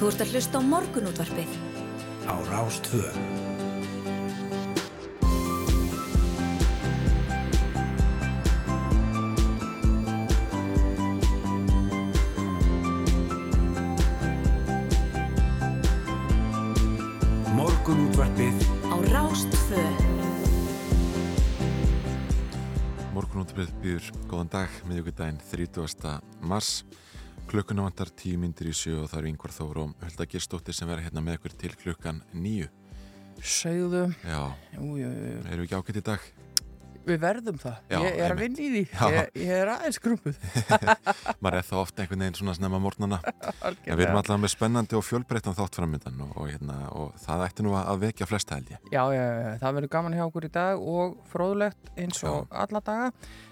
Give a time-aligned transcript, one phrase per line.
[0.00, 1.50] Þú ert að hlusta á morgunútvarpið.
[2.24, 3.02] Á Rástvö.
[17.58, 19.84] Morgunútvarpið Á Rástvö.
[23.12, 26.24] Morgunútbrið býður góðan dag, miðjögudaginn 30.
[26.40, 26.86] mars.
[27.50, 30.86] Klukkuna vantar 10 myndir í sjö og það eru yngvar þóru og Hulda Gerstóttir sem
[30.86, 32.68] verður hérna með ykkur til klukkan nýju.
[33.40, 34.42] Segðu, Já,
[34.76, 36.28] jú, jú, jú, erum við ekki ágætt í dag?
[37.10, 37.76] við verðum það.
[37.90, 38.82] Já, ég er að vinna í því.
[39.14, 40.38] Ég, ég er aðeins grumpuð.
[41.42, 43.20] Maður er þá ofta einhvern veginn svona snemma morgnana.
[43.90, 47.44] En við erum allavega með spennandi og fjölbreyttan þátt framöndan og, og, hérna, og það
[47.46, 48.82] ætti nú að vekja flesta held ég.
[48.92, 52.82] Já, já, já, það verður gaman hjá okkur í dag og fróðlegt eins og alla
[52.84, 53.10] daga.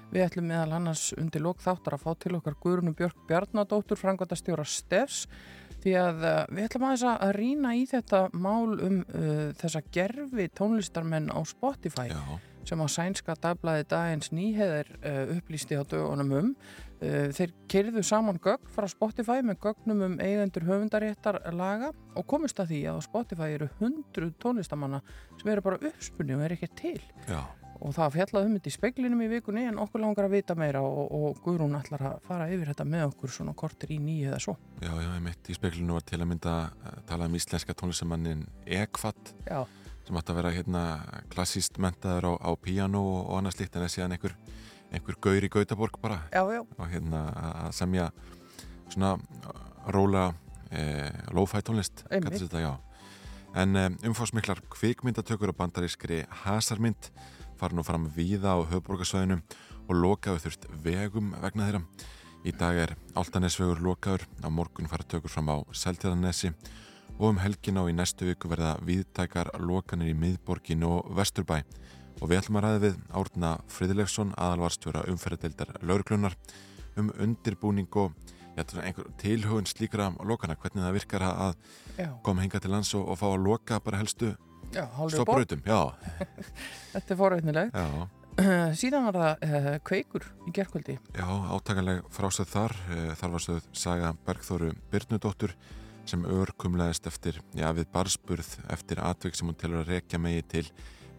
[0.09, 4.65] Við ætlum meðal annars undir lók þáttar að fá til okkar Guðrunu Björk Bjarnadóttur, frangvandastjóra
[4.65, 5.27] Stefs,
[5.83, 10.49] því að uh, við ætlum aðeins að rýna í þetta mál um uh, þessa gerfi
[10.57, 12.23] tónlistarmenn á Spotify Já,
[12.69, 16.51] sem á sænska dagblæði dagins nýheðir uh, upplýsti á dögunum um.
[16.99, 22.59] Uh, þeir kerðu saman gögn frá Spotify með gögnum um eigendur höfundaréttar laga og komist
[22.65, 25.05] að því að á Spotify eru hundruð tónlistamanna
[25.37, 27.01] sem eru bara uppspunni og eru ekki til.
[27.29, 27.45] já,
[27.79, 30.81] Og það fjallaði um þetta í speglinum í vikunni en okkur langar að vita meira
[30.83, 34.41] og, og Guðrún ætlar að fara yfir þetta með okkur svona kortir í nýju eða
[34.43, 34.57] svo.
[34.83, 36.55] já, já, ég mitt í speklinu var til að mynda
[36.91, 39.63] að tala um íslenska tónlistamannin Ekvat Já,
[40.09, 40.83] sem átti að vera hérna
[41.31, 44.37] klassíst mentaður á, á píano og, og annað slíkt en það síðan einhver,
[44.91, 46.23] einhver gaur í Gautaborg bara.
[46.33, 47.23] Já, já, og hérna
[47.69, 48.11] að semja
[48.89, 49.15] svona
[49.93, 50.31] róla
[50.73, 50.83] e,
[51.37, 52.73] lo-fi tónlist þetta, já.
[53.55, 57.13] en e, umfásmiklar kvikmyndatökur og bandarískri hasarmynd
[57.59, 59.41] fara nú fram víða á höfborgarsvæðinu
[59.89, 61.83] og lokaðu þurft vegum vegna þeirra.
[62.47, 66.53] Í dag er Altanesvegur lokaður á morgun fara tökur fram á Seltjarnesi
[67.19, 71.65] og um helgin á í næstu viku verða viðtækar lokanir í miðborgin og vesturbæ.
[72.23, 76.37] Og við ætlum að ræða við Árna Friðleifsson aðalvarstjóra umferðadeildar lauruglunar
[76.99, 78.15] um undirbúning og
[78.59, 81.59] ja, einhver tilhugun slíkra lokana, hvernig það virkar að
[82.27, 84.33] koma hinga til lands og, og fá að loka bara helstu
[84.75, 85.45] já, hálfur.
[85.67, 85.81] Já,
[86.93, 87.75] Þetta er forveitnileg.
[87.75, 88.09] já,
[88.81, 90.99] Síðan var það uh, kveikur í gerkvöldi.
[91.17, 95.55] já, átakanleg frásöð þar, Eh, þar var sögð Saga Bergþóru Byrnudóttur
[96.09, 100.63] sem örkumlaðist eftir, já, við barspurð eftir atvik sem hún telur að rekja megi til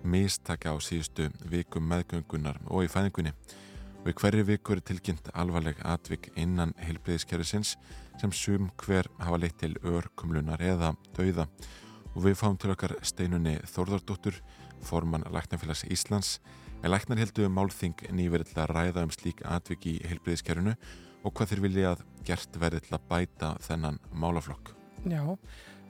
[0.03, 3.33] mistaka á síðustu vikum meðgöngunar og í fæðingunni.
[4.07, 7.75] Í hverju viku er tilkynnt alvarleg atvik innan heilbreyðiskerfisins
[8.17, 11.45] sem sum hver hafa leitt til örkumlunar eða dauða.
[12.15, 14.39] Og við fáum til okkar steinunni Þórðardóttur,
[14.85, 16.39] formann Læknafélags Íslands,
[16.83, 20.75] en læknar heldur um málþing nýverið til að ræða um slík atvik í heilbreyðiskerfinu
[21.23, 24.71] og hvað þeir vilja að gert verði til að bæta þennan málaflokk.
[25.07, 25.23] Já,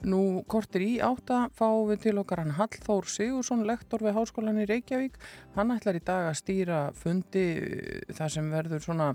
[0.06, 4.66] nú kortir í átta fáum við til okkar hann Hallþór Sigursson, lektor við Háskólan í
[4.70, 5.18] Reykjavík.
[5.56, 9.12] Hann ætlar í dag að stýra fundi uh, þar sem verður svona,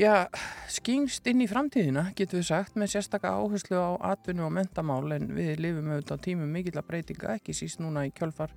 [0.00, 0.26] já,
[0.72, 5.28] skingst inn í framtíðina, getur við sagt, með sérstaka áherslu á atvinnu og mentamál en
[5.36, 8.54] við lifum auðvitað á tímum mikill að breytinga, ekki síst núna í kjölfar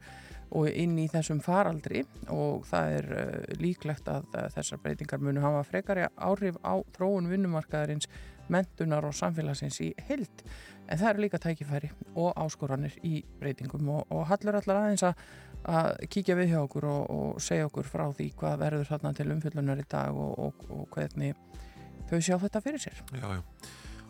[0.56, 2.06] og inn í þessum faraldri.
[2.34, 8.09] Og það er uh, líklegt að þessar breytingar munu hafa frekari áhrif á þróun vinnumarkaðarins
[8.52, 10.44] mentunar og samfélagsins í heild.
[10.88, 15.25] En það eru líka tækifæri og áskoranir í breytingum og, og hallur allar aðeins að,
[15.68, 19.28] að kíkja við hjá okkur og, og segja okkur frá því hvað verður þarna til
[19.34, 21.35] umfyllunar í dag og, og, og hvernig
[22.07, 23.03] þau sjá þetta fyrir sér.
[23.18, 23.41] Já, já.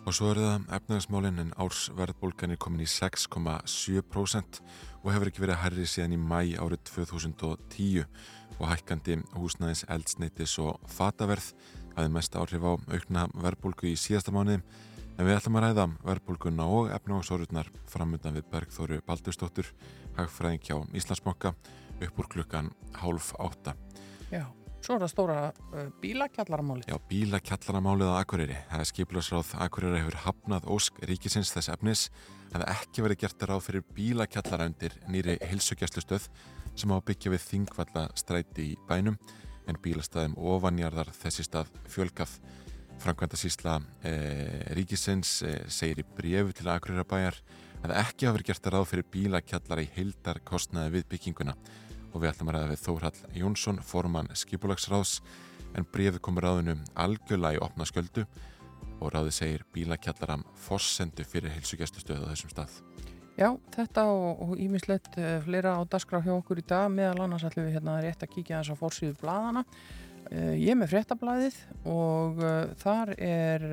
[0.07, 4.59] Og svo eru það efnagasmálinn en ársverðbólgan er komin í 6,7%
[5.01, 8.05] og hefur ekki verið herri síðan í mæ árið 2010
[8.57, 11.49] og hækkandi húsnæðis eldsneitis og fataverð
[11.97, 14.61] hafði mest áhrif á aukna verðbólgu í síðasta mánuði
[15.17, 19.71] en við ætlum að ræða verðbólguna og efnagasórurnar framöndan við Bergþóru Baldurstóttur
[20.17, 21.53] hagfræðing hjá Íslandsmokka
[22.05, 23.73] upp úr klukkan hálf átta.
[24.31, 24.45] Já,
[24.83, 26.85] svo er það stóra uh, bílakjallaramáli.
[26.89, 28.59] Já, bílakjallaramálið á Akureyri.
[28.71, 32.07] Það er skipilagsráð Akureyri hefur hafnað ósk ríkisins þess efnis
[32.53, 36.29] að það ekki verið gert ráð fyrir bílakjallara undir nýri hilsugjastlustöð
[36.77, 39.17] sem á byggja við þingvalla stræti í bænum
[39.67, 42.37] en bílastæðum ofanjarðar þessi stað fjölgað.
[42.97, 43.77] Frankvænta sísla
[44.07, 47.37] eh, ríkisins eh, segir í brefu til Akureyrabæjar
[47.85, 51.55] að ekki hafa verið gert ráð fyrir bílakjallara í heildar kostnaði við bygginguna
[52.13, 55.19] og við ætlum að ræða við Þórhall Jónsson, formann skipulagsráðs
[55.77, 58.25] en brefið komur ráðinu algjörlega í opna sköldu
[58.97, 62.79] og ráði segir bílakjallaram forsendu fyrir heilsugjastustöðu á þessum stað.
[63.37, 67.67] Já, þetta og ímislegt uh, fleira á dasgrá hjá okkur í dag meðal annars ætlum
[67.67, 69.61] við hérna rétt að kíkja þess að fórsýðu bladana.
[70.31, 71.59] Uh, ég er með fréttablaðið
[71.93, 73.67] og uh, þar er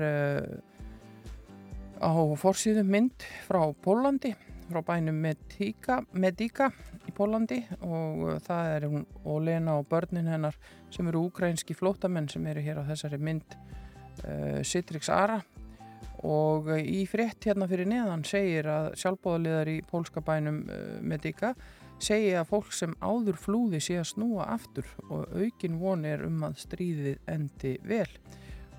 [2.01, 4.33] á forsýðu mynd frá Pólandi,
[4.69, 6.69] frá bænum Medika, Medika
[7.05, 10.57] í Pólandi og uh, það er hún og Lena og börnin hennar
[10.93, 15.39] sem eru ukrainski flótamenn sem eru hér á þessari mynd uh, Citrix Ara.
[16.25, 21.53] Og uh, í frétt hérna fyrir neðan segir að sjálfbóðaliðar í pólska bænum uh, Medika
[22.01, 26.43] segja að fólk sem áður flúði sé að snúa aftur og aukin von er um
[26.43, 28.09] að stríðið endi vel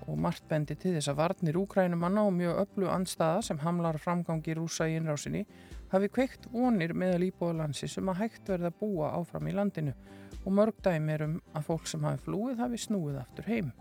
[0.07, 4.55] og margt bendi til þess að varnir úkrænumanna og mjög öllu andstaða sem hamlar framgangi
[4.55, 5.43] rúsa í innrásinni
[5.91, 9.95] hafi kveikt vonir meðal íbúðalansi sem að hægt verða að búa áfram í landinu
[10.43, 13.73] og mörg dæmi er um að fólk sem hafi flúið hafi snúið aftur heim.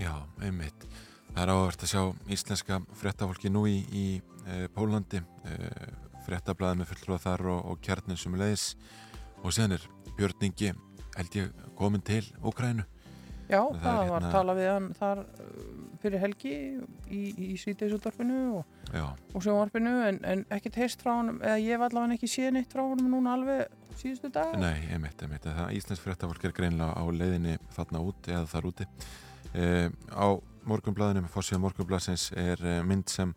[0.00, 0.86] Já, einmitt.
[1.34, 2.02] Það er áhvert að sjá
[2.32, 5.58] íslenska fréttafólki nú í, í e, Pólandi, e,
[6.24, 8.72] fréttablaði með fulltrúa þar og, og kjarnin sem leiðis
[9.42, 9.84] og sen er
[10.14, 10.72] Björningi
[11.18, 12.86] held ég komin til Úkrænu
[13.48, 14.32] Já, það, það var hérna...
[14.32, 15.54] talað við hann þar uh,
[16.04, 16.54] fyrir helgi
[17.08, 18.76] í, í síðdeisúttarfinu og,
[19.34, 22.72] og sjónvarpinu en, en ekkert heist frá hann eða ég var allavega ekki séð neitt
[22.72, 23.64] frá hann núna alveg
[24.00, 28.46] síðustu dag Nei, einmitt, einmitt, það Íslands fréttafólk er greinlega á leiðinni þarna út eða
[28.50, 28.88] þar úti.
[29.54, 29.66] E,
[30.10, 30.26] á
[30.68, 33.34] morgunblæðinu, fórsíða morgunblæðsins er e, mynd sem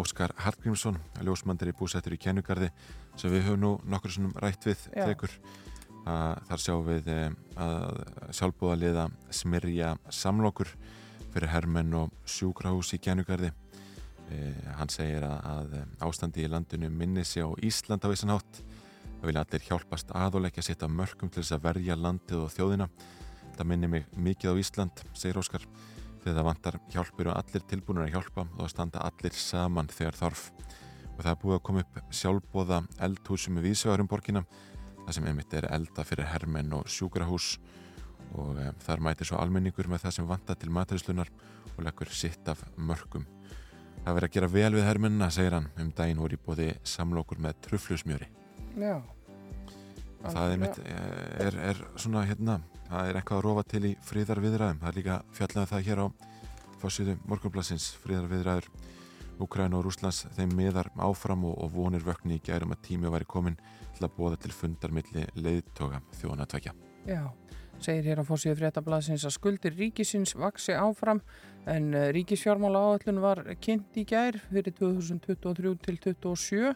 [0.00, 0.96] Óskar Hartgrímsson,
[1.26, 2.70] ljósmandir í búsættur í Kennugarði
[3.18, 5.34] sem við höfum nú nokkur rætt við þekur
[6.04, 7.30] þar sjáum við eh,
[7.60, 8.00] að
[8.36, 10.70] sjálfbúða liða smirja samlokur
[11.30, 13.52] fyrir hermenn og sjúkrahús í Gænugarði.
[14.30, 15.74] Eh, hann segir að, að
[16.06, 18.62] ástandi í landinu minni sig á Ísland á þessan hátt.
[19.20, 22.88] Það vilja allir hjálpast aðoleikja sitt af mörgum til þess að verja landið og þjóðina.
[23.58, 25.66] Það minni mig mikið á Ísland segir Óskar
[26.22, 30.48] þegar það vantar hjálpur og allir tilbúinur að hjálpa og standa allir saman þegar þarf.
[31.16, 34.44] Og það er búið að koma upp sjálfbóða eldhúsum við Ísvegarum borgina
[35.04, 37.54] það sem einmitt er elda fyrir hermenn og sjúkrahús
[38.38, 41.30] og um, þar mætir svo almenningur með það sem vanta til maturislunar
[41.76, 43.26] og leggur sitt af mörgum.
[44.00, 47.40] Það verður að gera vel við hermennina, segir hann, um daginn voru í bóði samlokur
[47.42, 48.30] með truflusmjöri.
[48.80, 49.00] Já.
[50.20, 50.78] Það er, mitt,
[51.40, 52.58] er, er svona, hérna,
[52.88, 54.80] það er eitthvað að rofa til í fríðar viðræðum.
[54.82, 56.06] Það er líka fjallega um það hér á
[56.80, 58.70] fórsýðu morgunblassins, fríðar viðræður
[59.40, 63.28] Úkræn og Rúslands, þeim miðar áfram og, og vonir vöknu í gærum að tími væri
[63.28, 63.58] komin
[63.96, 66.74] til að bóða til fundarmilli leiðtoga þjóðan að tvekja.
[67.08, 67.22] Já,
[67.80, 71.22] segir hér á fórsíðu fréttablasins að skuldir ríkisins vaksi áfram
[71.70, 76.74] en eh, ríkisfjármála áallun var kynnt í gær fyrir 2023 til 2027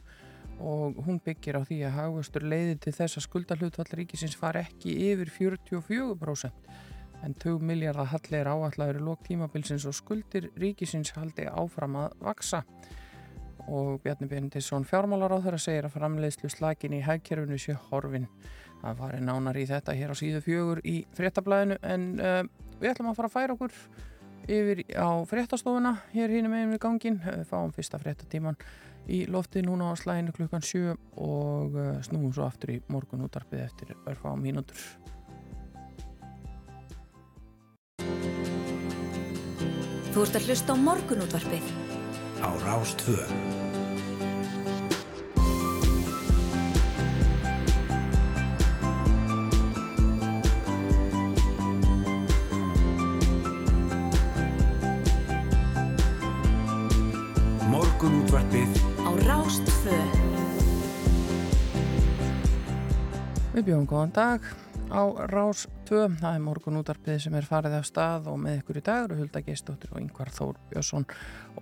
[0.64, 4.94] og hún byggir á því að hagvöstur leiði til þess að skuldarhlutvall ríkisins far ekki
[5.10, 6.92] yfir 44%
[7.24, 12.64] en 2 miljardar hallir áallar í lók tímabilsins og skuldir ríkisins haldi áfram að vaksa
[13.68, 18.26] og Bjarni Bjarnindisson fjármálar á þeirra segir að framleiðslu slakin í hægkerfinu sé horfin.
[18.82, 22.42] Það var nánar í þetta hér á síðu fjögur í fréttablaðinu en uh,
[22.80, 23.78] við ætlum að fara að færa okkur
[24.44, 28.60] yfir á fréttastofuna hér hínum meginn við gangin, uh, fáum fyrsta fréttatíman
[29.08, 33.64] í lofti núna á slæðinu klukkan 7 og uh, snúum svo aftur í morgun útarpið
[33.64, 34.76] eftir örfáum mínútur.
[40.14, 41.70] Þú ert að hlusta á morgun útvarpið
[42.38, 43.18] á Rástvö.
[57.72, 59.98] Morgun útvarpið á Rástvö.
[63.50, 64.46] Við bjóðum góðan dag
[64.90, 66.18] á Rás 2.
[66.20, 69.18] Það er morgun útarpið sem er farið af stað og með ykkur í dag eru
[69.18, 71.06] Hulda Geistóttir og Yngvar Þór Björnsson.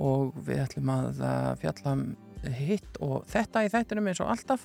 [0.02, 1.22] Og við ætlum að
[1.62, 2.04] fjalla um
[2.50, 4.64] hitt og þetta í þættinum eins og alltaf.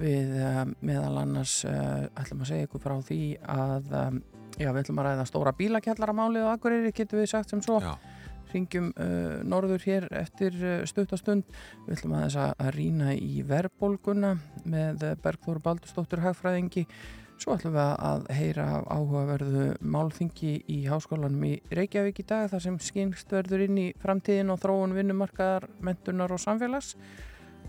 [0.00, 3.22] Við uh, meðal annars uh, ætlum að segja ykkur frá því
[3.54, 4.20] að um,
[4.58, 7.80] já, við ætlum að ræða stóra bílakjallaramáli og akkurir getur við sagt sem svo.
[7.84, 7.96] Já.
[8.54, 10.54] ringjum uh, norður hér eftir
[10.86, 11.48] stuttastund
[11.88, 16.84] við ætlum að þess að rýna í verbolguna með Bergþóru Baldurstóttur hagfræðingi
[17.44, 22.78] Svo ætlum við að heyra áhugaverðu málþingi í háskólanum í Reykjavík í dag þar sem
[22.80, 26.94] skynst verður inn í framtíðin og þróun vinnumarkaðar, mentunar og samfélags.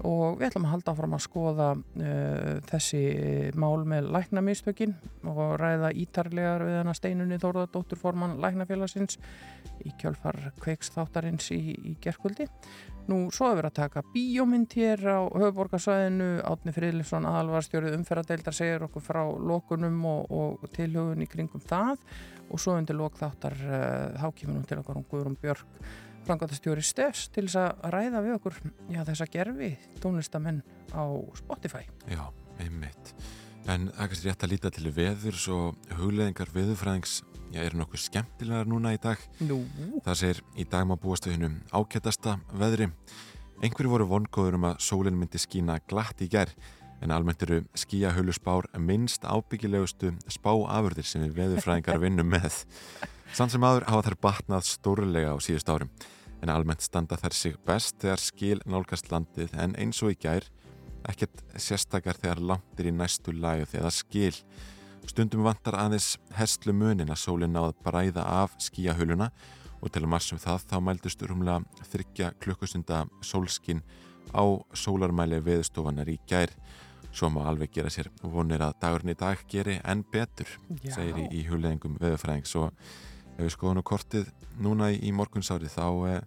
[0.07, 3.03] Og við ætlum að halda áfram að skoða uh, þessi
[3.59, 4.95] mál með læknamistökin
[5.27, 9.19] og ræða ítarlegar við hana steinunni Þórðardóttur forman læknafélagsins
[9.83, 12.47] í kjölfar kveiks þáttarins í, í gerkvöldi
[13.05, 19.03] Nú, svo hefur að taka bíómynd hér á höfuborgarsvæðinu, Átni Fridlifsson aðalvarstjórið umferðadeildar segir okkur
[19.05, 22.01] frá lokunum og, og tilhugun í kringum það
[22.49, 25.77] og svo undir lok þáttar uh, eh, hákífunum til okkur um Guðrum Björk,
[26.25, 28.59] frangatastjóri Stefs til þess að ræða við okkur
[28.89, 29.71] já, þessa gerfi
[30.01, 31.05] tónlistamenn á
[31.37, 31.85] Spotify.
[32.09, 32.25] Já,
[32.57, 33.13] einmitt.
[33.69, 37.19] En er kannski rétt að líta til veðurs og hugleðingar veðurfræðings
[37.55, 39.21] já, eru nokkuð skemmtilegar núna í dag.
[39.47, 39.61] Nú,
[40.05, 42.89] Það segir í dag má búast við hennum ákættasta veðri.
[43.63, 46.51] Einhverju voru vongóður um að sólinn myndi skína glatt í gær
[47.03, 52.63] en almennt eru skíahölu spár minnst ábyggilegustu spáafurðir sem við veðurfræðingar vinnum með.
[53.35, 55.91] Samt sem aður hafa þær batnað stórlega á síðust árum
[56.43, 60.47] en almennt standa þær sig best þegar skil nálgast landið en eins og í gær
[61.09, 64.33] ekkert sérstakar þegar langt er í næstu lagið eða skil.
[65.05, 69.29] Stundum vantar aðeins hestlu munin að sólinn náð bræða af skíahöluna
[69.81, 73.83] og til að marsum það þá mældust rúmlega þryggja klukkustunda sólskin
[74.33, 74.43] á
[74.73, 76.51] sólarmæli veðustofanar í gær.
[77.15, 80.49] Svo má alveg gera sér vonir að dagurinn í dag geri enn betur,
[80.81, 80.97] Já.
[80.97, 82.73] segir í, í hugleðingum veðurfræðings og
[83.37, 86.21] ef við skoðum nú kortið núna í, í morgunsári þá eh,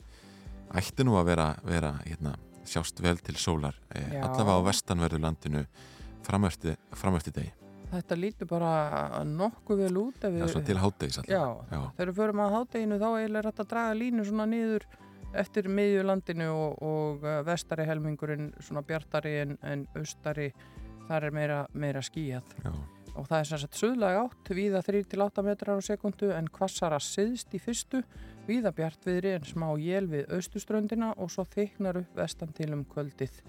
[0.80, 5.66] ætti nú að vera, vera hérna, sjást vel til sólar eh, allavega á vestanverðu landinu
[6.24, 7.57] framöfti degi.
[7.92, 10.48] Þetta lítur bara nokkuð vel út ef Já, við...
[10.52, 11.34] svo til háttegis alltaf.
[11.34, 11.82] Já, Já.
[11.96, 14.88] þegar við förum að hátteginu þá er hægt að draga línu svona niður
[15.36, 20.52] eftir miðjulandinu og, og uh, vestari helmingurinn svona bjartari en, en austari
[21.08, 22.72] þar er meira, meira skíjað Já.
[23.14, 27.60] og það er sérsagt suðlega átt víða 3-8 metrar á sekundu en kvassara siðst í
[27.62, 28.02] fyrstu
[28.48, 33.42] víða bjartviðri en smá jél við austuströndina og svo þyknar upp vestan til um kvöldið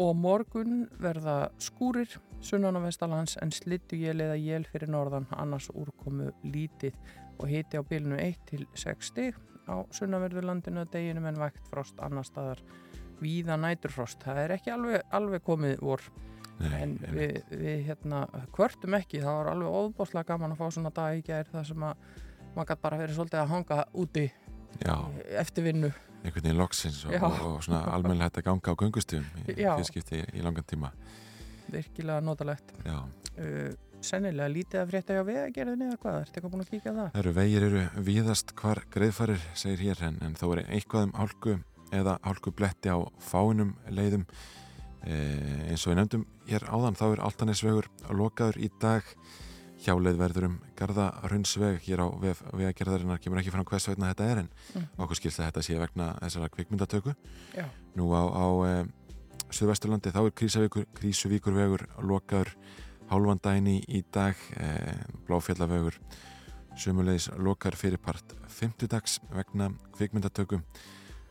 [0.00, 2.10] og morgun verða skúrir
[2.44, 6.96] sunnan á vestalands en slittu jél eða jél fyrir norðan annars úrkomu lítið.
[7.38, 9.38] Og hiti á bylnu 1 til 6 stig.
[9.66, 12.60] Á sunnanverðurlandinu að deginum en vægt frost annar staðar.
[13.22, 14.22] Víða næturfrost.
[14.22, 16.04] Það er ekki alveg, alveg komið vor.
[16.60, 20.92] Nei, en við, við hérna kvörtum ekki, það var alveg óbáslega gaman að fá svona
[20.94, 22.04] dag í gær það sem að
[22.54, 24.24] maður gæti bara verið svolítið að hanga úti
[24.82, 24.94] Já,
[25.40, 25.90] eftir vinnu.
[26.24, 29.72] Einhvern veginn loksins og, og, og svona almennilega hægt að ganga á göngustíðum í Já.
[29.76, 30.90] fyrstskipti í, í langan tíma.
[31.68, 32.72] Virkilega notalegt.
[32.84, 32.98] Já.
[33.34, 37.06] Uh, sennilega lítið að frétta hjá vegagerðinni eða hvað, ertu eitthvað búin að kíka það?
[37.14, 41.14] Það eru vegir eru víðast hvar greiðfarir, segir hér, en, en þó er eitthvað um
[41.18, 41.56] hálku
[41.94, 44.26] eða hálku bletti á fáinum leiðum.
[45.04, 45.16] E,
[45.70, 49.08] eins og við nefndum hér áðan, þá er Altanesvegur lokaður í dag.
[49.84, 52.06] Hjáleið verður um Garðarunnsveg hér á
[52.56, 54.86] vegagerðarinnar, kemur ekki fram hvers vegna þetta er, en Mm.
[54.98, 57.14] okkur skilst að þetta sé vegna þessara kvikmyndatöku.
[57.54, 57.66] Já.
[57.94, 58.86] Nú á, á e,
[59.50, 62.54] Suðvesturlandi þá er Krísavíkur, Krísuvíkurvegur lokaður
[63.10, 64.96] hálfan daginn í, dag, e,
[65.28, 66.00] Bláfjallavegur
[66.76, 70.58] Sumulegis lokar fyrirpart 50 dags vegna kvikmyndatöku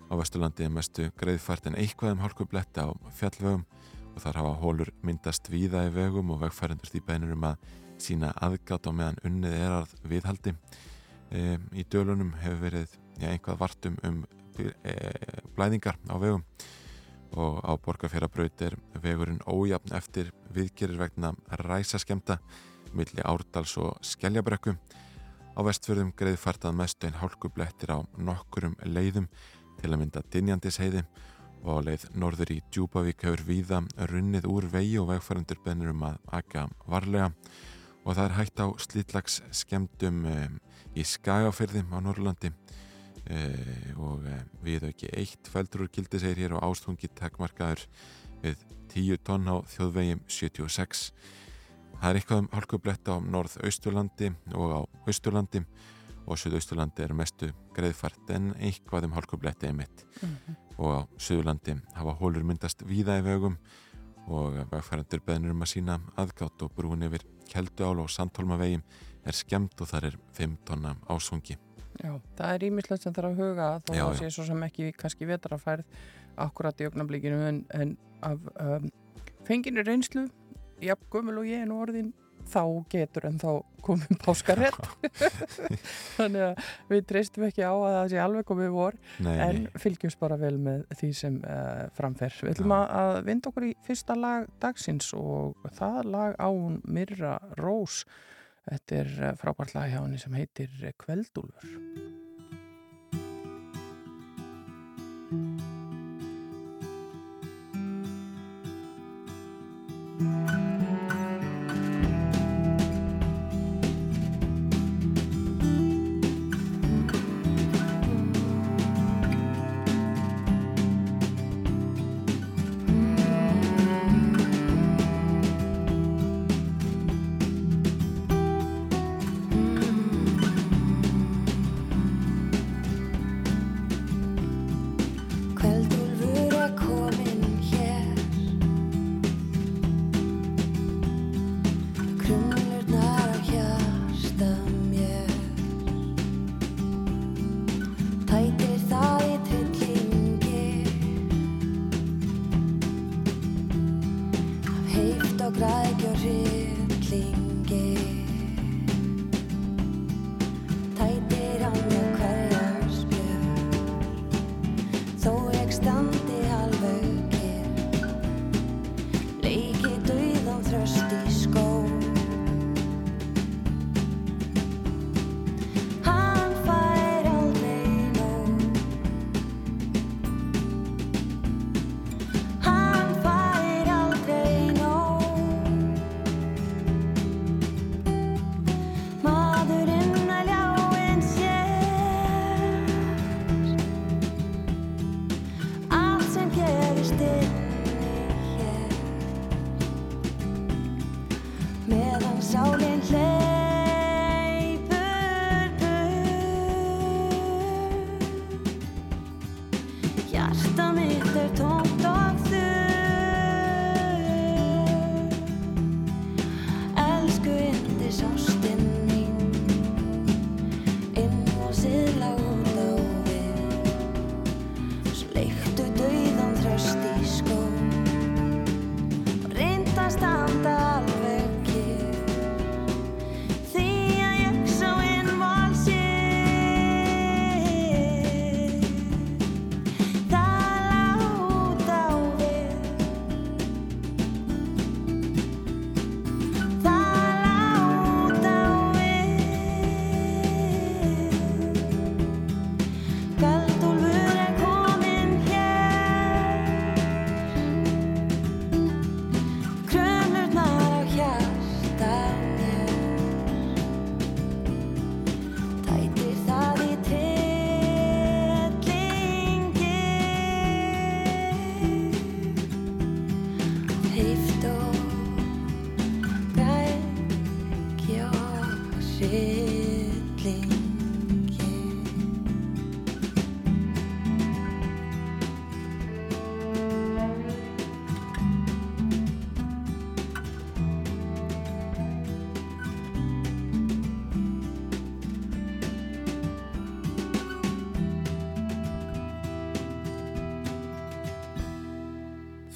[0.07, 3.65] á Vesturlandi er mestu greiðfært en eitthvað um hálku bletti á fjallvegum
[4.13, 7.57] og þar hafa hólur myndast víða í vegum og vegfærendur því beinur um að
[8.03, 10.53] sína aðgátt á meðan unnið er að viðhaldi.
[11.33, 14.23] E, í dölunum hefur verið ja, einhvað vartum um
[14.59, 14.95] e,
[15.55, 16.43] blæðingar á vegum
[17.33, 21.33] og á Borgarfjarabraut er vegurinn ójafn eftir viðgerir vegna
[21.63, 22.37] ræsaskemta
[22.93, 24.75] milli Árdals og Skeljabrekku.
[25.53, 29.27] Á vestfjörðum greiðfartað mestu en hálkublettir á nokkurum leiðum
[29.81, 31.03] til að mynda Dinjandisheiði
[31.63, 33.81] og á leið norður í Djúbavík hefur víða
[34.11, 37.31] runnið úr vegi og vegfærandur bennur um að aka varlega
[38.03, 40.57] og það er hægt á slítlags skemdum um,
[40.95, 46.57] í Skagafyrðim á Norrlandi uh, og uh, við ekki eitt feldur úr gildi segir hér
[46.59, 47.87] og ástungi takmarkaður
[48.43, 51.07] við 10 tonn á þjóðvegi 76
[52.03, 54.29] Það er eitthvað um hálkublett á norð-austurlandi
[54.59, 55.61] og á austurlandi.
[56.27, 60.03] Og suðausturlandi er mestu greiðfart en eitthvað um hálkubletti einmitt.
[60.19, 60.59] Mhm.
[60.77, 63.57] og á suðurlandi hafa hólur myndast víða í vegum
[64.27, 68.83] og vegfærandur beðnir um að sína aðgátt og brúin yfir Kelduál og Sandholmavegim
[69.23, 71.57] er skemmt og þar er 5 tonna ásvungi.
[72.01, 74.19] Já, það er ímislegt sem þarf að huga þó Já, að já.
[74.19, 75.83] sé svo sem ekki kannski vetra færð
[76.41, 78.87] akkurat í augnablikinu en, en af um,
[79.45, 80.25] fenginu reynslu
[80.81, 82.09] jafn gömul og ég nú orðin
[82.49, 83.51] þá getur en þá
[83.83, 84.77] komum páskarett
[86.17, 89.71] þannig að við treystum ekki á að það sé alveg komið vor Nei, en nei,
[89.83, 92.35] fylgjumst bara vel með því sem uh, framfer.
[92.43, 92.83] Við ætlum Já.
[93.03, 98.05] að, vinda okkur í fyrsta lag dagsins og það lag á hún Mirra Rós
[98.67, 100.95] þetta er eh, frábært lag hjá henni sem heitir eh,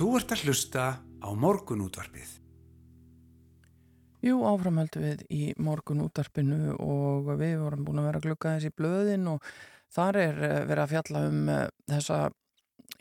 [0.07, 2.29] Þú ert að hlusta á morgunútvarpið.
[4.23, 8.71] Jú, áframhaldum við í morgun útarpinu og við vorum búin að vera að glugga þessi
[8.79, 9.49] blöðin og
[9.91, 12.21] þar er eh, verið að fjalla um eh, þessa,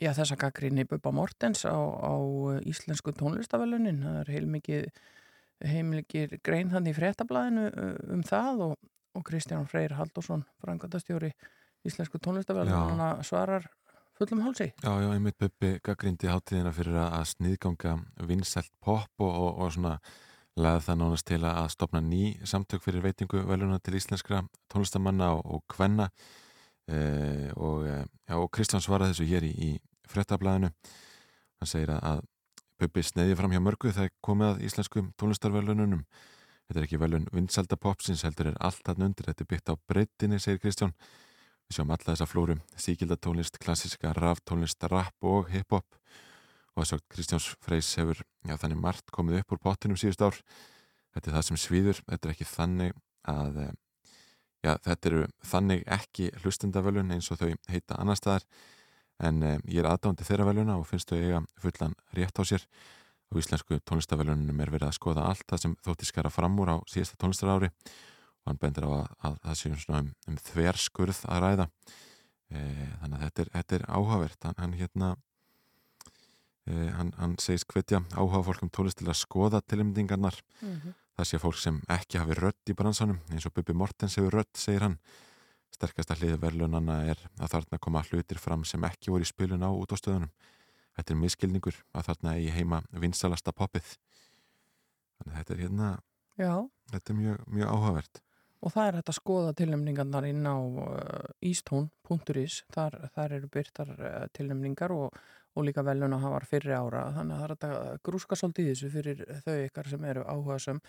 [0.03, 2.15] já, þessa gaggrinni Bubba Mortens á, á
[2.57, 4.03] eh, íslensku tónlistavelunin.
[4.03, 5.01] Það er heilmikið,
[5.63, 8.77] heilmikið grein þannig í fréttablaðinu eh, um það og,
[9.15, 11.31] og Kristján Freyr Haldursson, frangandastjóri
[11.87, 13.71] íslensku tónlistavelunina svarar
[14.17, 14.71] fullum hálsi.
[14.83, 17.97] Já, já, einmitt Bubbi gaggrindi hátíðina fyrir að sniðganga
[18.29, 19.97] vinsælt pop og, og, og svona
[20.57, 24.41] laði það nánast til að stopna ný samtök fyrir veitingu veluna til íslenskra
[24.73, 26.09] tónlistamanna og, og kvenna.
[26.87, 29.69] E, og, e, já, og Kristján svaraði þessu hér í, í
[30.07, 32.25] frettablaðinu hann segir að, að
[32.77, 36.03] Bubbi sneiði fram hjá mörgu þegar komið að íslenskum tónlistarvelununum
[36.67, 39.75] þetta er ekki velun vinsælda popsins heldur er allt hann undir, þetta er byggt á
[39.89, 40.93] breytinni segir Kristján
[41.67, 45.97] Við sjáum alla þessa flóru, síkildatónlist, klassiska, raftónlist, rap og hip-hop.
[46.77, 50.39] Og þess að Kristjáns Freys hefur já, þannig margt komið upp úr pottinum síðust ár.
[51.11, 52.95] Þetta er það sem svíður, þetta er ekki þannig
[53.27, 53.75] að, eh,
[54.63, 58.47] já, þetta eru þannig ekki hlustendavölun eins og þau heita annar staðar.
[59.19, 62.63] En um, ég er aðdándi þeirra veluna og finnst þau eiga fullan rétt á sér.
[63.33, 66.77] Og íslensku tónlistavölunum er verið að skoða allt það sem þótti skara fram úr á
[66.87, 67.97] síðasta tónlistar ári og
[68.47, 71.67] hann bendir á að, að það sé um, um þverskurð að ræða.
[72.47, 72.59] E,
[73.01, 74.47] þannig að þetta er, þetta er áhugavert.
[74.47, 75.09] Hann, hann hérna
[76.65, 80.93] e, hann, hann segist hvetja áhuga fólk um tónlist til að skoða tilmyndingarnar Mm -hmm.
[81.17, 84.53] það sé fólk sem ekki hafi rödd í bransanum eins og Bubi Mortens hefur rödd,
[84.55, 84.97] segir hann.
[85.71, 89.69] Sterkasta hliði verðlunana er að þarna koma hlutir fram sem ekki voru í spilun á
[89.69, 90.31] út á stöðunum
[90.97, 93.97] þetta er miskilningur að þarna eigi heima vinsalasta poppið.
[95.17, 95.89] Þannig að þetta er hérna
[96.37, 96.53] Já,
[96.93, 98.21] þetta er mjög, mjög áhugavert
[98.61, 103.93] og það er hægt að skoða tilnefningarnar inn á uh, eastone.is þar, þar eru byrtar
[103.97, 105.21] uh, tilnefningar og,
[105.57, 107.07] og líka veluna hafar fyrri ára.
[107.15, 110.81] Þannig að það er hægt að grúska svolítið þessu fyrir þau ykkar sem eru áhugasum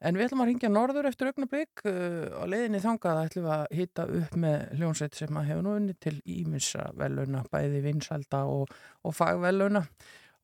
[0.00, 3.76] en við ætlum að ringja norður eftir augnablík uh, á leiðinni þangað ætlum við að
[3.80, 8.72] hitta upp með hljónsveit sem að hefur nú unni til ímissa veluna bæði vinsalda og,
[9.04, 9.84] og fagveluna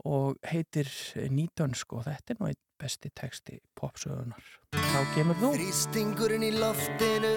[0.07, 0.89] og heitir
[1.33, 4.47] Nýtönsk og þetta er nú einn besti texti popsögunar.
[4.77, 5.53] Þá kemur þú.
[5.57, 7.33] Þrýstingurinn í loftinu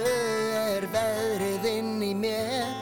[0.59, 2.73] er veðrið inn í mér.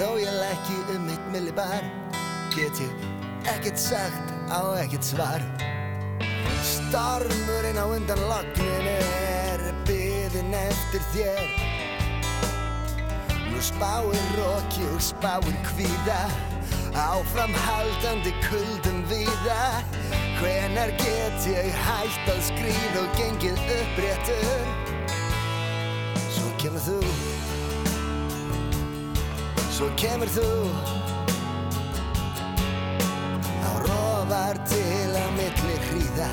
[0.00, 1.84] Þó ég lækki um mitt millibar
[2.54, 3.02] Get ég
[3.52, 5.42] ekkert sagt á ekkert svar.
[6.66, 11.52] Stormurinn á undan logninu er byðin eftir þér.
[13.50, 16.22] Nú spáir roki og spáir kvíða
[16.94, 19.82] Áframhaldandi kuldum víða.
[20.40, 24.64] Hvenar get ég hægt að skrýð og gengið uppréttur?
[26.34, 26.98] Svo kemur þú.
[29.70, 30.48] Svo kemur þú.
[33.62, 36.30] Á rofar til að milli hríða.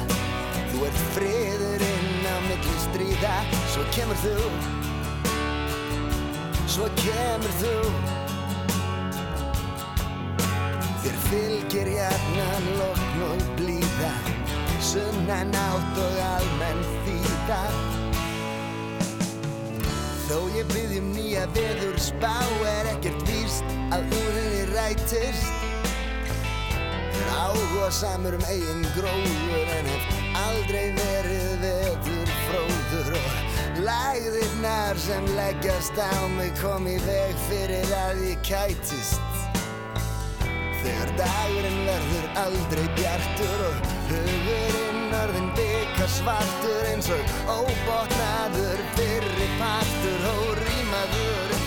[0.72, 3.36] Þú ert friðurinn á milli stríða.
[3.76, 4.38] Svo kemur þú.
[6.65, 8.26] Svo kemur þú
[11.08, 14.10] Þér fylgir hjarnan lokn og blíða
[14.84, 17.60] Sunnan átt og almenn þýða.
[20.26, 22.34] Þó ég byggjum nýja veður spá
[22.74, 25.48] er ekkert víst að úr henni rætist
[27.22, 30.12] Er áhuga samur um eigin gróður en hef
[30.43, 33.15] aldrei verið vetur fróður.
[33.24, 39.37] Og lægðirnar sem leggjast á mig kom í veg fyrir að ég kætist
[40.88, 50.23] Þegar dagurinn verður aldrei bjartur og hugurinn orðin byggar svartur eins og óbotnaður fyrri partur
[50.30, 51.58] og rýmaður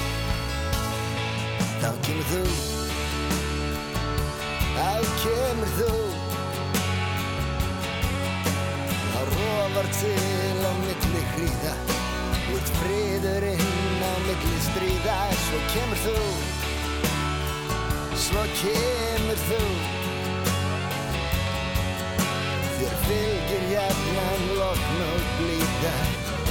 [1.83, 2.40] Þá kemur þú.
[4.78, 4.88] Þá
[5.26, 5.90] kemur þú.
[9.11, 11.76] Þá rofar til á milli hríða.
[12.56, 15.20] Út friðurinn á milli stríða.
[15.44, 16.59] Svo kemur þú
[18.20, 19.59] Svo kemur þú.
[22.76, 25.92] Þér fylgir jafnan lokn og blíða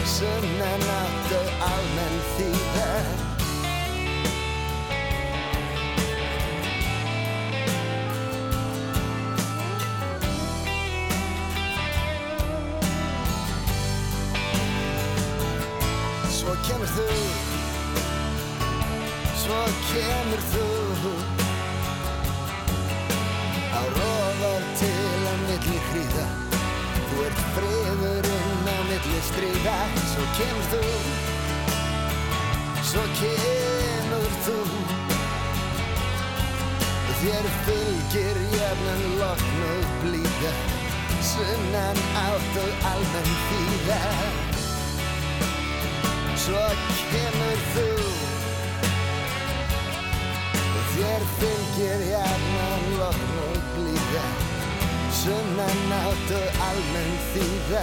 [0.09, 2.87] Sunnan átt og almenn þýða.
[16.39, 17.11] Svo kemur þú.
[19.43, 21.38] Svo kemur þú
[25.31, 26.29] að milli hríða
[27.09, 29.75] Þú ert friðurinn á milli stríða.
[30.11, 30.81] Svo kemur þú.
[32.85, 34.57] Svo kemur þú.
[37.19, 40.51] Þér fylgir jafnan lokn og blíða.
[41.31, 43.97] Sunnan átt og almenn þýða.
[46.45, 46.61] Svo
[47.15, 47.87] kemur þú.
[50.93, 54.48] Þér fylgir jafnan lokn og blíða
[55.19, 57.81] Sunnan átt og almenn þýða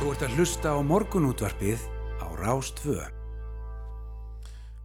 [0.00, 1.86] Þú ert að hlusta á morgunútvarpið
[2.18, 2.98] á Rástvö.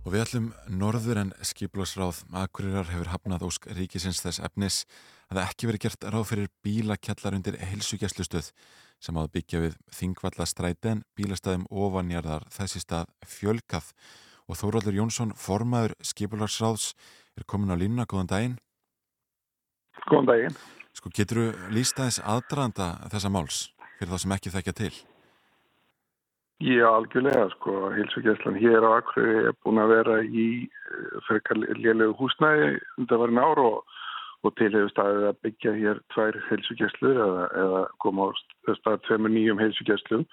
[0.06, 4.84] Og við ætlum norður en skiplásráð Akureyrar hefur hafnað ósk ríkisins þess efnis
[5.32, 8.54] að það ekki verið gert ráð fyrir bílakjallar undir heilsugjæslustöð
[9.01, 13.95] sem áður byggja við Þingvallastræti en bílastæðum ofanjarðar þessi stað fjölkað
[14.49, 16.91] og Þóraldur Jónsson, formaður skiplásráðs,
[17.38, 18.58] er komin á línuna, góðan daginn.
[20.08, 20.58] Góðan daginn.
[20.97, 23.62] Sko, getur þú lísta þess aðdraðanda þessa máls
[23.97, 24.93] fyrir þá sem ekki þekkja til?
[26.62, 32.13] Já, algjörlega, sko, hilsugjæslan hér á Akureyri er búin að vera í eh, frekar lélegu
[32.19, 33.95] húsnæði undan varin ár og,
[34.41, 38.30] og til hefur staðið að byggja hér tvær hilsugjæslur eða, eða koma á
[38.80, 40.23] stað tveimur nýjum hilsugjæslum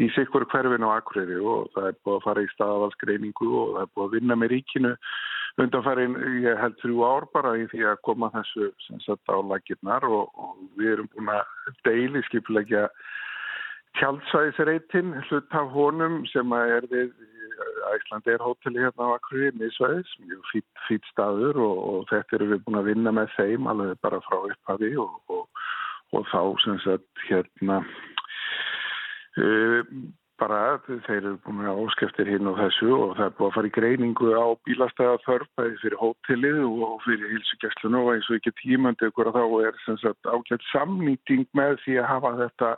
[0.00, 1.36] í sikkur hverfin á Akureyri.
[1.40, 4.54] Og það er búin að fara í staðavalskreiningu og það er búin að vinna með
[4.54, 4.94] ríkinu
[5.58, 10.06] undanfærin, ég held þrjú ár bara í því að koma þessu sem sett á lagirnar
[10.06, 12.86] og, og við erum búin að deili skipulegja
[13.98, 17.10] tjaldsvæðisreitin hlut af honum sem er við
[17.94, 22.52] Æslandi er hóteli hérna á Akureyri, Mísvæðis, mjög fýtt fít staður og, og þetta eru
[22.52, 25.64] við búin að vinna með þeim alveg bara frá upphafi og, og,
[26.14, 27.80] og þá sem sagt hérna
[29.42, 29.82] uh,
[30.38, 33.70] bara þeir eru búin að áskeftir hinn og þessu og það er búin að fara
[33.70, 38.54] í greiningu á bílastæða þörf bæði fyrir hótelið og fyrir hilsugjastlunu og eins og ekki
[38.62, 42.74] tímandi ykkur að þá er sem sagt ágætt samnýting með því að hafa þetta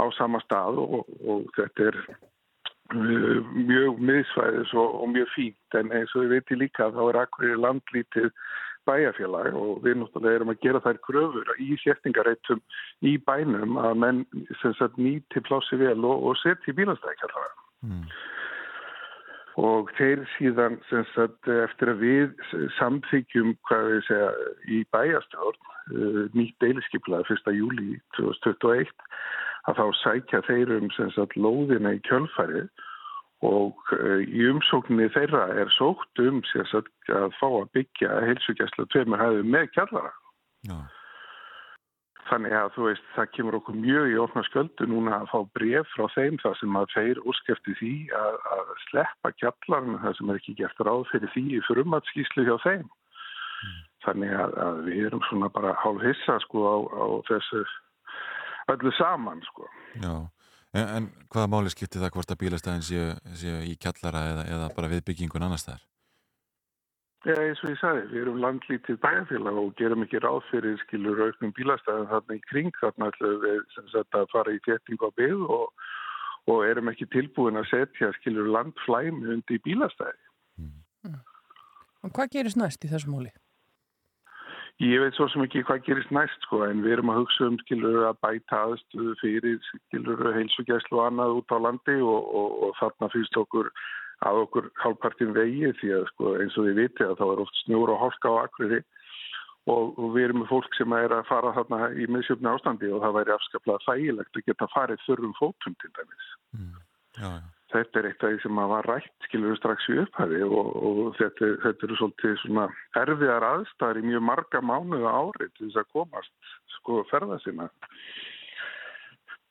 [0.00, 2.00] á sama stað og, þetta er
[2.92, 7.56] mjög miðsvæðis og, og mjög fínt en eins og við veitum líka þá er akkurir
[7.62, 8.30] landlítið
[8.84, 12.60] bæjarfélag og við náttúrulega erum að gera þær kröfur í sértingareitum
[13.08, 14.22] í bænum að menn
[14.60, 17.32] sagt, nýti plássi vel og, og setja í bílastækjar
[17.88, 18.02] mm.
[19.64, 20.76] og þeir síðan
[21.14, 24.30] sagt, eftir að við samþykjum hvað við segja
[24.68, 27.56] í bæjastjórn uh, nýtt deiliskyplaði 1.
[27.56, 28.92] júli 2021
[29.68, 32.68] að þá sækja þeir um sagt, lóðina í kjölfærið
[33.44, 39.20] og uh, í umsókninni þeirra er sókt um sagt, að fá að byggja heilsugjæsla tveimur
[39.20, 40.12] hæðu með kjallara.
[40.68, 40.78] Já.
[42.24, 45.90] Þannig að þú veist, það kemur okkur mjög í ofna sköldu núna að fá bref
[45.92, 50.38] frá þeim þar sem að þeir óskefti því að, að sleppa kjallarinn það sem er
[50.40, 52.86] ekki gert ráð fyrir því í frumatskíslu hjá þeim.
[52.88, 53.82] Mm.
[54.06, 57.60] Þannig að, að við erum svona bara hálf hissa sko á, á þessu
[58.72, 59.66] öllu saman sko.
[60.00, 60.14] Já,
[60.74, 64.70] en, en hvaða máli skiptir það hvort að bílastæðin séu, séu í kjallara eða, eða
[64.76, 65.82] bara við byggingun annars þar?
[67.24, 71.22] Já, eins og ég sagði, við erum landlítið bæjarfélag og gerum ekki ráð fyrir skilur
[71.24, 75.08] auknum bílastæðin þarna í kring þarna ætlum við sem sagt að fara í þétting á
[75.20, 75.86] byggð og,
[76.52, 80.20] og erum ekki tilbúin að setja skilur landflæmi undir bílastæði.
[80.60, 81.16] Mm.
[82.04, 83.32] Og hvað gerist næst í þessum móli?
[84.82, 87.58] Ég veit svo sem ekki hvað gerist næst sko en við erum að hugsa um
[87.62, 92.74] skilur að bæta aðstöðu fyrir skilur heilsugæslu og annað út á landi og, og, og
[92.80, 93.70] þarna finnst okkur
[94.26, 97.62] að okkur hálfpartin vegi því að sko eins og þið viti að þá er oft
[97.62, 98.80] snjór og hálka á akriði
[99.70, 103.02] og, og við erum með fólk sem er að fara þarna í miðsjöfni ástandi og
[103.04, 106.30] það væri afskaplega þægilegt að geta farið þurrum fótum til dæmis.
[106.58, 106.74] Mm.
[107.14, 107.63] Já, já.
[107.74, 110.98] Þetta er eitt af því sem að var rætt skilur strax í upphæði og, og
[111.18, 112.66] þetta, þetta eru svolítið svona
[113.00, 117.66] erfiðar aðstæðar í mjög marga mánuða ári til þess að komast sko ferða sinna.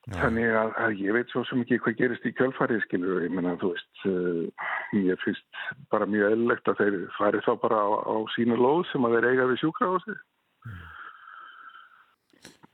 [0.04, 0.18] Já.
[0.20, 3.54] Þannig að, að ég veit svo sem ekki hvað gerist í kjölfarið skilur ég menna
[3.60, 4.66] þú veist uh,
[5.00, 9.08] ég finnst bara mjög eðlilegt að þeir fari þá bara á, á sínu lóð sem
[9.08, 10.20] að þeir eiga við sjúkrahúsið.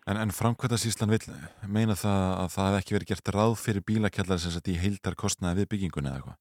[0.09, 1.21] En, en framkvæmtasíslan vil
[1.69, 5.17] meina það að það hef ekki verið gert ráð fyrir bílakjallar sem sagt í heildar
[5.19, 6.39] kostnaði við byggingunni eða eitthvað?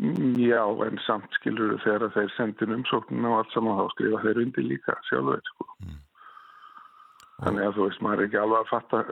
[0.00, 4.40] Mm, Já, en samt skilur þegar þeir sendin umsóknin á allt saman þá skrifa þeir
[4.46, 5.68] undir líka sjálfur sko.
[7.40, 9.02] Þannig að þú veist, maður er ekki alveg að fatta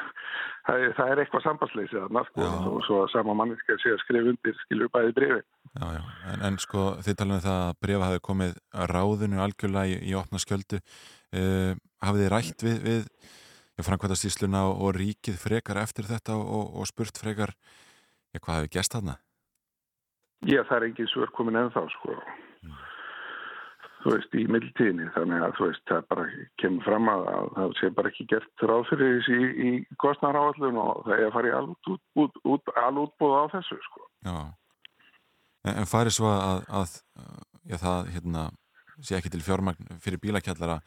[0.66, 2.54] það er, það er eitthvað sambandsleysið að sko, Já.
[2.70, 5.44] og svo að sama manniska sé að skrifa undir skilur bæði brefi.
[5.70, 8.56] Já, já, en, en sko þið við það að brefa hafi komið
[8.90, 14.84] ráðinu algjörlega í, í opna skjöldu uh, hafið þið rætt við, við já, framkvæmtasísluna og,
[14.84, 19.16] og ríkið frekar eftir þetta og, og spurt frekar já, hvað hefur gæst þarna?
[20.48, 22.14] Já, það er engin svör komin ennþá sko.
[24.00, 26.22] Þú veist, í mildtíðinni, þannig að þú veist, það bara
[26.62, 30.78] kemur fram að, að það sé bara ekki gert ráð fyrir þessi í, í kostnaráallun
[30.80, 31.90] og það er að fara í alút,
[32.24, 34.06] út, út, alútbúð á þessu sko.
[34.24, 34.38] Já,
[35.66, 36.96] en, en farið svo að, að
[37.68, 38.46] já, það hérna,
[39.04, 40.80] sé ekki til fjármagn fyrir bílakjallara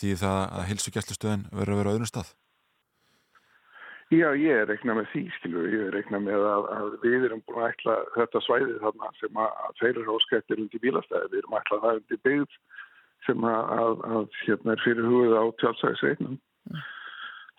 [0.00, 2.32] því það að heilsugjæslustöðin verður að vera á öðrum stað?
[4.12, 7.40] Já, ég er reiknað með því, skilur, ég er reiknað með að, að við erum
[7.48, 11.62] búin að ætla þetta svæði þarna sem að, eru áskættir undir bílastæði, við erum að
[11.62, 12.58] ætla það undir byggð
[13.24, 16.36] sem að, að, að hérna er fyrir hugið á tjálsæðisveitnum.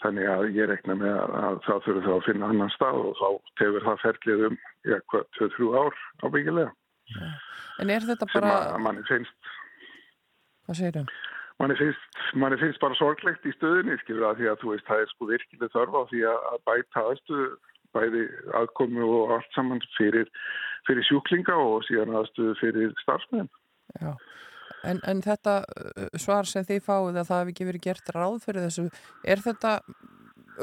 [0.04, 3.14] Þannig að ég reikna með að, að það þurfur þá að finna annan stað og
[3.20, 3.30] þá
[3.62, 7.32] tefur það ferlið um, já, hvað, 2-3 ár ábyggilega.
[7.82, 9.56] En er þetta Sem bara, að manni finnst,
[10.68, 11.35] hvað segir þau?
[11.62, 15.04] Manni finnst, manni finnst bara sorglegt í stöðinni, skilur að því að þú veist, það
[15.04, 17.50] er sko virkileg þörf á því að bæta aðstöðu
[17.96, 18.24] bæði
[18.60, 20.32] aðkomu og allt saman fyrir,
[20.88, 23.48] fyrir sjúklinga og síðan aðstöðu fyrir starfsmenn.
[24.86, 28.36] En, en þetta uh, svar sem þið fáið að það hefði ekki verið gert ráð
[28.44, 28.86] fyrir þessu,
[29.24, 29.72] er þetta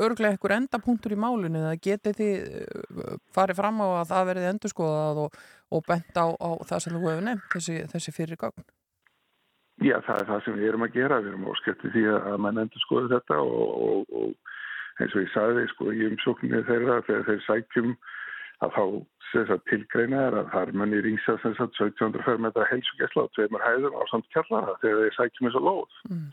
[0.02, 4.50] örglega einhver endapunktur í málinu eða getið þið uh, farið fram á að það verið
[4.52, 8.70] endurskoðað og, og bent á, á það sem þú hefur nefnt, þessi, þessi fyrir gögn?
[9.80, 11.20] Já, það er það sem við erum að gera.
[11.22, 15.32] Við erum óskætti því að mann endur skoðu þetta og, og, og eins og ég
[15.32, 17.94] sagði sko í umsókninni þeirra þegar þeir sækjum
[18.62, 18.84] að þá
[19.32, 24.02] sagt, tilgreina er að það er manni sagt 1700 fermetra helsugessla á tveimur hæðum á
[24.10, 25.96] samt kjallara þegar þeir sækjum eins og lóð.
[26.10, 26.26] Mm.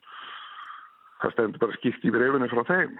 [1.19, 2.91] Það stendur bara skipt í brefinu frá þeim.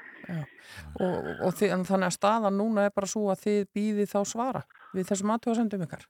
[1.00, 4.64] Og, og þið, þannig að staðan núna er bara svo að þið býðið þá svara
[4.96, 6.04] við þessum aðtöðasendum ykkar.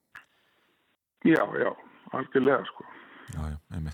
[1.28, 1.70] Já, já,
[2.16, 2.88] algjörlega sko.
[3.30, 3.94] Já, já.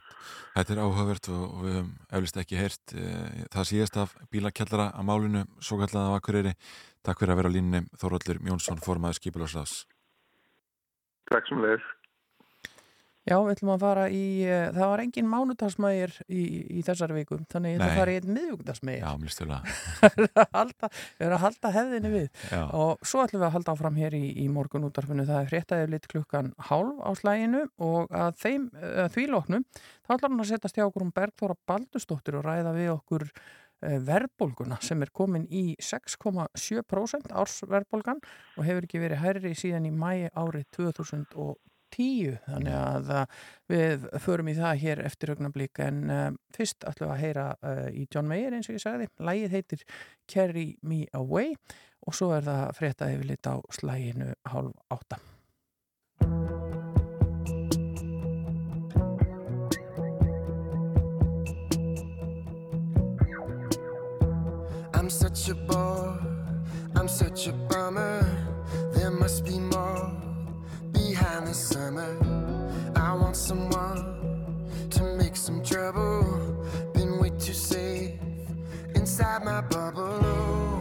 [0.55, 3.07] Þetta er áhugavert og, við höfum eflust ekki heyrt e,
[3.51, 6.53] það síðast af bílakjallara að málinu, svo kallaða af Akureyri.
[7.05, 9.75] Takk fyrir að vera á línunni Þóróldur Mjónsson, formaður Skipularsrás.
[11.31, 11.83] Takk sem leir.
[13.25, 16.43] Já, við ætlum að fara í, uh, það var engin mánudagsmægir í,
[16.77, 17.99] í þessari viku, þannig ég ætla að Nei.
[17.99, 19.01] fara í einn miðvíkudagsmægir.
[19.01, 19.57] Já, mér stjóla.
[20.05, 22.61] við erum að halda hefðinni við Já.
[22.77, 25.93] og svo ætlum við að halda áfram hér í, í morgun útdarfinu, það er fréttaðið
[25.95, 29.67] lit klukkan hálf á slæginu og að þeim, að því loknum
[30.05, 33.99] þá ætlum við að setjast hjá okkur um Bergþóra Baldustóttir og ræða við okkur eh,
[34.05, 40.29] verðbólguna sem er komin í 6,7% ársverðbólgan og hefur ekki verið hærri síðan í mæi
[40.29, 40.69] árið
[41.95, 43.25] 2010 þannig að uh,
[43.71, 47.87] við förum í það hér eftir augnablík en uh, fyrst ætlum við að heyra uh,
[47.91, 49.85] í John Mayer eins og ég sagði, lægið heitir
[50.31, 51.55] Carry Me Away
[52.05, 55.21] og svo er það frétta yfir lit á slæginu hálf átta.
[64.93, 66.19] I'm such a bore,
[66.95, 68.25] I'm such a bummer.
[68.93, 70.34] There must be more
[70.95, 72.17] behind the summer.
[72.95, 73.99] I want someone
[74.91, 76.65] to make some trouble.
[76.93, 78.13] Been way too safe
[78.95, 80.74] inside my bubble.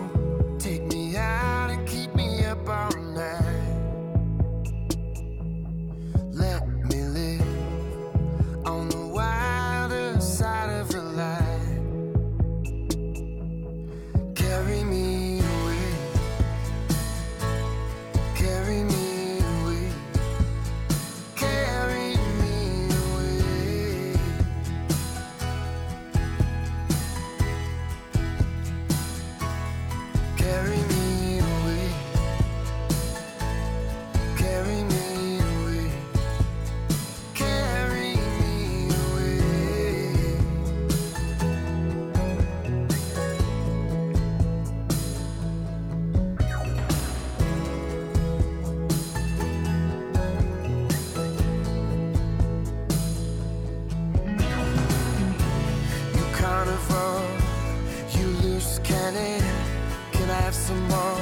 [60.64, 61.20] Some more.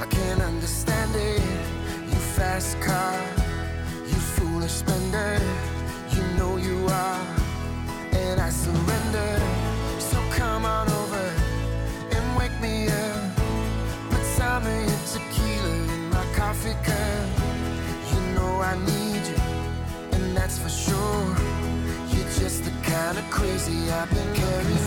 [0.00, 1.42] I can't understand it.
[2.10, 3.18] You fast car,
[4.10, 5.32] you foolish spender.
[6.14, 7.22] You know you are,
[8.22, 9.32] and I surrender.
[9.98, 11.26] So come on over
[12.14, 13.22] and wake me up.
[14.10, 17.26] Put some of your tequila in my coffee cup.
[18.12, 19.42] You know I need you,
[20.14, 21.24] and that's for sure.
[22.12, 24.82] You're just the kind of crazy I've been carrying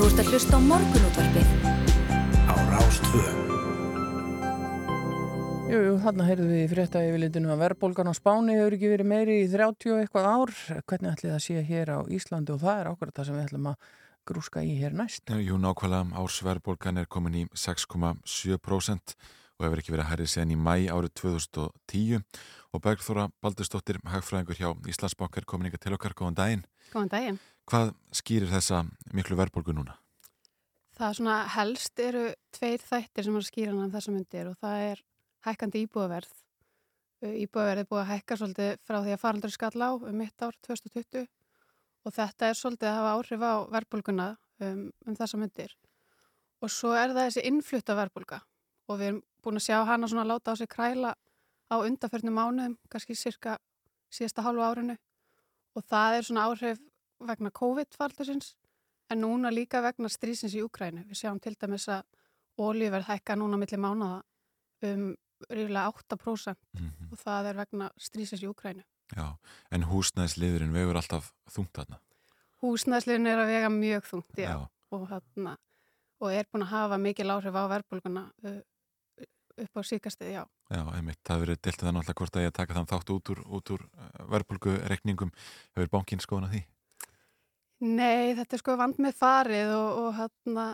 [0.00, 1.48] Þú ert að hlusta á morgunútvarpið
[2.48, 3.24] á Rástvö.
[5.68, 9.10] Jú, jú, þarna heyrðum við í frétta yfirlitinu að verðbólgan á Spáni hefur ekki verið
[9.10, 10.54] meiri í 30 og eitthvað ár.
[10.88, 13.68] Hvernig ætli það sé hér á Íslandi og það er ákveðat það sem við ætlum
[13.74, 13.92] að
[14.32, 15.34] grúska í hér næst.
[15.36, 19.16] Jú, nákvæmlega ársverðbólgan er komin í 6,7%
[19.60, 22.24] og hefur ekki verið að hærri síðan í mæ árið 2010
[22.72, 26.68] og Bergþóra Baldursdóttir, hagfræðingur hjá Íslandsbankar komin ykkar til okkar, góðan daginn.
[26.88, 27.40] Góðan daginn.
[27.70, 28.80] Hvað skýrir þessa
[29.14, 29.92] miklu verðbólgu núna?
[30.98, 34.86] Það svona helst eru tveir þættir sem er að skýra hann þessum myndir og það
[34.88, 35.02] er
[35.46, 36.32] hækkandi íbúðaverð.
[37.30, 40.58] Íbúðaverð er búið að hækka svolítið frá því að faraldur skall á um mitt ár
[40.66, 41.28] 2020
[42.08, 44.28] og þetta er svolítið að hafa áhrif á verðbólguna
[44.66, 45.78] um, um þessa myndir.
[46.58, 48.42] Og svo er það þessi innflutta verðbólga
[48.90, 51.14] og við erum búin að sjá hana svona láta á sig kræla
[51.70, 53.60] á undarförnum mánuðum, kannski cirka
[54.10, 54.98] síðasta hálfu árinu
[55.78, 56.86] og það er svona áhrif
[57.26, 58.54] vegna COVID-faraldursins
[59.10, 61.04] en núna líka vegna strísins í Úkrænu.
[61.08, 62.04] Við sjáum til dæmis að
[62.60, 64.22] ólíverð hækka núna millir mánaða
[64.82, 65.16] um
[65.50, 67.08] ríðilega 8% Mhm.
[67.12, 68.82] og það er vegna strísins í Úkrænu.
[69.16, 69.36] Já,
[69.72, 71.98] en húsnæðsliðurinn vegur alltaf þungt þarna.
[72.62, 74.68] Húsnæðsliðin er að vega mjög þungt, já, Já.
[74.92, 75.56] Og, hana,
[76.20, 78.60] og er búin að hafa mikil áhrif á verðbólguna uh,
[79.60, 80.44] upp á síkastið, já.
[80.70, 83.40] Já, einmitt, það verið diltið það náttúrulega hvort að ég taka þann þátt út úr,
[83.48, 83.84] úr
[84.30, 85.32] verðbólgurekningum.
[85.76, 86.62] Hefur bankinn skoðan að því?
[87.80, 90.64] Nei, þetta er sko vand með farið og, og hérna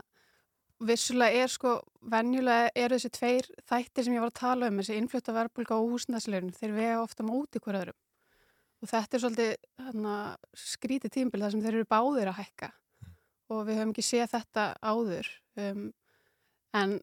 [0.87, 1.77] vissulega er sko,
[2.11, 5.93] venjulega eru þessi tveir þættir sem ég var að tala um, þessi innflutta verðbólga og
[5.95, 7.99] húsnæðsleirinn, þeir vega ofta móti hver öðrum.
[8.83, 9.53] Og þetta er svolítið
[9.87, 10.17] hérna,
[10.59, 12.73] skrítið tímbil þar sem þeir eru báðir að hækka
[13.55, 15.31] og við höfum ekki séð þetta áður.
[15.63, 15.87] Um,
[16.77, 16.99] en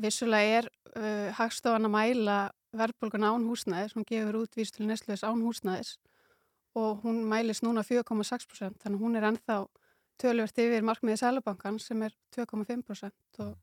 [0.00, 2.38] vissulega er uh, hagstofan að mæla
[2.76, 5.94] verðbólgan án húsnæðis, hún gefur út vístölu nesluðis án húsnæðis
[6.76, 9.60] og hún mælist núna 4,6% þannig að hún er ennþá
[10.20, 13.54] tölvert yfir markmiðið Sælubankan sem er 2,5% og,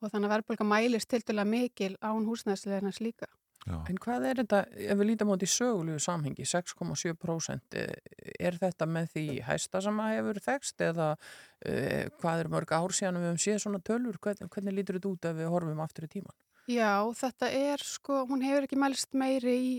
[0.00, 3.28] og þannig að verðbólga mælist til dæla mikil án húsnæðsleginans líka.
[3.62, 3.76] Já.
[3.86, 8.88] En hvað er þetta, ef við lítum á því sögulegu samhengi, 6,7%, eh, er þetta
[8.90, 13.28] með því hæsta sem að hefur þekst eða uh, hvað er mörg ár síðan við
[13.28, 16.34] höfum séð svona tölur, hvernig, hvernig lítur þetta út ef við horfum aftur í tíman?
[16.70, 19.72] Já, þetta er sko, hún hefur ekki mælst meiri í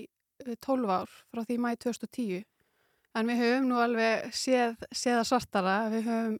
[0.45, 2.47] eh, 12 ár frá því mæi 2010
[3.13, 6.37] en við höfum nú alveg séð, séð að svartara, við höfum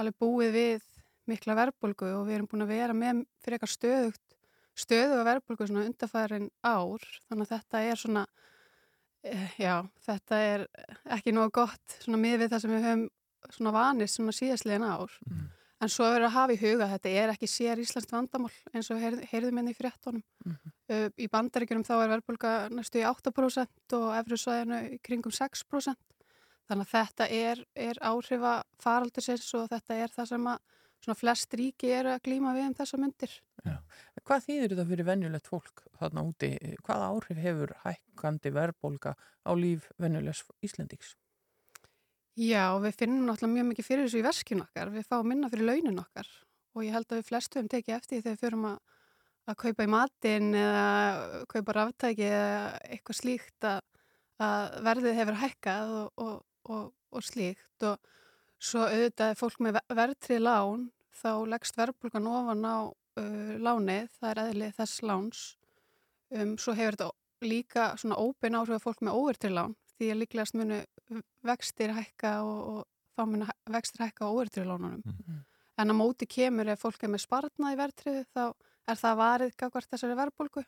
[0.00, 0.86] alveg búið við
[1.30, 4.24] mikla verðbólgu og við erum búin að vera með fyrir eitthvað stöðugt
[4.74, 7.04] stöðu að verðbólgu svona undarfærin ár.
[7.28, 8.24] Þannig að þetta er svona
[9.24, 9.74] eh, já,
[10.06, 10.64] þetta er
[11.16, 13.04] ekki nógu gott svona mið við það sem við höfum
[13.54, 15.18] svona vanist svona síðastlegin ár.
[15.82, 18.88] En svo verður að hafa í huga að þetta er ekki sér Íslands vandamál eins
[18.94, 23.96] og heyrð, heyrðum henni í fréttonum uh, í bandaríkjunum þá er verðbólga næstu í 8%
[23.98, 26.13] og efriðsvæðinu í kringum 6%
[26.68, 30.62] þannig að þetta er, er áhrifa faraldursins og þetta er það sem að
[31.04, 33.34] svona flest ríki eru að glíma við um þessa myndir.
[34.24, 36.50] Hvað þýðir þetta fyrir venjulegt fólk þarna úti?
[36.84, 41.14] Hvaða áhrif hefur hækkandi verðbólga á líf venjulegs Íslendings?
[42.34, 44.90] Já, við finnum náttúrulega mjög mikið fyrir þessu í verskinu okkar.
[44.90, 46.30] Við fáum minna fyrir launin okkar
[46.74, 48.78] og ég held að við flestu höfum tekið eftir þegar við fyrum að,
[49.52, 53.84] að kaupa í matin eða kaupa ráftæki eða eitthvað slíkt að,
[54.42, 56.34] að verðið hefur hækkað og, og,
[56.72, 58.12] og, og slíkt og
[58.64, 64.42] svo auðvitað fólk með verðtrið lán þá leggst verðbólgan ofan á uh, lánið, það er
[64.44, 65.44] eðlið þess láns.
[66.34, 67.10] Um, svo hefur þetta
[67.44, 70.80] líka svona óbein áhrif að fólk með óvertrið lán því að líklegast munu
[71.44, 72.80] vextir hækka og, og
[73.14, 75.02] þá mun vextir hækka á óvertriðlónunum.
[75.04, 75.42] Mm.
[75.78, 78.44] En á móti kemur ef fólk er með sparnað í verðtriðu þá
[78.90, 80.64] er það varið gagvart þessari verðbólgu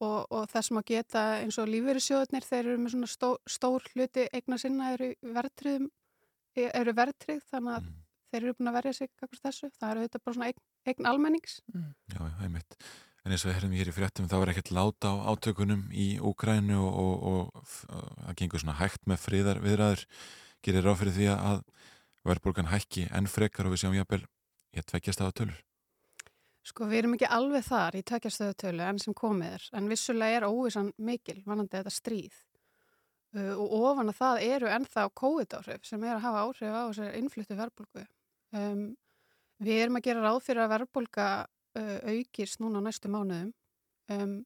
[0.00, 3.86] og, og það sem að geta eins og lífverðisjóðunir þeir eru með svona stó, stór
[3.94, 5.88] hluti eigna sinna eru verðtriðum
[6.56, 8.02] eru verðtrið þannig að Mm.
[8.32, 9.68] þeir eru búin að verja sig gagvart þessu.
[9.80, 11.60] Það eru þetta bara svona eign, eign almennings.
[11.72, 12.76] Já, já, einmitt.
[13.24, 16.06] En eins og við herðum hér í fréttum þá er ekkert láta á átökunum í
[16.20, 17.22] Úkrænu og, og,
[17.56, 20.04] og f- það gengur svona hægt með friðar viðræður.
[20.66, 21.62] Gerir ráð fyrir því að
[22.26, 24.22] verðbólgan hækki enn frekar og við sjáum jafnvel
[24.76, 25.58] ég tveggjast á tölur.
[26.66, 30.48] Sko við erum ekki alveg þar í tökjastöðutölu enn sem komið er, en vissulega er
[30.48, 32.38] óvissan mikil vanandi þetta stríð.
[33.36, 37.20] Uh, og ofan að það eru ennþá COVID-áhrif sem er að hafa áhrif á þessari
[37.20, 38.04] innfluttu verðbólgu.
[38.56, 38.82] Um,
[39.62, 43.52] við erum að gera ráð fyrir að verðbólga uh, aukist núna næstu mánuðum.
[44.10, 44.36] Um,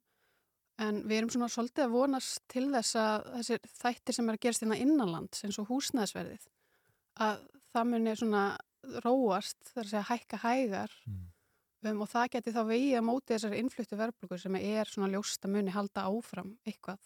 [0.80, 4.44] en við erum svona svolítið að vonast til þess að þessir þættir sem er að
[4.44, 6.46] gerast hérna innanlands eins og húsnæðsverðið
[7.20, 7.42] að
[7.74, 8.44] það muni svona
[9.04, 10.94] róast þar að segja hækka hægar
[11.86, 15.44] um, og það geti þá vegið að móti þessari innfluttu verðbólgu sem er svona ljóst
[15.46, 17.00] að muni halda áfram eitthvað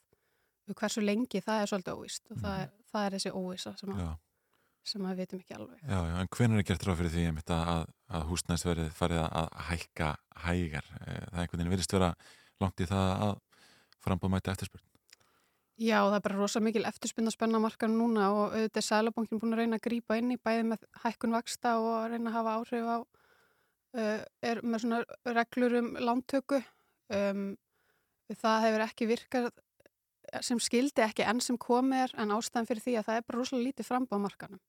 [0.71, 3.91] og hversu lengi það er svolítið óvist og það er, það er þessi óvisa sem,
[3.95, 4.15] að,
[4.95, 5.83] sem að við vitum ekki alveg.
[5.85, 7.85] já, já, en hvenær er gert ráð fyrir því að, að,
[8.19, 10.09] að húsnæðsverðið farið að- að hækka
[10.47, 10.89] hægar?
[11.05, 12.11] Eh, Það einhvern veginn virðist vera
[12.65, 13.35] langt í það að
[14.05, 14.85] frambúð mæta eftirspurn.
[15.75, 19.57] Já, það er bara rosa mikil eftirspynda spenna markan núna og auðvitað er Sælabankin búin
[19.57, 22.53] að reyna að grípa inn í bæði með hækkun vaksta og að reyna að hafa
[22.61, 22.99] áhrif á
[23.95, 25.01] er með svona
[25.37, 26.61] reglur um lántöku
[27.15, 27.47] um,
[28.35, 29.51] það hefur ekki virkað
[30.43, 33.39] sem skildi ekki enn sem komið er en ástæðan fyrir því að það er bara
[33.39, 34.63] rosalega lítið frambúð á markanum.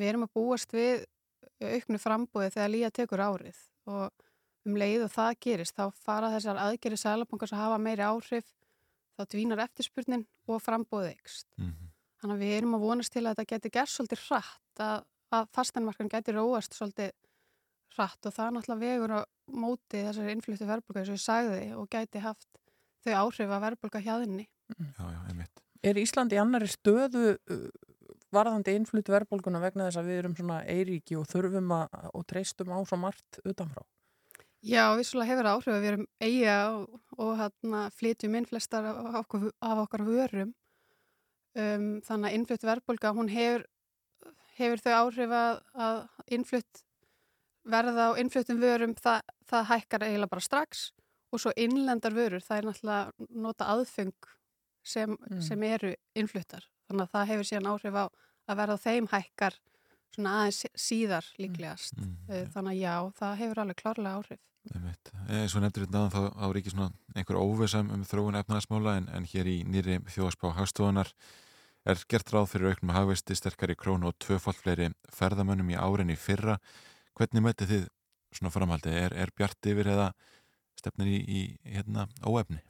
[0.00, 1.04] Við erum að búast við
[1.60, 3.58] auknu frambúði þegar líða tekur árið
[3.90, 4.24] og
[4.64, 8.46] um leið og það gerist þá fara þessar aðgerið Sælabankars að hafa meiri áhrif
[9.14, 11.50] þá dvínar eftirspurnin og frambóðið ykst.
[11.58, 11.90] Mm
[12.24, 15.02] Þannig að við erum að vonast til að þetta geti gert svolítið hratt, að,
[15.36, 17.10] að fastanmarkan geti róast svolítið
[17.96, 19.20] hratt og það er náttúrulega vegur á
[19.54, 22.48] móti þessari innfluttu verðbólka eins og ég sagði og geti haft
[23.04, 24.46] þau áhrif að verðbólka hjaðinni.
[24.74, 25.64] Já, já, einmitt.
[25.84, 27.66] Er Ísland í annari stöðu uh,
[28.34, 32.72] varðandi innflutt verðbólguna vegna þess að við erum svona eiríki og þurfum að, og treystum
[32.72, 33.84] á svo margt utanfrá?
[34.64, 39.18] Já, vissulega hefur áhrif að við erum eiga og, og hérna, flytjum inn flestar af
[39.20, 40.54] okkur, af okkar vörum.
[41.54, 43.66] Um, þannig að innflutt verðbólga, hún hefur,
[44.56, 46.00] hefur þau áhrif að, að
[46.34, 46.82] innflutt
[47.64, 50.92] verða á innfluttum vörum, það, það hækkar eiginlega bara strax
[51.32, 54.12] og svo innlendar vörur, það er náttúrulega nota aðfeng
[54.84, 55.40] sem, Mm.
[55.42, 56.64] sem eru innfluttar.
[56.88, 58.04] Þannig að það hefur síðan áhrif á
[58.48, 59.54] að verða á þeim hækkar
[60.14, 61.96] svona aðeins síðar líklegast.
[61.96, 62.50] Mm, Mm.
[62.52, 64.38] Þannig að já, það hefur alveg klárlega áhrif.
[65.28, 69.24] Eh, Svo nefndur þetta þá á ríki svona einhver óvissam um þróun efnaðasmála en, en
[69.24, 71.10] hér í nýri þjóðaspá hagstofunar
[71.84, 76.16] er gert ráð fyrir auknum hagvesti sterkari krónu og tvöfald fleiri ferðamönnum í árin í
[76.16, 76.58] fyrra.
[77.14, 77.82] Hvernig metið þið
[78.34, 78.94] svona framhaldi?
[78.98, 80.08] Er, er bjart yfir eða
[80.78, 82.60] stefnir í, í hérna, óefni?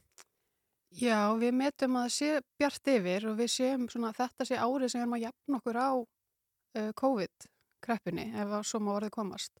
[0.95, 2.29] Já, við metum að sé
[2.59, 5.79] bjart yfir og við séum svona þetta sé árið sem við erum að jafna okkur
[5.81, 9.51] á uh, COVID-kreppunni ef að svo má orðið komast.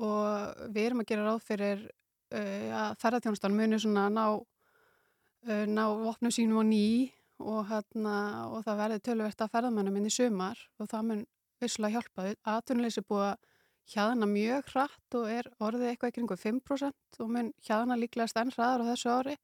[0.00, 5.84] Og við erum að gera ráð fyrir uh, að ferðarþjónustan muni svona ná, uh, ná
[6.06, 6.86] vopnum sínum á ný
[7.42, 8.16] og, hérna,
[8.48, 11.26] og það verði töluvert að ferðamennum inn í sumar og það mun
[11.60, 12.30] visslega hjálpa.
[12.54, 13.52] Atunleysi búið að
[13.92, 18.52] hjaðana mjög hratt og er orðið eitthvað í kringu 5% og mun hjaðana líklegast enn
[18.54, 19.36] hraðar á þessu ári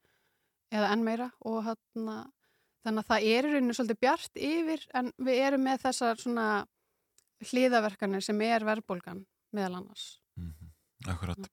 [0.73, 2.17] eða enn meira og hérna
[2.83, 6.49] þannig að það er í rauninu svolítið bjart yfir en við erum með þessar svona
[7.51, 9.25] hliðaverkanir sem er verðbólgan
[9.55, 10.09] meðal annars.
[11.11, 11.49] Akkurat.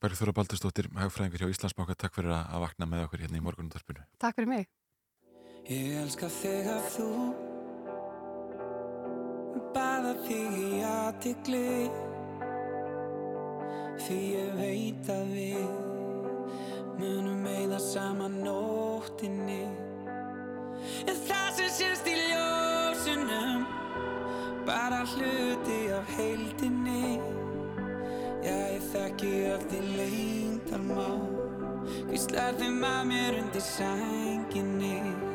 [0.00, 4.04] Bergþóra Baldurstóttir, hagfræðingur hjá Íslandsbanka, takk fyrir að að vakna með okkur hérna í morgunundarpinu.
[4.20, 4.68] Takk fyrir mig.
[5.68, 7.08] Ég elska þegar þú
[9.70, 11.66] Baða þig í aðtikli
[14.00, 15.70] Því ég veit að við
[17.00, 19.62] Munum eigða saman nóttinni.
[21.06, 23.66] En það sem sést í ljósunum
[24.66, 27.20] Bara hluti af heildinni.
[28.40, 31.18] Já, ég þekki öll því lengdarmál
[32.08, 35.29] Hvíslar þeim að mér undir sænginni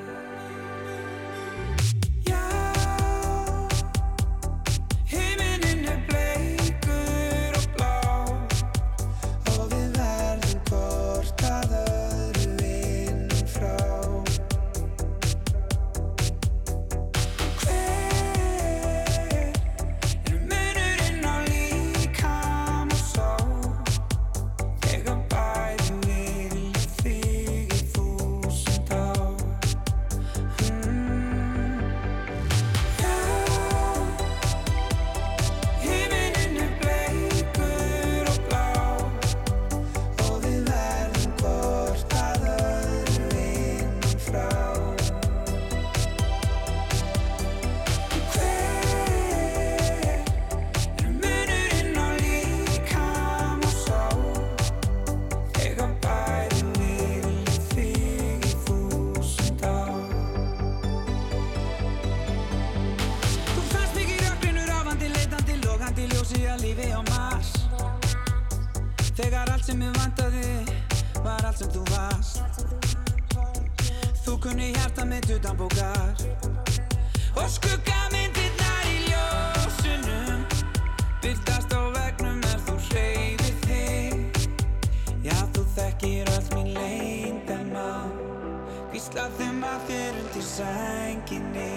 [89.05, 91.73] Hvísla þeim að þér undir sænginni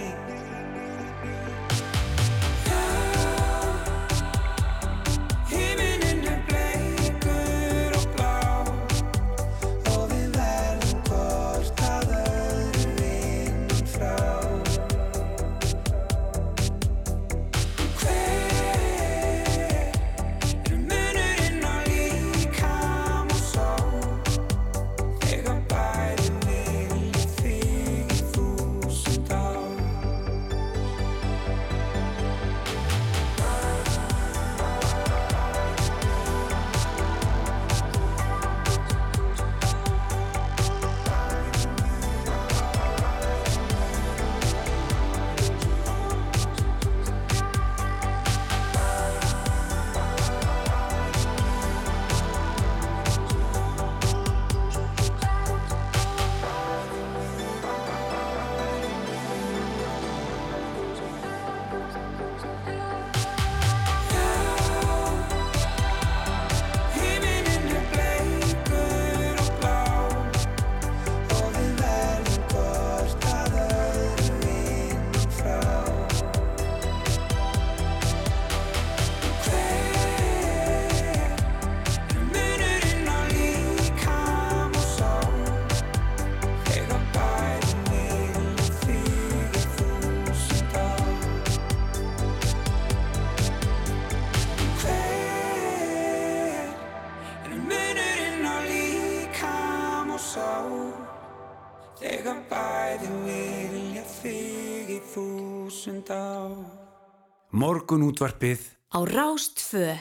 [107.59, 108.61] Morgunútvarpið
[108.94, 109.96] Á Rástfö.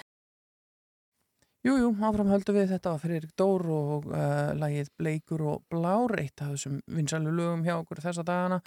[1.66, 6.14] Jú, jú, áfram höldum við þetta var Friðrik Dór og uh, lagið Bleikur og Blár,
[6.22, 8.60] eitt af þessum vinsælu lögum hjá okkur þessa dagana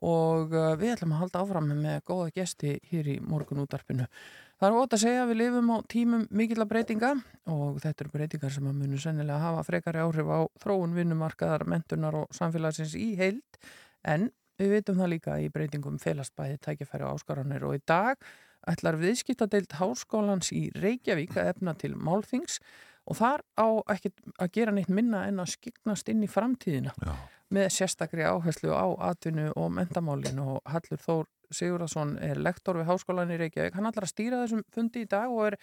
[0.00, 4.08] og uh, við ætlum að halda áfram með góða gesti hér í morgunútarpinu.
[4.56, 7.14] Það er ótt að segja að við lifum á tímum mikilla breytinga
[7.52, 12.22] og þetta eru breytingar sem að munu sennilega hafa frekari áhrif á þróun vinnumarkaðar, mentunar
[12.24, 13.60] og samfélagsins í heild
[14.08, 14.30] en
[14.60, 18.20] við veitum það líka í breytingum félagsbæði, tækifæri og áskaranir og í dag
[18.68, 22.60] ætlar viðskiptadeild háskólans í Reykjavík að efna til málþings
[23.08, 27.14] og þar á ekki að gera neitt minna en að skiknast inn í framtíðina Já.
[27.56, 33.32] með sérstakri áherslu á atvinnu og mentamálin og Hallur Þór Sigurðarsson er lektor við háskólan
[33.34, 33.74] í Reykjavík.
[33.76, 35.56] Hann ætlar að stýra þessum fundi í dag og er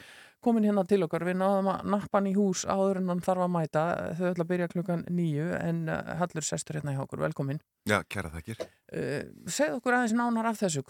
[0.44, 1.26] komin hérna til okkar.
[1.28, 3.86] Við náðum að nappa hann í hús áður en hann þarf að mæta.
[4.20, 7.64] Þau ætla að byrja klukkan nýju en uh, Hallur sestur hérna hjá okkur, velkomin.
[7.88, 8.68] Já, kæra þakkir.
[8.92, 10.84] uh, segð okkur aðeins nánar af þessu.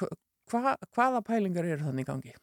[0.47, 2.37] Hva, hvaða pælingar eru þannig í gangi?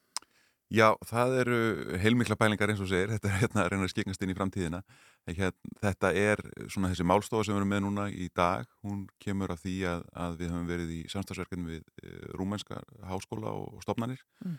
[0.73, 1.57] Já, það eru
[2.01, 4.81] heilmikla pælingar eins og segir, þetta er hérna að reyna að skiknast inn í framtíðina.
[5.29, 6.41] Þetta er
[6.73, 10.07] svona þessi málstofa sem við erum með núna í dag, hún kemur af því að,
[10.25, 14.59] að við höfum verið í samstagsverkefni við uh, rúmenska háskóla og stopnarnir Mm.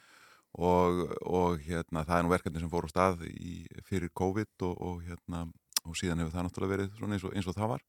[0.66, 4.76] og, og hérna, það er nú verkefni sem fór á stað í, fyrir COVID og,
[4.82, 5.44] og, hérna,
[5.84, 7.84] og síðan hefur það náttúrulega verið eins og, eins og það var.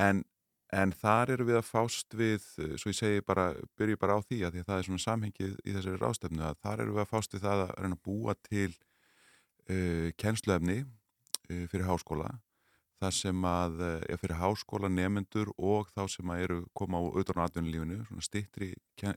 [0.00, 0.24] En,
[0.72, 4.20] en þar eru við að fást við, eh, svo ég segi bara, byrju bara á
[4.22, 7.02] því að því að það er svona samhengið í þessari rástefnu að þar eru við
[7.04, 8.70] að fást við það að reyna að búa til
[9.70, 12.30] uh, kennsluefni uh, fyrir háskóla
[13.00, 17.02] það sem að uh, er fyrir háskóla nefendur og þá sem að eru koma á
[17.08, 18.70] auðvitað á atvinnulífinu, svona stittri,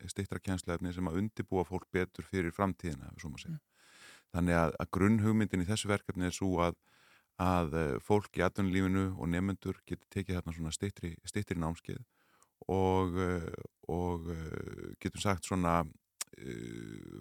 [0.08, 3.60] stittra kennsluefni sem að undibúa fólk betur fyrir framtíðina, ef svo má segja.
[4.34, 6.80] Þannig að, að grunnhugmyndin í þessu verkefni er svo að
[7.42, 12.04] að eh, fólk í atvinnulífinu og nefnendur getur tekið þarna svona stittri, stittri námskeið
[12.70, 13.50] og, eh,
[13.90, 15.84] og eh, getum sagt svona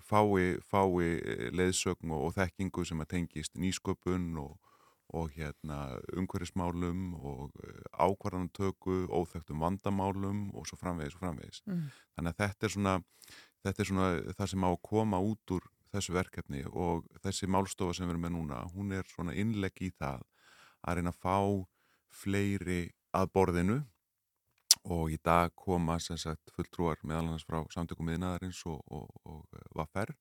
[0.09, 4.55] fái, fái leiðsögn og, og þekkingu sem að tengist nýsköpun og,
[5.13, 7.59] og hérna umhverfismálum og
[7.93, 11.61] ákvarðantöku, óþektum vandamálum og svo framvegis og framvegis.
[11.69, 11.85] Mm.
[12.17, 12.95] Þannig að þetta er svona,
[13.67, 17.97] þetta er svona það sem á að koma út úr þessu verkefni og þessi málstofa
[17.97, 20.25] sem við erum með núna, hún er svona innlegg í það
[20.83, 21.39] að reyna að fá
[22.23, 22.83] fleiri
[23.17, 23.79] að borðinu
[24.93, 29.63] og í dag koma sem sagt fulltrúar meðal annars frá samtökum miðnaðarins og, og, og
[29.77, 30.15] vaffer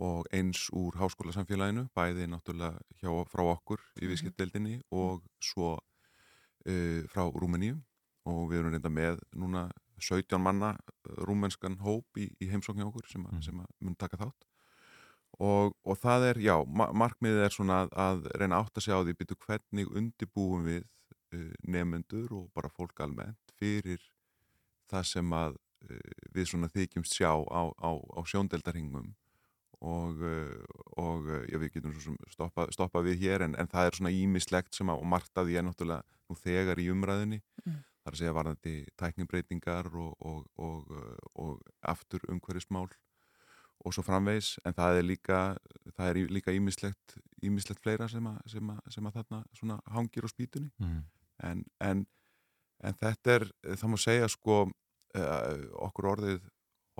[0.00, 7.26] og eins úr háskólasamfélaginu, bæði náttúrulega hjá, frá okkur í viðskiptdeldinni og svo uh, frá
[7.28, 7.76] Rúmeníu.
[8.22, 9.66] Og við erum reynda með núna
[9.98, 10.76] 17 manna
[11.26, 14.46] rúmenskan hóp í, í heimsókn hjá okkur sem, a, sem að mun taka þátt
[15.42, 18.96] og, og það er, já, ma markmiðið er svona að, að reyna átt að sjá
[19.00, 24.04] því byrju hvernig undibúum við uh, nefnendur og bara fólk almennt fyrir
[24.92, 29.12] það sem að uh, við svona þykjumst sjá á, á, á sjóndeldarhingum
[29.82, 33.88] og, uh, og já, við getum svo sem stoppa, stoppa við hér en, en það
[33.88, 37.42] er svona ímislegt sem að, og margt að því er náttúrulega nú þegar í umræðinni
[37.62, 37.76] Mm.
[38.02, 40.88] þar að segja varðandi tækningbreytingar og, og, og,
[41.38, 42.88] og aftur umhverfismál
[43.84, 45.40] og svo framvegs, en það er líka
[45.96, 50.26] það er líka ímislegt ímislegt fleira sem að, sem að, sem að þarna svona hangir
[50.26, 51.02] á spýtunni Mm.
[51.42, 52.06] en, en,
[52.84, 56.42] en þetta er það má segja sko uh, okkur orðið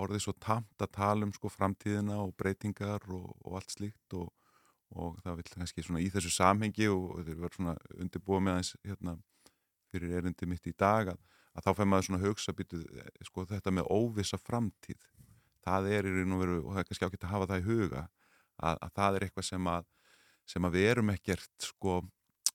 [0.03, 4.31] orðið svo tamt að tala um sko framtíðina og breytingar og, og allt slíkt og,
[4.97, 8.53] og það vil kannski svona í þessu samhengi og þetta er verið svona undirbúið með
[8.53, 9.15] aðeins hérna
[9.93, 11.19] fyrir erindi mitt í dag að,
[11.53, 12.81] að þá fær maður svona hugsa býtu,
[13.29, 15.05] sko þetta með óvissa framtíð
[15.65, 17.67] það er í raun og veru og það er kannski ágætt að hafa það í
[17.69, 19.89] huga að, að það er eitthvað sem að
[20.53, 21.93] sem að við erum ekkert sko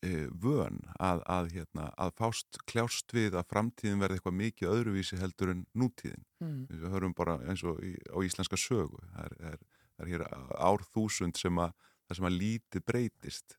[0.05, 0.11] e,
[0.45, 5.55] vön að, að, hérna, að fást kljást við að framtíðin verði eitthvað mikið öðruvísi heldur
[5.55, 6.69] en nútíðin Mm.
[6.71, 9.63] við hörum bara eins og í, á íslenska sögu það er, er,
[9.99, 10.23] er hér
[10.55, 11.73] árþúsund sem að
[12.07, 13.57] það sem að lítið breytist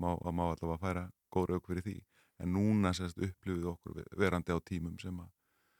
[0.00, 1.98] má, má allavega færa góð rauk fyrir því
[2.40, 5.28] en núna sérst upplifið okkur verandi á tímum sem að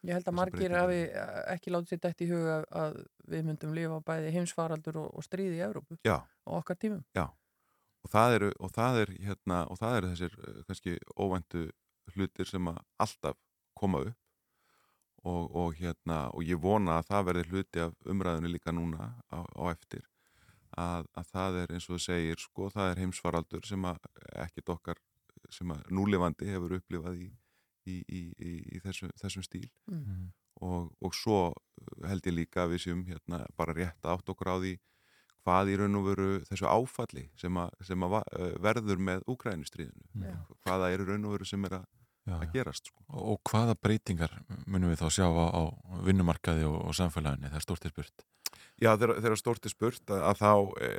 [0.02, 2.96] Ég held að margir hafi eh, ekki látið sér dætt í huga að
[3.30, 6.16] við myndum lifa á bæði heimsfaraldur og, og stríði í Evrópu Já.
[6.26, 7.04] á okkar tímum.
[7.14, 7.28] Já,
[8.02, 11.68] og það eru, og það er, hérna, og það eru þessir eh, kannski óvæntu
[12.16, 13.38] hlutir sem að alltaf
[13.78, 14.18] koma upp
[15.22, 19.38] og, og hérna, og ég vona að það verði hluti af umræðinu líka núna á,
[19.46, 20.02] á eftir
[20.78, 24.02] að, að það er eins og þú segir, sko, það er heimsfaraldur sem að
[24.44, 25.00] ekkit okkar
[25.52, 27.28] sem að núlifandi hefur upplifað í,
[27.88, 30.30] í, í, í, í þessu, þessum stíl Mm.
[30.62, 34.52] og, og svo uh, held ég líka að við séum hérna bara rétt átt okkur
[34.52, 34.76] á því
[35.42, 39.24] hvað í raun og veru þessu áfalli sem, að, sem að va- uh, verður með
[39.32, 40.36] Úkrænustríðinu Já.
[40.62, 41.86] hvaða er í raun og veru sem er að,
[42.28, 43.02] Já, að gerast sko.
[43.10, 44.36] Og, og hvaða breytingar
[44.70, 45.62] munum við þá sjá á, á
[46.06, 48.26] vinnumarkaði og, og samfélaginu þegar stórt er spurt?
[48.82, 50.90] Já, þegar, stórt er spurt að, að þá, e,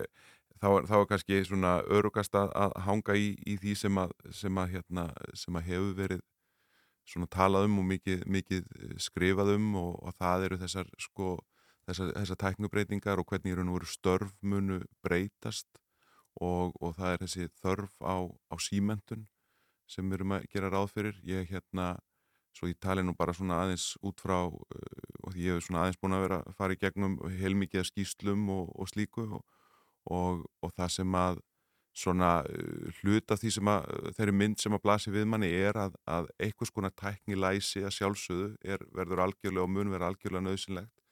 [0.59, 4.59] þá, þá er kannski svona örugast að, að hanga í, í því sem að, sem
[4.59, 5.07] að, hérna,
[5.39, 6.21] sem að hefur verið
[7.09, 11.35] svona talað um og mikið, mikið eh, skrifað um og, og það eru þessar sko,
[11.87, 15.81] þessar, þessar tæknubreitingar og hvernig í raun og veru störf munu breytast
[16.41, 19.27] og, og það er þessi þörf á, á símentun
[19.89, 21.17] sem við erum að gera ráð fyrir.
[21.27, 21.93] Ég hérna,
[22.55, 24.61] svo ég tali nú bara svona aðeins út frá uh,
[25.27, 28.71] og ég hef svona aðeins búin að vera að fara í gegnum heilmikið skýslum og,
[28.73, 29.27] og slíku
[30.03, 31.37] og það sem að
[31.93, 35.77] svona uh, hluta því sem að uh, þeirri mynd sem að blasi við manni er
[35.77, 40.47] að, að einhvers konar tækni læsi að sjálfsögðu er, verður algjörlega og mun verður algjörlega
[40.49, 41.03] nöðsynlegt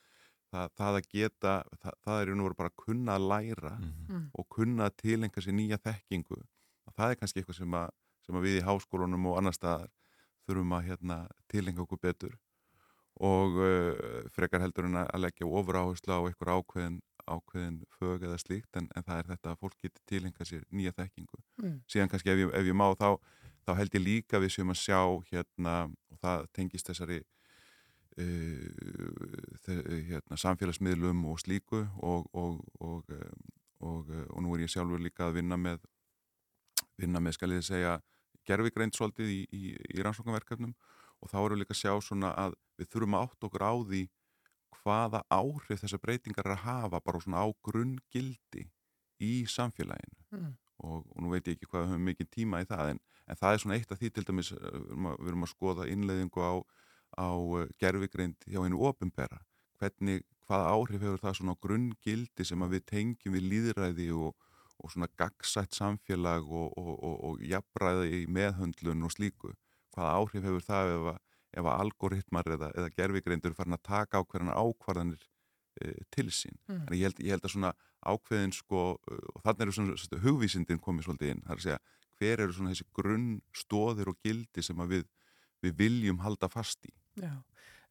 [0.52, 3.74] það, það að geta, það, það er í nú bara að kunna að læra
[4.12, 4.28] Mm.
[4.36, 6.38] og kunna að tilenga sér nýja þekkingu.
[6.88, 7.90] Og það er kannski eitthvað sem að,
[8.26, 9.92] sem að við í háskólunum og annar staðar
[10.48, 11.18] þurfum að hérna,
[11.48, 12.34] tilenga okkur betur.
[13.22, 17.00] Og uh, frekar heldur en að leggja ofur áherslu á einhver ákveðin,
[17.36, 20.96] ákveðin fög eða slíkt en, en það er þetta að fólk geti tilenga sér nýja
[20.98, 21.76] þekkingu Mm.
[21.86, 23.20] síðan kannski ef ég, ef ég má þá,
[23.68, 25.74] þá held ég líka við sem að sjá hérna
[26.10, 27.20] og það tengist þessari
[28.18, 33.12] uh, hérna, samfélagsmiðlum og slíku og, og, og,
[33.80, 35.86] og, uh, og nú er ég sjálfur líka að vinna með
[37.02, 38.00] vinna með, skal ég segja
[38.48, 39.62] gerfigreind svolítið í, í,
[39.96, 40.74] í rannsóknarverkefnum
[41.22, 43.74] og þá erum við líka að sjá svona að við þurfum að átt okkur á
[43.92, 44.02] því
[44.82, 48.66] hvaða áhrif þessar breytingar er að hafa bara svona á grunngildi
[49.22, 50.18] í samfélaginu.
[50.32, 50.52] Mm.
[50.82, 53.38] og, og nú veit ég ekki hvað við höfum mikið tíma í það en, en
[53.38, 54.62] það er svona eitt af því til dæmis uh,
[54.96, 56.54] við erum að, skoða innleiðingu á,
[57.22, 57.30] á
[57.82, 59.42] gerfigreind hjá einu opimbera
[59.82, 64.48] hvernig, hvaða áhrif hefur það svona á grunngildi sem að við tengjum við líðræði og,
[64.82, 69.54] og svona gagsætt samfélag og, og, og, og jafnræði í meðhöndlun og slíku?
[69.96, 71.22] Hvaða áhrif hefur það ef að,
[71.52, 75.24] ef að algoritmar eða, eða gerfigreindur farin að taka ákveðan ákvarðanir
[75.82, 76.58] e, til sín.
[76.68, 76.76] Mm.
[76.76, 76.86] Mm.
[76.96, 81.10] Ég, held, ég held að svona ákveðin sko, og þannig eru svona svona hugvísindin komið
[81.10, 81.82] svolítið inn, það er að segja
[82.22, 85.08] hver eru svona þessi grunnstóðir og gildi sem við,
[85.64, 86.94] við viljum halda fast í.
[87.22, 87.34] Já.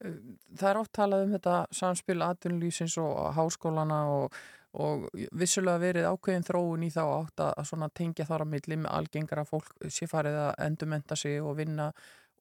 [0.00, 4.38] Það er oft talað um þetta samspil atvinnulísins og háskólana og,
[4.80, 5.04] og
[5.36, 9.74] vissulega verið ákveðin þróun í þá átt að, tengja þar að milli með algengara fólk
[9.92, 11.90] sé farið að endumenta sig og vinna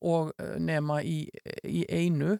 [0.01, 1.23] og uh, nema í,
[1.67, 2.37] í einu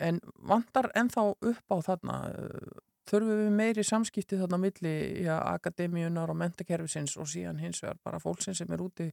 [0.00, 2.78] en vantar ennþá upp á þarna uh,
[3.10, 4.94] þurfum við meiri samskipti þarna milli
[5.24, 9.10] já, akademíunar og mentakerfisins og síðan hins vegar bara fólksins sem er úti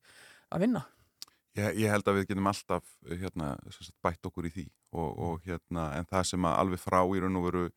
[0.53, 0.83] að vinna.
[1.57, 5.09] Ég, ég held að við getum alltaf hérna, sem sagt, bætt okkur í því og,
[5.09, 7.67] og hérna, en það sem alveg frá í raun og veru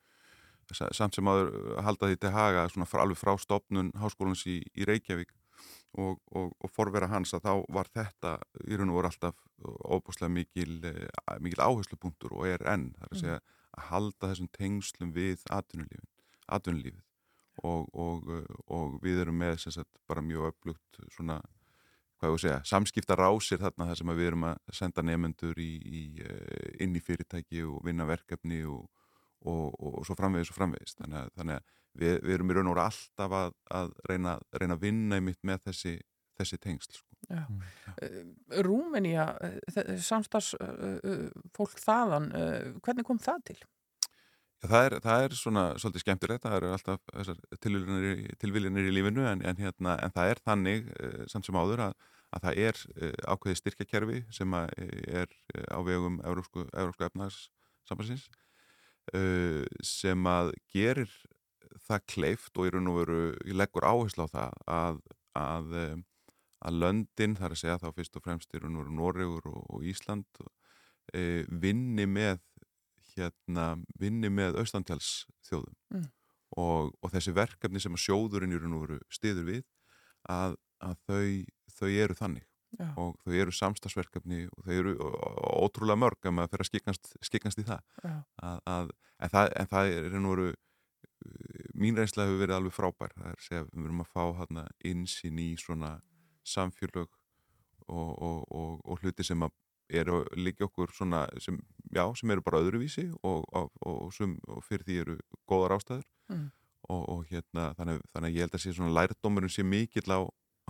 [0.70, 5.32] samt sem aður halda því til haga svona alveg frá stopnun háskólans í, í Reykjavík
[5.98, 8.34] og, og, og forvera hans að þá var þetta
[8.66, 9.36] í raun og voru alltaf
[9.90, 11.08] óbúslega mikil, eh,
[11.42, 13.38] mikil áherslupunktur og er enn, það er að segja
[13.70, 17.00] að halda þessum tengslum við atvinnulífið
[17.66, 17.88] og,
[18.72, 21.40] og við erum með sagt, bara mjög öflugt svona
[22.20, 25.60] hvað ég voru að segja, samskipta rásir þarna þar sem við erum að senda nefnendur
[25.60, 28.84] í, í, eh, inn í fyrirtæki og vinna verkefni og,
[29.46, 32.56] og, og, og svo framvegis og framvegis þannig að, þannig að við, við erum í
[32.56, 35.96] raun og voru alltaf að, að reyna, reyna að vinna í mitt með þessi,
[36.40, 37.06] þessi tengsl sko.
[37.30, 37.66] mm.
[38.04, 38.22] Eh,
[38.66, 42.30] Rúmenía eh, samstagsfólk þaðan
[42.84, 43.58] hvernig kom það til?
[44.60, 49.40] Já, það, er, það er svona svolítið skemmtilegt, það eru alltaf tilvillinir í lífinu en,
[49.40, 50.90] en, hérna, en það er þannig
[51.32, 51.94] samt sem áður að
[52.30, 55.32] að það er uh, ákveði styrkjakerfi sem er
[55.70, 58.28] á vegum Európsku, Európsku efnagssambansins
[59.14, 61.10] uh, sem að gerir
[61.86, 63.20] það kleift og í raun og veru
[63.56, 65.00] leggur áherslu á það að,
[65.38, 65.74] að,
[66.66, 69.60] að löndin, þar að segja þá fyrst og fremst í raun og veru Noregur og,
[69.70, 72.40] og Ísland uh, vinni með
[73.14, 76.08] hérna, vinni með austantjálsþjóðum mm.
[76.62, 79.64] og, og þessi verkefni sem að sjóðurinn í raun og veru stiður við
[80.30, 81.24] að, að þau
[81.80, 82.46] þau eru þannig
[82.78, 82.86] Já.
[82.94, 84.92] og þau eru samstagsverkefni og þau eru
[85.58, 87.80] ótrúlega mörg að maður fyrir að skiknast, skiknast í það.
[88.06, 90.50] Að, að, en það en það er veru
[91.76, 94.66] mín reynslega hefur verið alveg frábær það er að segja við verum að fá hérna
[94.90, 95.90] insinn í svona
[96.46, 97.08] samfélög
[97.90, 99.44] og, og, og, og hluti sem
[99.90, 101.58] eru líka okkur svona sem,
[101.90, 105.16] já, sem eru bara öðruvísi og fyrir því eru
[105.50, 106.46] góðar ástæður mm.
[106.88, 110.20] og hérna þannig, þannig að ég held að sé svona lærdómurinn sé mikill á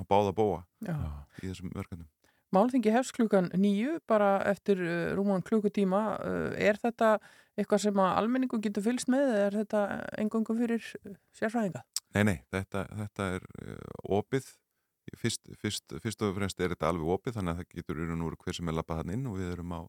[0.01, 0.97] að báða bóa Já.
[1.43, 2.09] í þessum verkefnum.
[2.51, 6.01] Málþingi hefst klukkan nýju bara eftir uh, rúman klukkutíma.
[6.19, 7.19] Uh, er þetta
[7.59, 9.83] eitthvað sem að almenningu getur fylgst með eða er þetta
[10.19, 11.85] engungum fyrir uh, sérfræðinga?
[12.17, 13.79] Nei, nei, þetta, þetta er uh,
[14.19, 14.51] opið.
[15.19, 18.55] Fyrst, fyrst, fyrst og fremst er þetta alveg opið þannig að það getur úr hver
[18.55, 19.81] sem er lappað hann inn og við erum á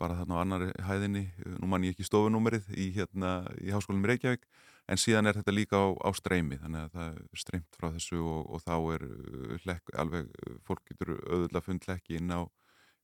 [0.00, 1.24] bara þarna á annari hæðinni,
[1.60, 4.46] nú mann ég ekki stofunúmerið í, hérna, í háskólinum Reykjavík
[4.90, 8.20] en síðan er þetta líka á, á streymi þannig að það er streymt frá þessu
[8.20, 9.04] og, og þá er
[9.64, 12.40] hlekk, uh, alveg uh, fólk getur auðvitað fundið hlekki inn á,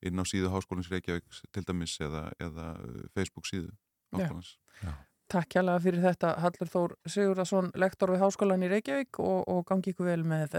[0.07, 3.73] inn á síðu Háskólins Reykjavík til dæmis eða, eða uh, Facebook síðu
[4.15, 4.89] Háskólins Já.
[4.91, 4.95] Já.
[5.33, 9.95] Takk hjálpa fyrir þetta Hallur Þór Sigurðarsson, lektor við Háskólan í Reykjavík og, og gangi
[9.95, 10.59] ykkur vel með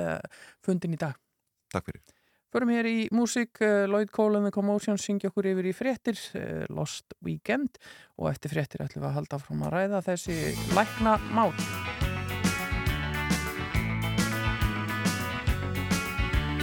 [0.66, 1.16] fundin í dag
[1.72, 2.17] Takk fyrir
[2.48, 6.16] Förum hér í músík, uh, Lloyd Cole and the Commotion syngja okkur yfir í fréttir,
[6.40, 7.76] uh, Lost Weekend
[8.16, 10.40] og eftir fréttir ætlum við að halda fram að ræða þessi
[10.72, 11.52] lækna mál.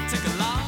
[0.08, 0.63] Took a lost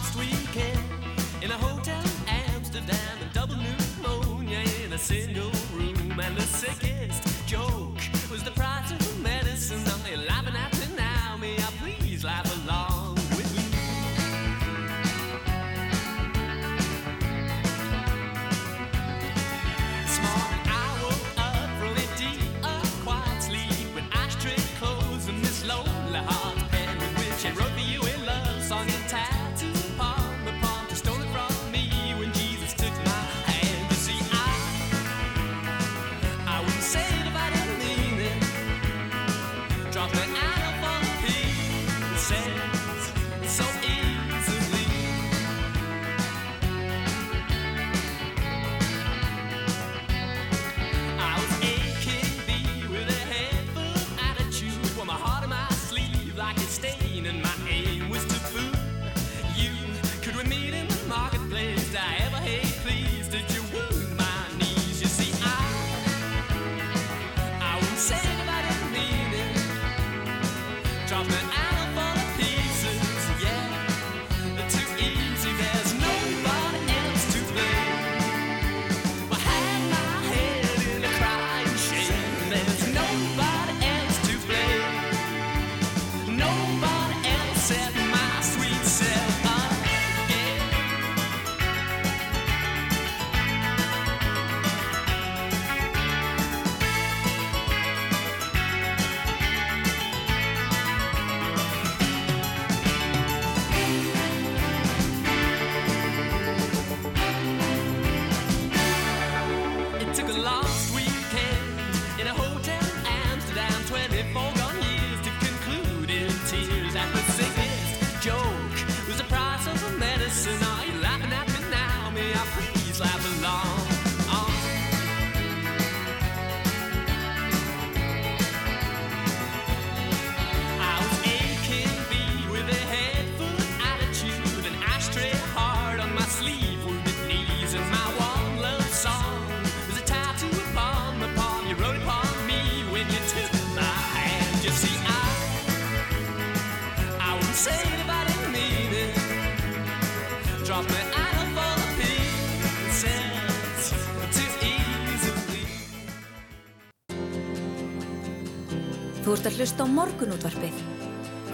[159.46, 160.78] ert að hlusta á morgunútvarpið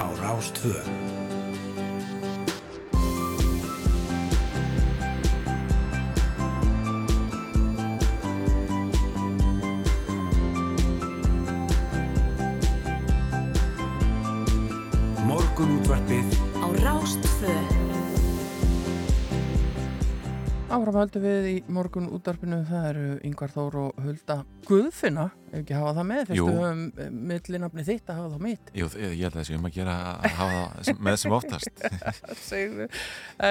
[0.01, 0.72] á Rástvö.
[15.28, 16.32] Morgunútvarpið
[16.64, 17.53] á Rástvö.
[20.72, 25.28] Áfram höldum við í morgun útdarpinu, það eru Yngvar Þór og Hulda Guðfinna,
[25.62, 28.72] ekki hafa það með, fyrstu höfum eh, millinafni þitt að hafa það mitt.
[28.76, 31.82] Jú, ég held að það sé um að gera að hafa það með sem oftast.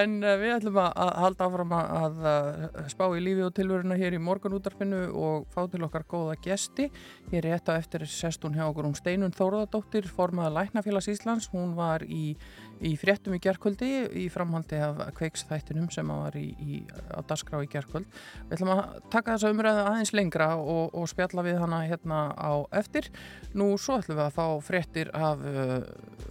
[0.01, 3.53] En uh, við ætlum að, að halda áfram að, að uh, spá í lífi og
[3.57, 6.87] tilveruna hér í morgunútarpinu og fá til okkar góða gesti.
[7.31, 11.49] Hér er þetta eftir sestun hjá okkur um Steinun Þóruðardóttir, formaða Læknafélags Íslands.
[11.53, 12.35] Hún var í,
[12.81, 13.89] í fréttum í gerkvöldi
[14.23, 16.81] í framhaldi af kveiksþættinum sem var í, í,
[17.13, 18.07] á dasgrá í gerkvöld.
[18.49, 18.81] Við ætlum að
[19.13, 22.51] taka þessa umræðu aðeins lengra og, og spjalla við hana hérna á
[22.81, 23.11] eftir.
[23.53, 25.77] Nú svo ætlum við að fá fréttir af uh,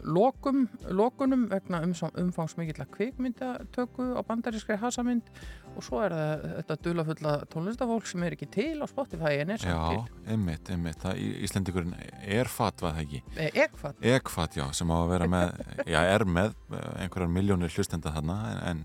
[0.05, 5.31] lokum, lokunum vegna umfangsmikilla kvikmyndatöku á bandarískri hasamynd
[5.77, 9.63] og svo er það þetta dulafulla tónlistafólk sem er ekki til á Spotify en er
[9.63, 11.95] samt Já, einmitt, einmitt það, í- Íslendingurinn
[12.27, 13.47] er fat, var það ekki til.
[13.47, 14.03] E Ekfat.
[14.17, 15.55] Ekfat, já, sem á að vera með
[15.87, 18.85] já, er með eh, einhverjar miljónir hlustenda þarna en, en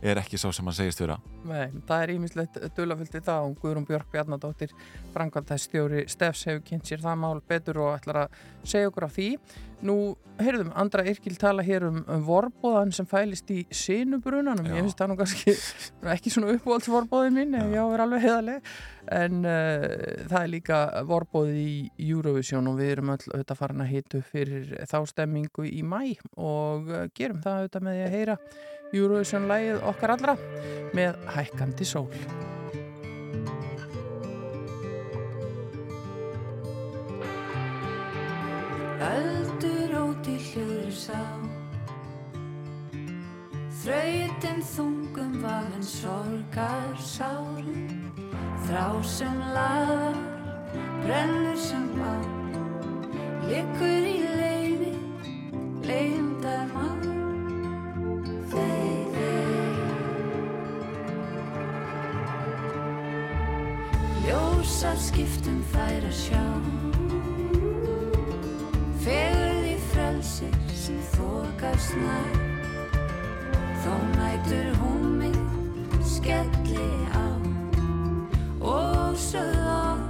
[0.00, 3.58] er ekki sá sem hann segist vera Nei, það er ímislegt dulafullt í það og
[3.60, 4.70] Guðrún Björk Bjarnadóttir
[5.12, 9.26] frangvandastjóri Stefs hefur kynnt sér það mál betur og ætlar að segja okkur af því.
[9.86, 9.94] Nú,
[10.40, 14.68] heyrðum, Andra Yrkil tala hér um, um vorbóðan sem fælist í sinubrunanum.
[14.68, 14.74] Já.
[14.76, 15.54] Ég finnst það nú kannski
[16.14, 18.70] ekki svona uppáhaldsvorbóðin minn, ef ég á að vera alveg heiðaleg.
[19.20, 19.86] En uh,
[20.28, 24.70] það er líka vorbóði í Eurovision og við erum öll auðvitað farin að hitu fyrir
[24.90, 26.02] þá stemmingu í mæ
[26.36, 28.38] og uh, gerum það auðvitað með því að heyra
[28.90, 30.40] Eurovision-lægið okkar allra
[30.96, 32.08] með hækkandi sól.
[39.00, 39.96] Öldur
[40.28, 41.20] í hljóður sá.
[43.80, 47.86] Þrautin þungum vagn sorgar sárum
[48.66, 50.18] Þrá sem laðar,
[51.00, 52.12] brennur sem bá
[53.48, 54.92] Liggur í leiði,
[55.88, 57.00] leindar mann
[58.52, 59.80] Þeir, þeir
[64.28, 66.44] Ljósa skiptum fær að sjá
[69.00, 72.34] Fegurð í frelsir sem þokast nær.
[73.80, 75.38] Þó nætur hún mig
[76.04, 76.84] skelli
[77.16, 77.24] á.
[78.60, 80.09] Og sögð á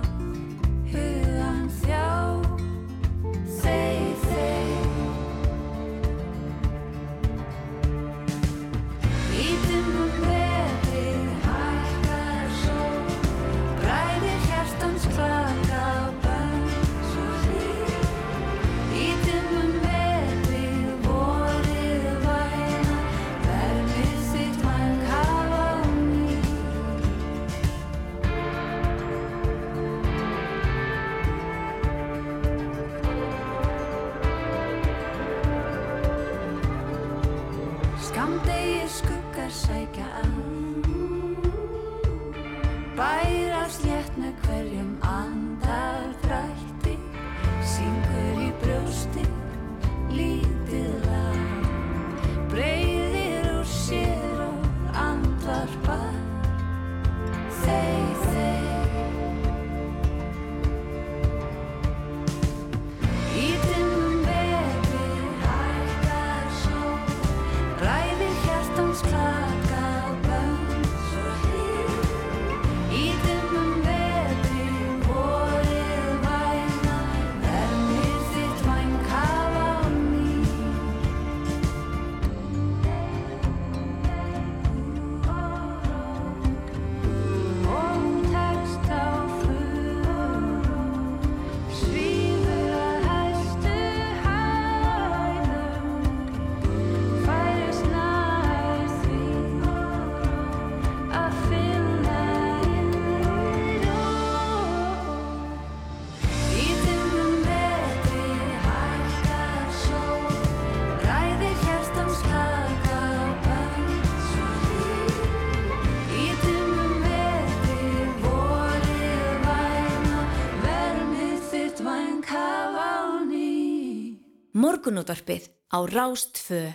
[124.91, 126.75] Morgunútvarpið á Rástvö.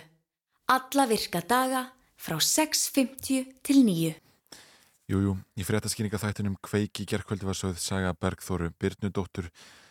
[0.72, 1.82] Alla virka daga
[2.16, 4.14] frá 6.50 til 9.
[5.04, 9.50] Jújú, í fréttaskýninga þættinum kveiki gerðkvöldi var sögð Saga Bergþóru Byrnudóttur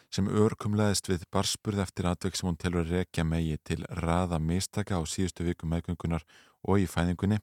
[0.09, 4.97] sem örkumleðist við barspurð eftir atveg sem hún telur að rekja megi til raða mistaka
[4.97, 6.25] á síðustu viku meðgöngunar
[6.65, 7.37] og í fæðingunni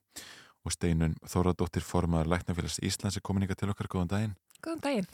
[0.67, 4.35] og steinun Þóradóttir formaður Læknafélags Íslands er komin ykkar til okkar, góðan daginn.
[4.59, 5.07] Góðan daginn.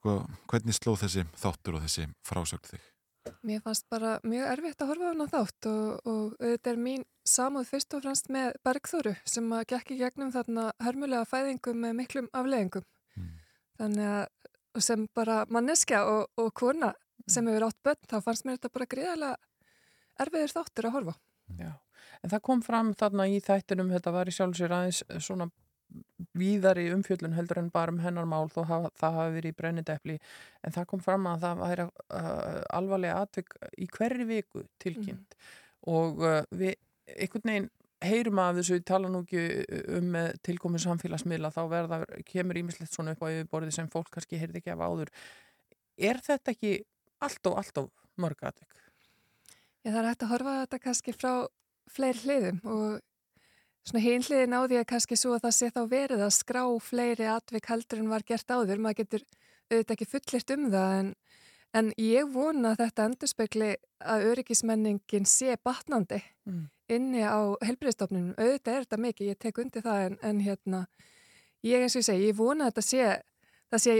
[0.00, 0.18] Sko,
[0.50, 2.90] hvernig sló þessi þáttur og þessi frásögn þig?
[3.44, 7.04] Mér fannst bara mjög erfitt að horfa á hana þátt og, og þetta er mín
[7.24, 11.96] samúð fyrst og fremst með Bergþóru sem að gekk í gegnum þarna hörmulega fæðingu með
[12.00, 12.84] miklum afleðingum.
[13.16, 13.30] Mm.
[13.80, 16.92] Þannig að sem bara manneskja og, og kona
[17.30, 21.14] sem hefur átt börn þá fannst mér þetta bara gríðarlega erfiðir þáttur að horfa.
[21.60, 21.72] Já,
[22.20, 25.48] en það kom fram þarna í þættinum, þetta var í sjálfsir aðeins svona
[26.34, 30.16] víðari umfjöldun heldur en bara um hennar mál þó hafa, það hafi verið í brennidepli
[30.64, 35.48] en það kom fram að það væri uh, alvarlega atvik í hverri viku tilkynnt mm.
[35.94, 36.74] og uh, við
[37.14, 37.70] einhvern veginn
[38.04, 39.44] heyrum að þessu tala nú ekki
[39.96, 44.40] um með tilkomið samfélagsmiðla þá verða, kemur ímislegt svona upp á yfirborði sem fólk kannski
[44.40, 45.12] heyrði ekki af áður
[46.10, 46.74] er þetta ekki
[47.24, 48.80] allt og allt og mörg atvik?
[49.84, 51.32] Já það er hægt að horfa þetta kannski frá
[51.94, 53.00] fleiri hliðum og
[53.84, 57.26] Svona hinliðin á því að kannski svo að það sé þá verið að skrá fleiri
[57.28, 58.80] atvik heldur en var gert áður.
[58.80, 59.26] Maður getur
[59.68, 61.10] auðvitað ekki fullirt um það en,
[61.76, 63.68] en ég vona að þetta endurspegli
[64.14, 66.64] að öryggismenningin sé batnandi mm.
[66.96, 68.32] inni á helbriðstofnunum.
[68.38, 70.82] Auðvitað er þetta mikið, ég tek undir það en, en hérna,
[71.64, 73.08] ég eins og ég segi, ég vona að þetta sé,
[73.68, 73.96] það sé,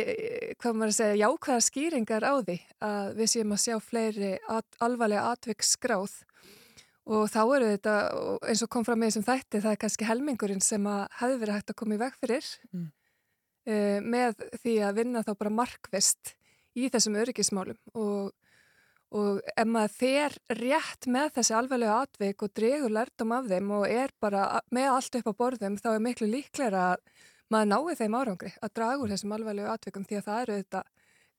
[0.62, 4.80] hvað maður að segja, jákvæða skýringar á því að við séum að sjá fleiri at,
[4.80, 6.22] alvarlega atvik skráð
[7.04, 7.94] og þá eru þetta,
[8.48, 11.58] eins og kom fram með þessum þætti, það er kannski helmingurinn sem að hefði verið
[11.58, 12.86] hægt að koma í veg fyrir mm.
[13.68, 16.32] uh, með því að vinna þá bara markvist
[16.74, 18.32] í þessum öryggismálum og,
[19.14, 23.86] og ef maður fer rétt með þessi alveglega atveik og dregur lærdom af þeim og
[23.90, 27.04] er bara með allt upp á borðum þá er miklu líklæra að
[27.52, 30.84] maður nái þeim árangri að draga úr þessum alveglega atveikum því að það eru þetta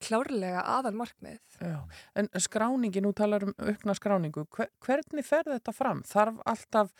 [0.03, 1.39] klárlega aðal markmið.
[1.59, 1.77] Já,
[2.19, 6.03] en skráningi, nú talar um aukna skráningu, hver, hvernig fer þetta fram?
[6.07, 6.91] Þarf alltaf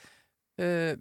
[0.62, 0.94] uh,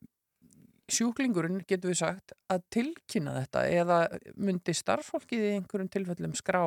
[0.90, 4.00] sjúklingurinn, getur við sagt, að tilkynna þetta eða
[4.36, 6.64] myndi starffólkið í einhverjum tilfellum skrá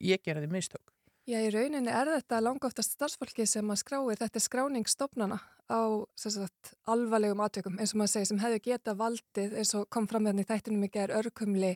[0.00, 0.94] ég gerði mistök?
[1.28, 5.38] Já, í rauninni er þetta langoftast starffólki sem að skráir, þetta er skráningsstofnana
[5.70, 5.80] á
[6.18, 10.26] sagt, alvarlegum atveikum, eins og maður segi, sem hefur geta valdið, eins og kom fram
[10.26, 11.74] með þetta í þættinum ekki er örkumli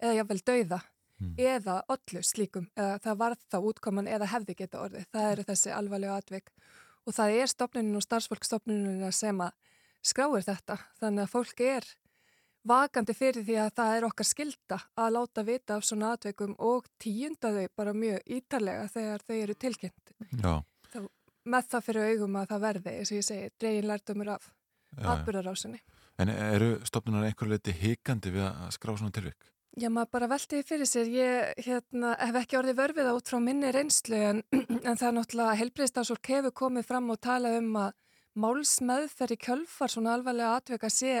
[0.00, 0.80] eða jáfnvel dauða
[1.20, 1.34] mm.
[1.38, 5.06] eða öllu slíkum, eða það var þá útkoman eða hefði geta orðið.
[5.12, 6.50] Það eru þessi alvarlega atvik
[7.06, 9.54] og það er stopnunum og starfsfólkstopnunum sem að
[10.06, 10.78] skráir þetta.
[11.00, 11.88] Þannig að fólk er
[12.66, 16.88] vakandi fyrir því að það er okkar skilda að láta vita af svona atveikum og
[17.02, 20.14] tíunda þau bara mjög ítarlega þegar þau eru tilkynnt.
[20.90, 21.00] Þá,
[21.46, 24.48] með það fyrir augum að það verði, eins og ég segi, dregin lærtumur af
[24.96, 25.82] atbyrðarásunni.
[26.22, 29.50] En eru stopnunar einhver leiti hikandi við að skrá svona tilvik?
[29.76, 31.08] Já, maður bara veltiði fyrir sér.
[31.12, 34.38] Ég hérna, hef ekki orðið vörfið át frá minni reynslu en,
[34.88, 37.90] en það er náttúrulega helbriðstafsólk hefur komið fram og talað um að
[38.40, 41.18] málsmeðferð í kjölfar svona alvarlega atveka sé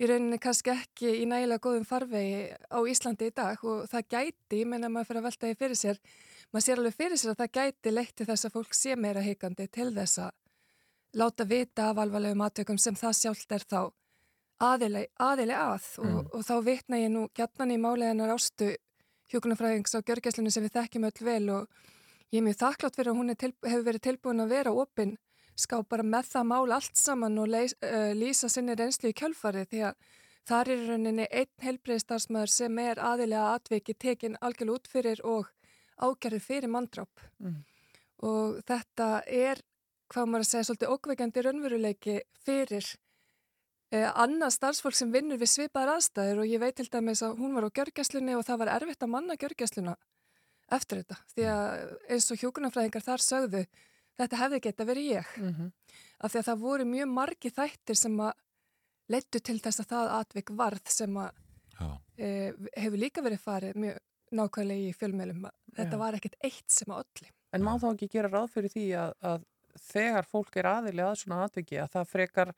[0.00, 4.62] í rauninni kannski ekki í nægilega góðum farvegi á Íslandi í dag og það gæti,
[4.62, 6.00] ég meina maður fyrir að veltaði fyrir sér,
[6.48, 9.24] maður sér alveg fyrir sér að það gæti leitt til þess að fólk sé meira
[9.24, 10.32] heikandi til þess að
[11.20, 13.82] láta vita af alvarlegum atvekum sem það sjálft er þá
[14.62, 16.16] aðileg, aðileg að og, mm.
[16.18, 18.70] og, og þá vitna ég nú gætnan í máleganar ástu
[19.32, 21.82] hjókunarfræðings á gjörgæslinu sem við þekkjum öll vel og
[22.32, 25.16] ég er mjög þakklátt fyrir að hún til, hefur verið tilbúin að vera opinn
[25.58, 29.66] ská bara með það mál allt saman og leis, uh, lýsa sinni reynslu í kjölfari
[29.68, 30.12] því að
[30.48, 35.50] þar er rauninni einn helbreyðstarfsmöður sem er aðilega atviki tekin algjörl út fyrir og
[36.02, 37.60] ágerður fyrir manndráp mm.
[38.26, 39.62] og þetta er,
[40.12, 43.01] hvað maður að segja, svolítið okkveikandi raunveruleiki fyrir eh,
[43.92, 47.66] annað starfsfólk sem vinnur við svipaðar aðstæður og ég veit til dæmis að hún var
[47.68, 49.96] á gjörgæslunni og það var erfitt að manna gjörgæsluna
[50.72, 53.62] eftir þetta því að eins og hjókunarfræðingar þar sögðu
[54.20, 55.34] þetta hefði geta verið ég.
[55.36, 55.72] Mm -hmm.
[56.18, 58.32] af því að það voru mjög margi þættir sem að
[59.12, 61.30] leittu til þess að það atvik varð sem að
[62.16, 63.98] e, hefur líka verið farið mjög
[64.32, 66.00] nákvæmlega í fjölmjölum þetta Já.
[66.00, 69.10] var ekkert eitt sem að öllu En má þá ekki gera ráð fyrir því að,
[69.20, 69.42] að
[69.92, 72.52] þegar fólk er aðilega að svona atviki að það frekar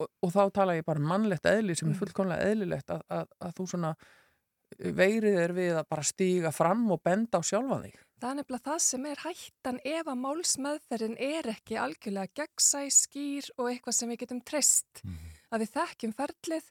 [0.00, 2.00] og, og þá tala ég bara mannlegt eðli sem er mm.
[2.02, 6.84] fullkonlega eðlilegt að, að, að þú svona uh, veirið er við að bara stíga fram
[6.94, 8.00] og benda á sjálfa þig.
[8.22, 13.50] Það er nefnilega það sem er hættan ef að málsmeðferðin er ekki algjörlega gegnsæ, skýr
[13.58, 15.02] og eitthvað sem við getum treyst.
[15.04, 15.16] Mm.
[15.52, 16.70] Að við þekkjum ferlið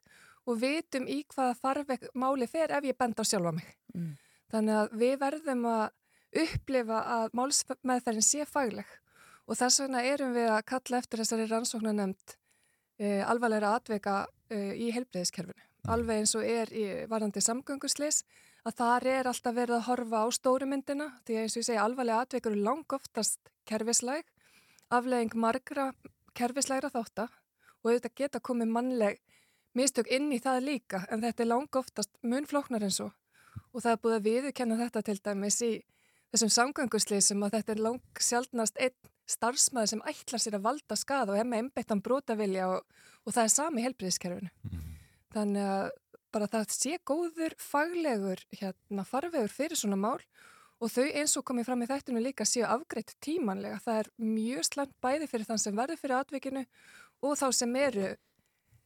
[0.49, 3.67] og vitum í hvaða farveg máli fer ef ég benda á sjálfa mig.
[3.93, 4.15] Mm.
[4.53, 5.85] Þannig að við verðum að
[6.43, 8.89] upplifa að málsmeðferðin sé fagleg
[9.43, 12.35] og þess vegna erum við að kalla eftir þessari rannsóknar nefnd
[13.03, 15.65] e, alvarleira atveika uh, í heilbreyðiskerfinu.
[15.93, 18.21] Alveg eins og er í varandi samgönguslis
[18.63, 22.23] að þar er alltaf verið að horfa á stórumyndina því eins og ég segja alvarlega
[22.23, 24.23] atveikuru lang oftast kerfislæg,
[24.87, 25.89] aflegging margra
[26.37, 27.33] kerfislægra þáttar
[27.83, 29.19] og auðvitað geta komið mannleg
[29.75, 33.11] mistök inn í það líka en þetta er lang oftast munflóknar eins og
[33.73, 35.71] og það er búið að viðkenna þetta til dæmis í
[36.33, 41.33] þessum samgönguslisum að þetta er lang sjálfnast einn starfsmæði sem ætlar sér að valda skada
[41.33, 42.87] og er með einbettan brotavilja og,
[43.23, 44.49] og það er sami helbriðiskerfinu.
[44.67, 44.81] Mm.
[45.33, 45.85] Þannig að
[46.33, 50.19] bara það sé góður, faglegur hérna, farvegur fyrir svona mál
[50.83, 53.79] og þau eins og komið fram í þættinu líka séu afgreitt tímanlega.
[53.85, 56.65] Það er mjög slant bæði fyrir þann sem verður fyrir atvikinu
[57.23, 58.09] og þá sem eru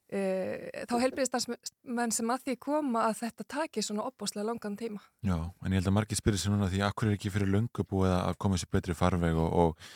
[0.07, 5.01] þá helbriðistansmenn sem að því koma að þetta taki svona opbáslega langan tíma.
[5.19, 7.83] Já, en ég held að margir spyrir sér núna því akkur er ekki fyrir löngu
[7.87, 9.89] búið að koma sér betri farveg og, og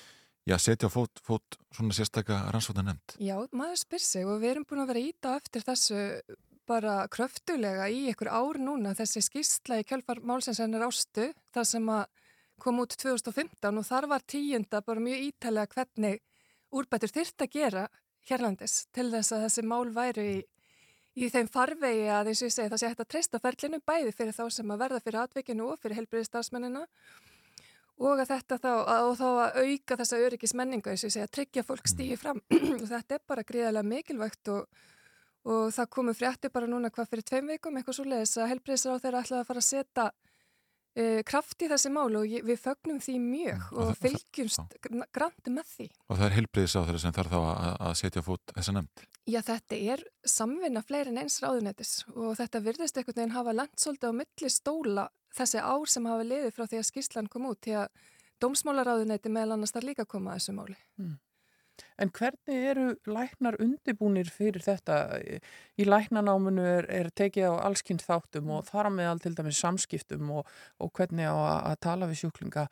[0.49, 3.13] Já, setja fót, fót svona sérstakka rannsóta nefnd.
[3.21, 5.99] Já, maður spyr sig og við erum búin að vera íta eftir þessu
[6.69, 12.03] bara kröftulega í ykkur ár núna þessi skýrsla í kjölfar málsinsennir ástu það sem að
[12.61, 16.21] kom út 2015 og þar var tíunda bara mjög ítælega hvernig
[16.71, 17.85] úrbætur þyrrt að gera
[18.29, 20.37] hérlandis til þess að þessi mál væri í,
[21.21, 24.15] í þeim farvegi að eins og ég segi það sé hægt að treysta ferlinu bæði
[24.15, 26.85] fyrir þá sem að verða fyrir atvikinu og fyrir helbriðistafsmennina
[28.01, 31.27] og að þetta þá, að, og þá að auka þessa öryggismenningu, eins og ég segja,
[31.27, 32.39] að tryggja fólk stíði fram.
[32.81, 34.81] Og þetta er bara gríðarlega mikilvægt og,
[35.45, 38.97] og það komur frétti bara núna hvað fyrir tveim vikum eitthvað svo leiðis að helbriðsra
[38.97, 40.07] á þeirra ætlaði að fara að setja
[40.95, 44.77] e, kraft í þessi mál og við fögnum því mjög og, og fylgjumst
[45.13, 45.87] grandi með því.
[46.09, 49.07] Og það er helbriðsra á þeirra sem þarf þá að, að setja fót þessa nefnd?
[49.29, 54.09] Já, þetta er samvinna fleiri en eins ráðunetis og þetta virðist einhvern veginn hafa landsóldi
[54.09, 57.77] á milli stóla þessi ár sem hafa liðið frá því að skýrslan kom út því
[57.83, 57.91] að
[58.41, 60.77] dómsmálaráðuneyti meðal annars þar líka koma að þessu máli.
[60.97, 61.19] Mm.
[62.01, 64.97] En hvernig eru læknar undibúnir fyrir þetta?
[65.77, 70.49] Í læknanáminu er, er tekið á allskynnt þáttum og þar meðal til dæmis samskiptum og,
[70.81, 72.67] og hvernig á að, að tala við sjúklinga.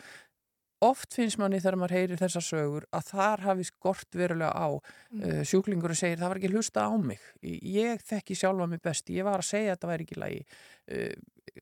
[0.86, 5.24] Oft finnst manni þegar maður heyrir þessa sögur að þar hafi skort verulega á mm.
[5.24, 7.26] uh, sjúklingur og segir það var ekki hlusta á mig.
[7.44, 10.46] Ég þekki sjálfa mig best, ég var að segja að þetta væri ekki lægi.
[10.88, 11.60] Uh,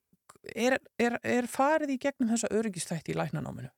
[0.53, 3.73] er, er, er farið í gegnum þessa öryggistætti í læknanáminu?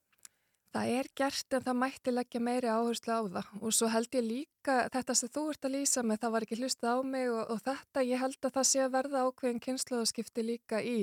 [0.69, 4.25] Það er gert en það mætti leggja meiri áherslu á það og svo held ég
[4.25, 7.41] líka þetta sem þú ert að lýsa með það var ekki hlusta á mig og,
[7.49, 10.99] og þetta ég held að það sé að verða ákveðin kynnslóðskipti líka í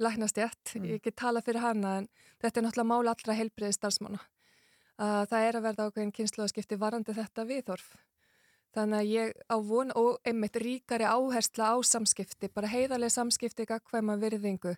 [0.00, 0.84] læknastjætt, mm.
[0.90, 2.08] ég ekki tala fyrir hana en
[2.40, 4.22] þetta er náttúrulega mála allra heilbriði starfsmána.
[5.00, 7.92] Það er að verða ákveðin kynnslóðskipti varandi þetta viðhorf.
[8.76, 14.18] Þannig að ég á von og einmitt ríkari áhersla á samskipti, bara heiðarlega samskipti hvaðma
[14.20, 14.76] virðingu.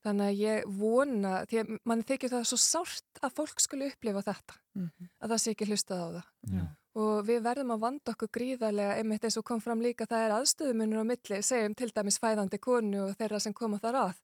[0.00, 4.22] Þannig að ég vona, því að mann þykir það svo sárt að fólk skulle upplifa
[4.24, 5.08] þetta, mm -hmm.
[5.20, 6.28] að það sé ekki hlustað á það.
[6.56, 6.62] Já.
[7.00, 10.36] Og við verðum að vanda okkur gríðarlega, einmitt eins og kom fram líka, það er
[10.38, 14.14] aðstöðumunur á milli, segjum til dæmis fæðandi konu og þeirra sem koma þar að,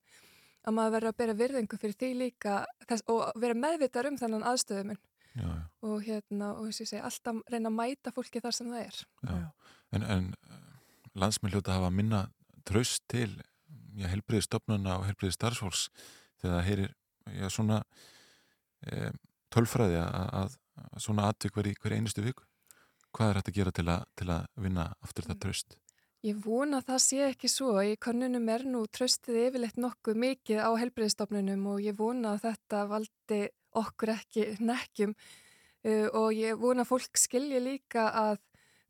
[0.64, 4.48] að maður verður að bera virðingu fyrir því líka þess, og vera meðvitar um þannan
[4.50, 4.98] aðstöðumun
[5.36, 5.62] já, já.
[5.82, 8.86] og hérna og þess að ég segi alltaf reyna að mæta fólki þar sem það
[8.86, 9.04] er
[9.94, 10.34] En, en
[11.14, 12.26] landsmið hljóta hafa minna
[12.66, 13.30] tröst til
[14.04, 15.88] helbriði stopnuna og helbriði starfsfólks
[16.42, 16.92] þegar það heyrir
[17.40, 17.80] já, svona
[18.86, 19.10] e,
[19.54, 20.58] tölfræði að, að,
[20.90, 22.44] að svona atvík veri hver einustu viku
[23.16, 25.76] hvað er hægt að gera til að, til að vinna aftur það tröst?
[26.26, 27.72] Ég vona að það sé ekki svo.
[27.84, 32.82] Í konunum er nú tröstið yfirleitt nokkuð mikið á helbriðstofnunum og ég vona að þetta
[32.90, 33.40] valdi
[33.76, 38.40] okkur ekki nekkjum uh, og ég vona að fólk skilji líka að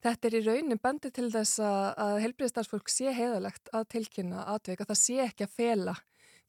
[0.05, 5.01] þetta er í raunin bandi til þess að, helbriðstarfsfólk sé heiðalegt að tilkynna aðveika, það
[5.02, 5.97] sé ekki að fela.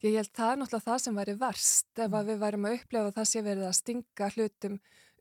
[0.04, 3.30] Ég held það er náttúrulega það sem væri verst ef við værim að upplefa það
[3.30, 4.76] sé verið að stinga hlutum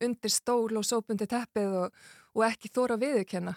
[0.06, 2.04] undir stól og sópundi teppið og,
[2.38, 3.56] og ekki þóra viðurkenna.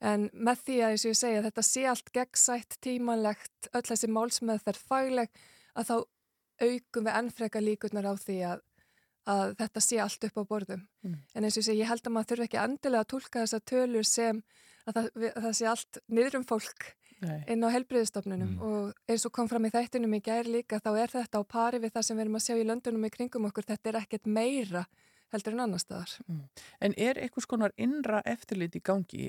[0.00, 4.08] En með því að, eins og ég segja, þetta sé allt gegnsætt, tímanlegt, öll þessi
[4.08, 5.42] málsmeð þær fagleg,
[5.76, 5.96] að þá
[6.60, 8.64] aukum við ennfreka líkurnar á því að
[9.28, 10.86] að þetta sé allt upp á borðum.
[11.04, 11.18] Mm.
[11.34, 14.08] En eins og ég, ég held að maður þurfi ekki endilega að tólka þessa tölur
[14.08, 14.40] sem
[14.88, 16.88] að það, að það sé allt niður um fólk
[17.20, 17.40] Nei.
[17.52, 18.60] inn á helbriðistofnunum mm.
[18.64, 21.80] og eins og kom fram í þættinum í gær líka þá er þetta á pari
[21.82, 24.30] við það sem við erum að sjá í löndunum í kringum okkur, þetta er ekkert
[24.30, 24.86] meira
[25.34, 26.12] heldur en annar staðar.
[26.26, 26.42] Mm.
[26.86, 29.28] En er eitthvað skonar innra eftirlit í gangi?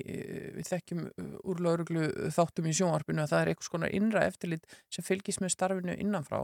[0.56, 1.04] Við þekkjum
[1.48, 5.54] úr lauruglu þáttum í sjónvarpinu að það er eitthvað skonar innra eftirlit sem fylgis með
[5.56, 6.42] starfinu innanfrá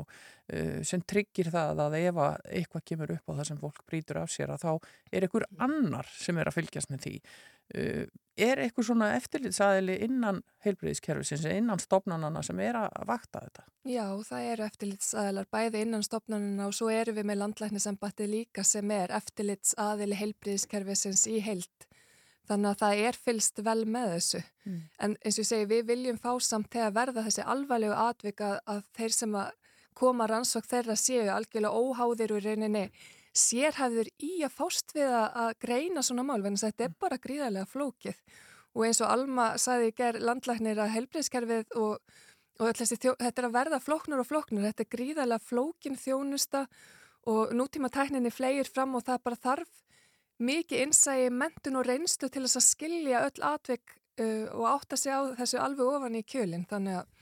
[0.86, 4.54] sem tryggir það að ef eitthvað kemur upp á það sem fólk brýtur af sér
[4.54, 4.72] að þá
[5.12, 7.14] er eitthvað annar sem er að fylgjast með því.
[7.74, 8.06] Uh,
[8.38, 13.64] er eitthvað svona eftirlitsaðili innan heilbreyðiskerfisins, innan stopnarnana sem er að vakta þetta?
[13.88, 18.90] Já, það eru eftirlitsaðilar bæði innan stopnarnana og svo eru við með landlæknisembatti líka sem
[18.94, 21.88] er eftirlitsaðili heilbreyðiskerfisins í heilt.
[22.48, 24.42] Þannig að það er fylst vel með þessu.
[24.64, 24.80] Mm.
[25.04, 28.86] En eins og ég segi, við viljum fá samt þegar verða þessi alvarlegu atvika að
[28.96, 29.50] þeir sem að
[29.98, 32.86] koma rannsók þeirra séu algjörlega óháðir úr reyninni
[33.38, 38.20] sérhæfður í að fást við að greina svona mál, en þetta er bara gríðarlega flókið.
[38.76, 41.98] Og eins og Alma saði í gerð landlæknir að helbriðskerfið og,
[42.60, 46.66] og þjó, þetta er að verða flóknar og flóknar, þetta er gríðarlega flókin þjónusta
[47.28, 49.84] og nútíma tækninni flegir fram og það bara þarf
[50.38, 55.14] mikið innsægi, mentun og reynslu til þess að skilja öll atvik uh, og átta sig
[55.14, 56.66] á þessu alveg ofan í kjölinn.
[56.70, 57.17] Þannig að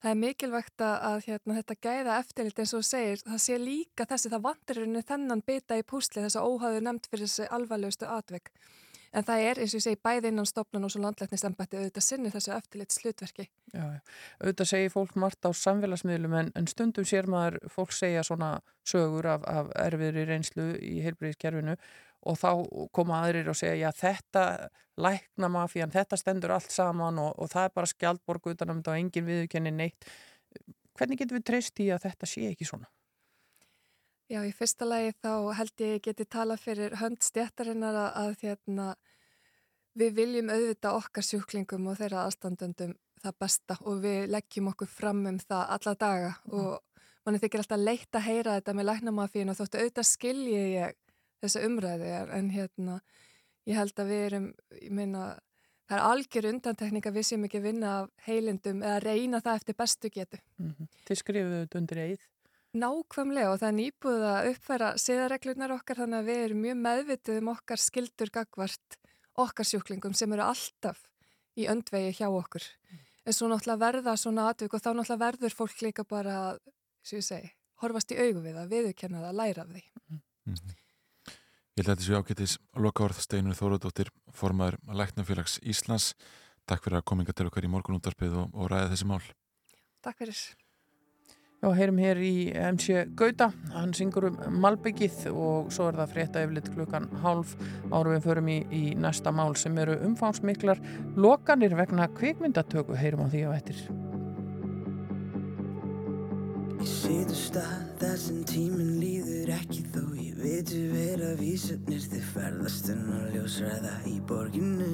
[0.00, 4.32] það er mikilvægt að hérna, þetta gæða eftirlit eins og segir, það sé líka þessi,
[4.32, 8.52] það vandir henni þennan bita í púsli þess að óhaðu nefnd fyrir þessi alvarlegustu atvik.
[9.10, 12.30] En það er, eins og ég segi, bæði innan stopnan og svo landlæknistembætti auðvitað sinni
[12.30, 13.46] þessu eftirlit slutverki.
[13.74, 13.86] Já,
[14.38, 18.52] auðvitað segir fólk margt á samfélagsmiðlum en, en stundum sér maður fólk segja svona
[18.86, 21.74] sögur af, af erfiðri reynslu í heilbriðiskerfinu
[22.28, 22.50] og þá
[22.92, 24.44] koma aðrir og segja já þetta
[25.00, 29.02] lækna mafían, þetta stendur allt saman og, og það er bara skjaldborg utanum þetta og
[29.02, 30.08] engin viðkenni neitt.
[30.98, 32.90] Hvernig getur við treyst í að þetta sé ekki svona?
[34.30, 38.90] Já, í fyrsta lagi þá held ég geti tala fyrir hönd stjættarinnar að, að hérna,
[39.98, 45.24] við viljum auðvita okkar sjúklingum og þeirra aðstandundum það besta og við leggjum okkur fram
[45.28, 46.54] um það alla daga mm.
[46.60, 50.96] og manni þykir alltaf leitt að heyra þetta með læknamafín og þóttu auðvitað skilji ég
[51.42, 53.00] þessa umræði er en hérna
[53.68, 54.50] ég held að við erum,
[54.80, 55.24] ég meina
[55.90, 59.78] það er algjör undantekning að við séum ekki vinna af heilindum eða reyna það eftir
[59.78, 60.38] bestu getu.
[60.58, 60.90] Mm -hmm.
[61.08, 62.26] Þið skrifuðu þetta undir eið?
[62.70, 67.38] Nákvæmlega og það er nýbúið að uppfæra siðareglunar okkar þannig að við erum mjög meðvitið
[67.40, 68.98] um okkar skildur gagvart
[69.34, 71.00] okkar sjúklingum sem eru alltaf
[71.58, 72.62] í öndvegi hjá okkur.
[72.62, 73.00] Mm.
[73.26, 76.36] En svo náttúrulega verða svona atvik og þá náttúrulega verður fólk líka bara,
[77.02, 77.50] sem ég segi,
[77.82, 79.82] horfast í augu við að viðurkenna það, læra af því.
[80.10, 80.76] Mm -hmm.
[81.80, 86.10] Ég held að þetta séu ágættis lokavarð Steinur Þóruðdóttir, formaður Læknafélags Íslands.
[86.68, 89.22] Takk fyrir að kominga til okkar í morgunúndarpið og, og ræða þessi mál.
[90.04, 90.42] Takk fyrir.
[91.62, 96.44] Já, heyrum hér í MC Gauta, hann syngur um Malbyggið og svo er það frétta
[96.44, 97.56] yfirleitt klukkan hálf
[97.88, 100.84] árum við förum í, í næsta mál sem eru umfangsmiklar
[101.16, 103.84] lokanir vegna kvikmyndatöku, heyrum á því á ettir.
[106.80, 112.86] Ég situr stað þar sem tíminn líður ekki þó ég veitu vera vísarnir þið ferðast
[112.94, 114.88] en að ljósræða í borginu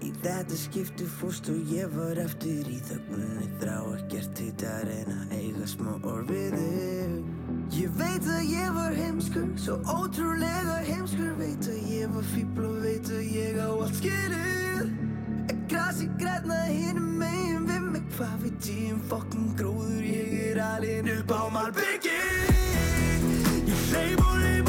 [0.00, 2.64] Í þetta skiptu fórst og ég var eftir.
[2.64, 6.64] Í þögnunni þrá ekkert heitar en að eiga smá orfiðu
[7.76, 11.36] Ég veit að ég var heimskur, svo ótrúlega heimskur.
[11.38, 14.88] Veit að ég var fíbl og veit að ég á allt skilur
[15.70, 17.69] Grasi græna hinnum megin við
[18.20, 22.18] Hvað veit ég um fokkin gróður Ég er alveg upp á malbyggi
[23.64, 24.59] Ég hleyp og hleyp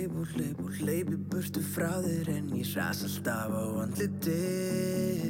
[0.00, 5.26] hleyp og hleyp og hleyp í burtu frá þér en ég ras alltaf á andlitið.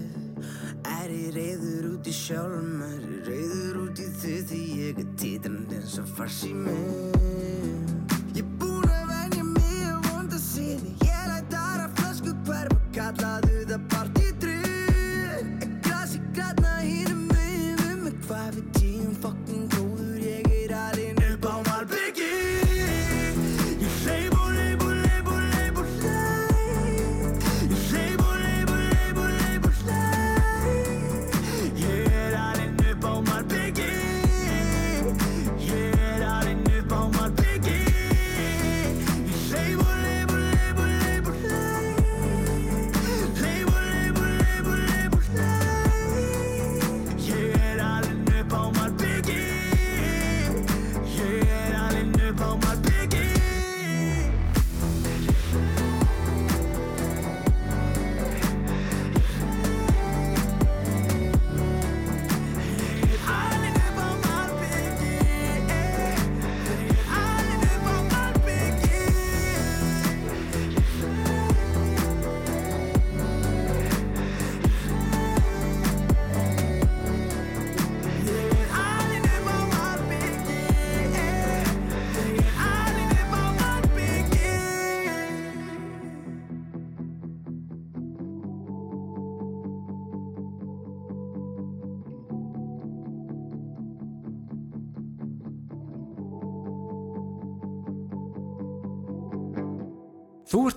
[0.87, 5.15] Er ég reyður út í sjálfum, er ég reyður út í þið því ég er
[5.19, 6.55] títrand eins og farsi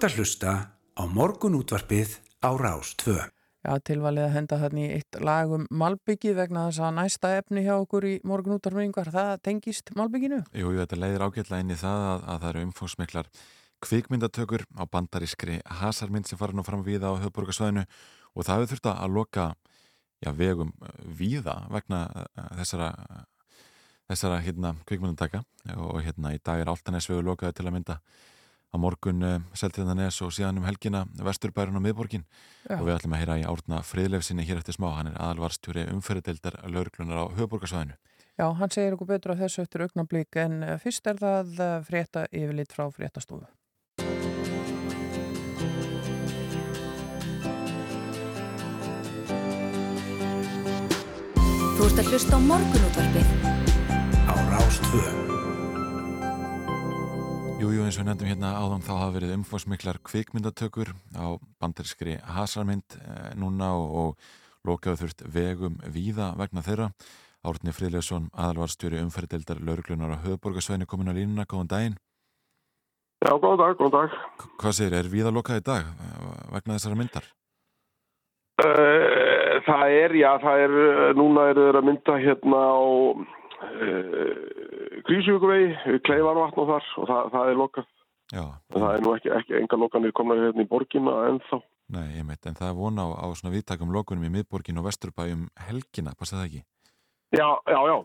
[0.04, 0.54] ert að hlusta
[1.00, 3.14] á morgun útvarpið á Rás 2.
[3.64, 7.62] Já, tilvalið að henda þarna í eitt lag um Malbyggi vegna þess að næsta efni
[7.64, 10.42] hjá okkur í morgun útvarpingar, það tengist Malbygginu?
[10.60, 13.30] Jú, þetta leiðir ágætla inn í það að, að það eru umfóðsmiklar
[13.88, 18.92] kvikmyndatökur á bandarískri hasarmynd sem fara nú fram við á höfðborgarsvæðinu og það hefur þurft
[18.92, 19.48] að loka
[20.20, 20.76] já, vegum
[21.16, 22.04] víða vegna
[22.60, 22.92] þessara
[24.12, 25.46] þessara hérna kvikmyndataka
[25.80, 28.00] og hérna í dag er Altanesvegu lokaði til að mynda
[28.74, 32.26] á morgun uh, Seltriðanes og síðan um helgina Vesturbærin og miðborgin.
[32.66, 32.80] Já.
[32.80, 36.62] og við ætlum að heyra í árna friðlefsinni hér eftir smá, hann er aðalvarstjóri umferðdeldar
[36.72, 38.00] laurglunar á höfuborgarsvæðinu
[38.34, 42.74] Já, hann segir okkur betur á þessu eftir augnablík en fyrst er það frétta yfirlit
[42.74, 43.46] frá fréttastofu.
[51.84, 53.32] Þú ert að hlusta á morgunútvarpið.
[54.24, 55.33] Á Rástvöðu
[57.64, 63.30] Jújú, eins og nefndum hérna áðan þá hafa verið umfósmiklar kvikmyndatökur á banderskri hasarmynd eh,
[63.40, 66.90] núna og, og lokaðu þurft vegum víða vegna þeirra.
[67.48, 71.96] Árni Fríðleifsson, aðalvarstjóri umferðdeldar lauruglunar á höfuborgarsvæðinu komin á línuna, góðan daginn.
[73.24, 74.18] Já, góðan dag, góðan dag.
[74.42, 76.28] K hvað segir, er víða lokað í dag eh,
[76.58, 77.30] vegna þessara myndar?
[78.60, 80.76] Uh, það er, já, það er,
[81.16, 82.84] núna er það að mynda hérna á
[83.64, 87.92] uh, Krísjökuvegi, Kleifarvatn og þar og það, það er lokað.
[88.34, 88.44] Já.
[88.74, 91.60] Það er nú ekki, ekki enga lokanir komna hérna í borginna ennþá.
[91.94, 94.88] Nei, ég meit, en það er vona á, á svona viðtakum lokunum í miðborgin og
[94.88, 96.62] vesturbæjum helgina, passa það ekki?
[97.36, 97.98] Já, já, já.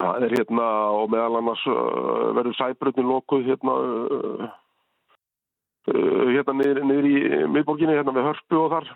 [0.00, 0.66] Það er hérna
[1.00, 4.50] og meðal annars uh, verður sæbröðin lokuð hérna uh,
[5.90, 7.16] hérna niður, niður í
[7.56, 8.92] miðborginni hérna við hörpu og þar.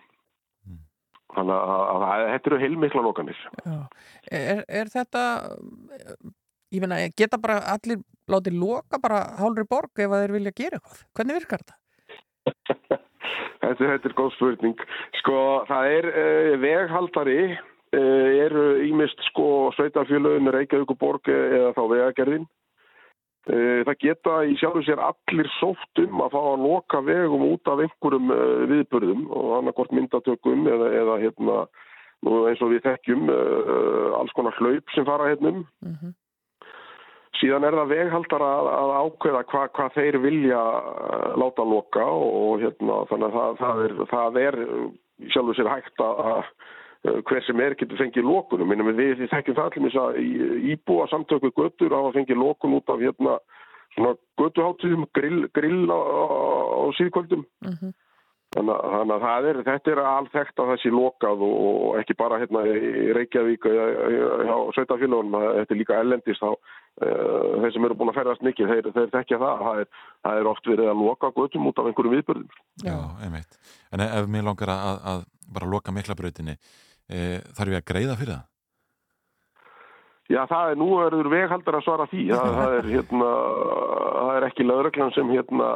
[1.35, 3.45] Þannig að, að, þetta eru heilmikla lokanir.
[4.31, 5.23] Er, er þetta
[6.75, 11.05] ég finna, geta bara allir látið loka bara hálfri borg ef þeir vilja gera eitthvað.
[11.19, 11.79] Hvernig virkar þetta?
[13.65, 14.85] þetta, þetta er góð spurning.
[15.21, 15.39] Sko,
[15.69, 22.47] það er uh, veghaldari uh, eru ímist sko sveitafélögin Reykjavík borg eða þá vegagerðin.
[23.45, 27.69] Uh, það geta í sjálfu sér allir sótt um að fá að loka vegum út
[27.69, 28.31] af einhverjum
[28.71, 31.57] viðbörðum og annarkort myndatökum eða, eða hérna,
[32.25, 33.29] eins og við þekkjum
[34.17, 35.67] alls konar hlaup sem fara hennum.
[35.83, 35.97] -hmm.
[35.97, 36.15] Mhm.
[37.41, 40.61] Síðan er það veghaldar að, að ákveða hvað hva þeir vilja
[41.41, 44.59] láta loka og hérna þannig að það, það er, það er
[45.35, 46.21] sjálfur sér hægt að,
[47.05, 48.71] hver sem er getur fengið lókunum.
[48.73, 50.05] Við, við þekkjum það allir misa
[50.75, 53.37] íbúa samtöku göttur að fengið lókun út af hérna
[53.95, 57.45] svona göttuháttíðum, grill, grill á, á síðkvöldum.
[57.65, 57.77] Mhm.
[57.83, 57.93] -huh.
[58.55, 62.61] Þannig, þannig að það er, þetta er alþekkt að þessi lokað og ekki bara hérna
[62.71, 68.19] í Reykjavík á Sveitafélagunum, þetta er líka ellendist þá uh, þeir sem eru búin að
[68.21, 69.91] ferðast mikið, þeir, þeir tekja það, það er,
[70.29, 72.55] það er oft verið að loka göttum út af einhverjum viðbörðum.
[72.85, 73.59] Já, einmitt.
[73.91, 75.27] En ef mér langar að, að
[75.59, 76.55] bara loka miklabrautinni,
[77.09, 78.51] e, þarf ég að greiða fyrir það?
[80.33, 82.23] Já, það er, nú erður veghaldar að svara því.
[82.33, 83.31] Það, það, er, hérna,
[84.15, 85.67] það er ekki lauröklann sem hérna,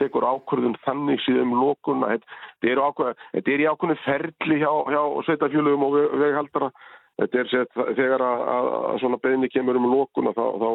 [0.00, 2.16] tekur ákvörðun þannig síðan um lókunna.
[2.16, 6.72] Þetta er, þetta er í ákvörðinu ferli hjá, hjá sveitafjölugum og veghaldara.
[7.20, 8.42] Þetta er sett þegar að,
[8.90, 10.68] að svona beðni kemur um lókunna þá, þá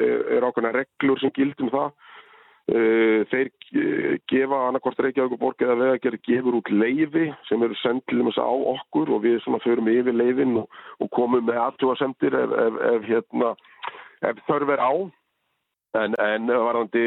[0.00, 1.92] er, er ákvörðina reglur sem gildum það.
[2.70, 7.74] Eh, þeir eh, gefa annarkort Reykjavík og Borg eða vegagerð gefur út leiði sem eru
[7.80, 10.68] sendið á okkur og við förum yfir leiðin og,
[11.02, 13.50] og komum með aðtjóða sendir ef, ef, ef, hérna,
[14.30, 14.92] ef þörf er á
[15.92, 17.00] En, en varðandi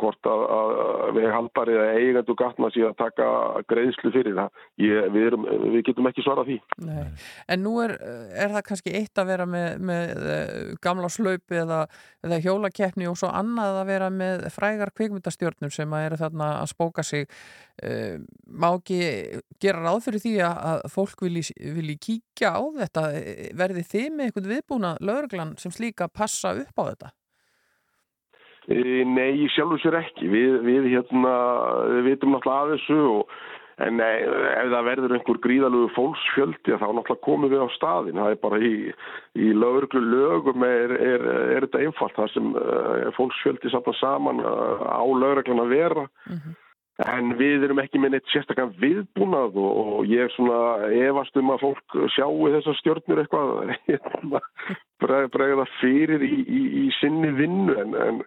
[0.00, 3.26] hvort að, að við haldari eða eigendu gatna síðan taka
[3.68, 5.42] greiðslu fyrir það, ég, við, erum,
[5.74, 6.56] við getum ekki svarað því.
[6.86, 7.02] Nei.
[7.52, 7.92] En nú er,
[8.32, 10.14] er það kannski eitt að vera með, með
[10.86, 11.82] gamla slaupi eða,
[12.24, 16.70] eða hjólakeppni og svo annað að vera með frægar kvikmyndastjórnum sem að eru þarna að
[16.72, 17.28] spóka sig.
[17.84, 19.02] Uh, má ekki
[19.60, 23.04] gera ráð fyrir því að fólk vilji, vilji kíkja á þetta?
[23.60, 27.12] Verði þið með eitthvað viðbúna lögurglan sem slíka passa upp á þetta?
[28.66, 30.28] Nei, sjálfur sér ekki.
[30.32, 31.34] Við, við hérna,
[31.98, 33.36] við vitum náttúrulega að þessu og
[33.82, 38.20] en nei, ef það verður einhver gríðalögu fólksfjöldi þá náttúrulega komum við á staðin.
[38.22, 38.74] Það er bara í,
[39.34, 41.24] í lögurglu lögum er, er,
[41.56, 42.18] er þetta einfalt.
[42.18, 46.06] Það sem uh, fólksfjöldi sapna saman á lögurgluna vera.
[46.28, 46.60] Mm -hmm.
[47.02, 51.50] En við erum ekki með neitt sérstaklega viðbúnað og, og ég er svona efast um
[51.50, 53.72] að fólk sjáu þessar stjórnur eitthvað
[55.34, 58.22] bregða fyrir í, í, í sinni vinnu en, en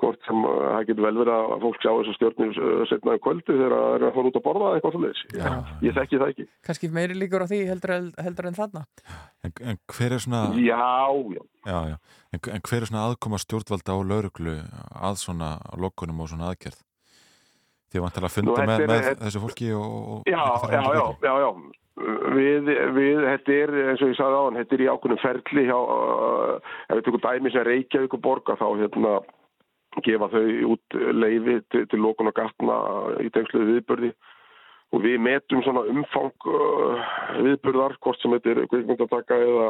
[0.00, 3.22] hvort sem uh, það getur vel verið að fólk sjá þessar stjórnir uh, setna um
[3.26, 5.48] kvöldi þegar það er að fara út að borða eitthvað svolítið.
[5.86, 6.46] Ég þekki það ekki.
[6.68, 7.96] Kannski meiri líkur á því heldur,
[8.26, 8.84] heldur en þarna.
[9.44, 10.44] En, en hver er svona...
[10.60, 10.84] Já,
[11.36, 11.42] já.
[11.70, 11.98] já, já.
[12.30, 14.56] En, en hver er svona aðkoma stjórnvalda á lauruglu
[15.00, 16.80] að svona lokunum og svona aðgerð?
[17.90, 20.20] Því að vantala að funda Nú, með, með er, þessu fólki og...
[20.30, 21.50] Já, já, já, já, já.
[22.00, 25.64] Við, við, þetta er, eins og ég sagði á hann, þetta er í ákveðnum ferli
[25.66, 29.16] hjá, uh, ef við tökum dæmi sem Reykjavík og Borga þá hérna
[30.04, 30.44] gefa þau
[30.74, 32.76] út leiði til, til lókun og gatna
[33.24, 34.10] í tengsluði viðbörði
[34.90, 37.04] og við metum svona umfang uh,
[37.44, 39.68] viðbörðar, hvort sem þetta er kvikmyndataka eða,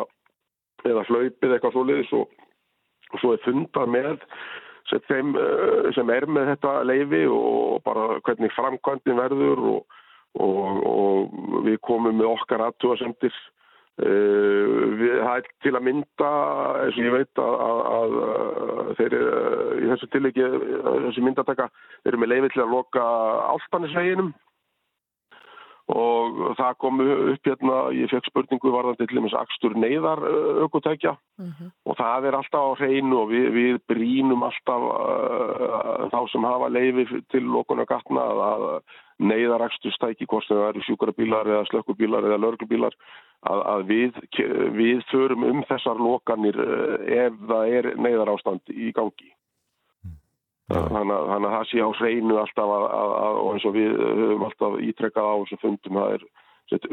[0.88, 2.34] eða hlaupið eitthvað svo leiðis og,
[3.12, 4.10] og svo er fundað með
[4.88, 9.98] sem, þeim, uh, sem er með þetta leiði og bara hvernig framkvæmdin verður og,
[10.40, 13.36] og, og við komum með okkar aðtúasendir
[14.00, 16.30] það er til að mynda
[16.84, 17.56] eins og ég veit að,
[17.96, 18.14] að,
[18.80, 20.46] að þeir eru í þessu tillegi
[21.06, 21.68] þessu myndataka,
[22.02, 23.08] þeir eru með leiði til að loka
[23.54, 24.32] áltanisveginum
[25.90, 30.22] og það kom upp hérna, ég fekk spurningu varðan til dæmis axtur neyðar
[30.64, 31.50] aukotækja mhm.
[31.50, 31.70] -huh.
[31.84, 36.68] og það er alltaf á hreinu og við, við brínum alltaf uh, þá sem hafa
[36.68, 38.82] leiði til lokuna gatna að
[39.20, 42.94] neyðaraxtustæki, hvort sem það eru sjúkarabílar eða slökkubílar eða lörglubílar
[43.50, 44.20] að, að við,
[44.76, 46.56] við förum um þessar lokanir
[47.04, 49.28] ef það er neyðar ástand í gangi.
[50.70, 54.46] Þannig að, að það sé á hreinu alltaf að, að, og eins og við höfum
[54.46, 56.24] alltaf ítrekkað á þessu fundum það er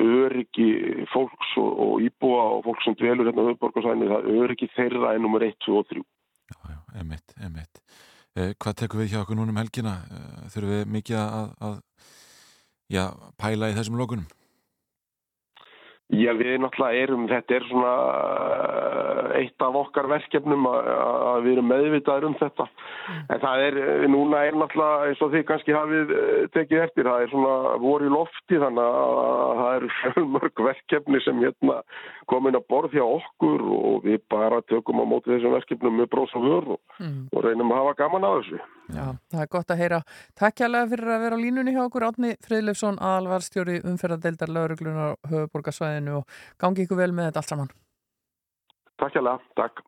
[0.01, 0.67] öryggi
[1.13, 5.25] fólks og, og íbúa og fólk sem dvelur hérna höfðborgarsæni það er öryggi þeirra en
[5.27, 6.01] nummer 1, 2 og 3.
[6.47, 7.83] Já, já, emitt, emitt.
[8.37, 9.93] Eh, hvað tekum við hjá okkur núna um helgina?
[10.09, 11.77] Eh, þurfum við mikið að, að
[12.97, 13.03] já,
[13.37, 14.25] pæla í þessum lókunum?
[16.07, 17.93] Já, við náttúrulega erum, þetta er svona
[18.55, 22.67] eh, eitt af okkar verkefnum að, við erum meðvitaður um þetta.
[23.07, 23.17] Mm.
[23.35, 23.79] En það er,
[24.13, 28.07] núna er náttúrulega eins og þið kannski hafið eh, tekið eftir, það er svona voru
[28.07, 31.77] í lofti þannig að það eru sjálfmörg verkefni sem hérna
[32.31, 36.39] komin að borð hjá okkur og við bara tökum á móti þessum verkefnum með bróðs
[36.39, 37.19] og vör og, mm.
[37.35, 38.63] og reynum að hafa gaman að þessu.
[38.87, 39.03] Já,
[39.33, 39.97] það er gott að heyra.
[40.39, 45.17] Takk hjálpa fyrir að vera á línunni hjá okkur Átni Friðleifsson, aðalvarstjóri umferðadeildar lauruglunar
[45.97, 46.25] höfuborgarsvæðinu og
[46.59, 47.71] gangi ykkur vel með þetta allt saman.
[48.97, 49.83] Takk hjálpa, takk.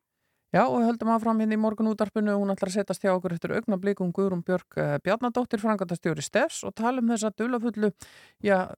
[0.49, 3.53] Já, og höldum aðfram hérna í morgun útarpinu hún ætlar að setjast hjá okkur eftir
[3.53, 7.91] augnablíkum Guðrún Björg eh, Bjarnadóttir, frangandastjóri Stefs og tala um þessa dulafullu,
[8.41, 8.73] já,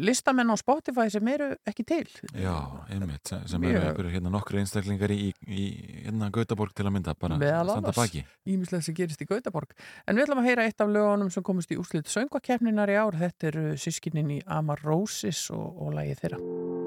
[0.00, 2.06] listamenn á Spotify sem eru ekki til.
[2.32, 2.56] Já,
[2.88, 5.68] einmitt, sem eru hérna nokkru einstaklingar í, í
[6.06, 8.24] hérna Gautaborg til að mynda, bara standa baki.
[8.48, 9.74] Ímislega sem gerist í Gautaborg
[10.06, 13.18] En við ætlum að heyra eitt af lögunum sem komist í úslit söngvakefninar í ár,
[13.18, 16.86] þetta eru sískinin í Amar Roses og, og lagið þeirra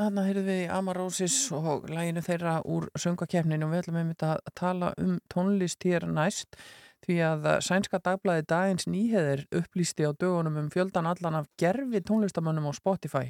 [0.00, 4.92] þannig heyrðum við Amarósis og læginu þeirra úr söngakefninu og við ætlum einmitt að tala
[5.00, 6.56] um tónlist hér næst
[7.04, 12.68] því að Sænska dagblæði dagins nýheðir upplýsti á dögunum um fjöldan allan af gerfi tónlistamönnum
[12.68, 13.28] á Spotify.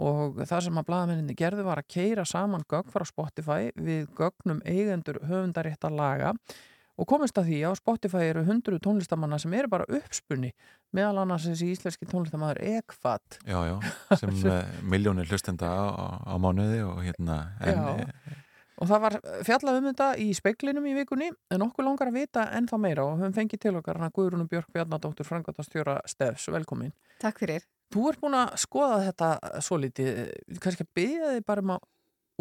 [0.00, 4.62] Og það sem að blæðamenninni gerði var að keira saman gögn frá Spotify við gögnum
[4.64, 6.71] eigendur höfundarétta laga og
[7.08, 10.52] komist að því á Spotify eru hundru tónlistamanna sem eru bara uppspunni
[10.92, 13.76] meðal annars þessi íslenski tónlistamæður Ekvat Já, já,
[14.20, 14.42] sem
[14.84, 15.84] miljónir hlustenda á,
[16.20, 18.34] á, mánuði og hérna en, já.
[18.76, 19.16] og það var
[19.48, 23.22] fjallað um þetta í speiklinum í vikunni en okkur langar að vita ennþá meira og
[23.22, 26.92] höfum fengið til okkar hana Guðrúnum Björk Bjarnadóttur Frangatastjóra Stefs, velkomin.
[27.22, 27.64] Takk fyrir.
[27.92, 29.32] Þú ert búin að skoða þetta
[29.64, 30.22] svo litið,
[30.60, 31.88] kannski að byggja þig bara um að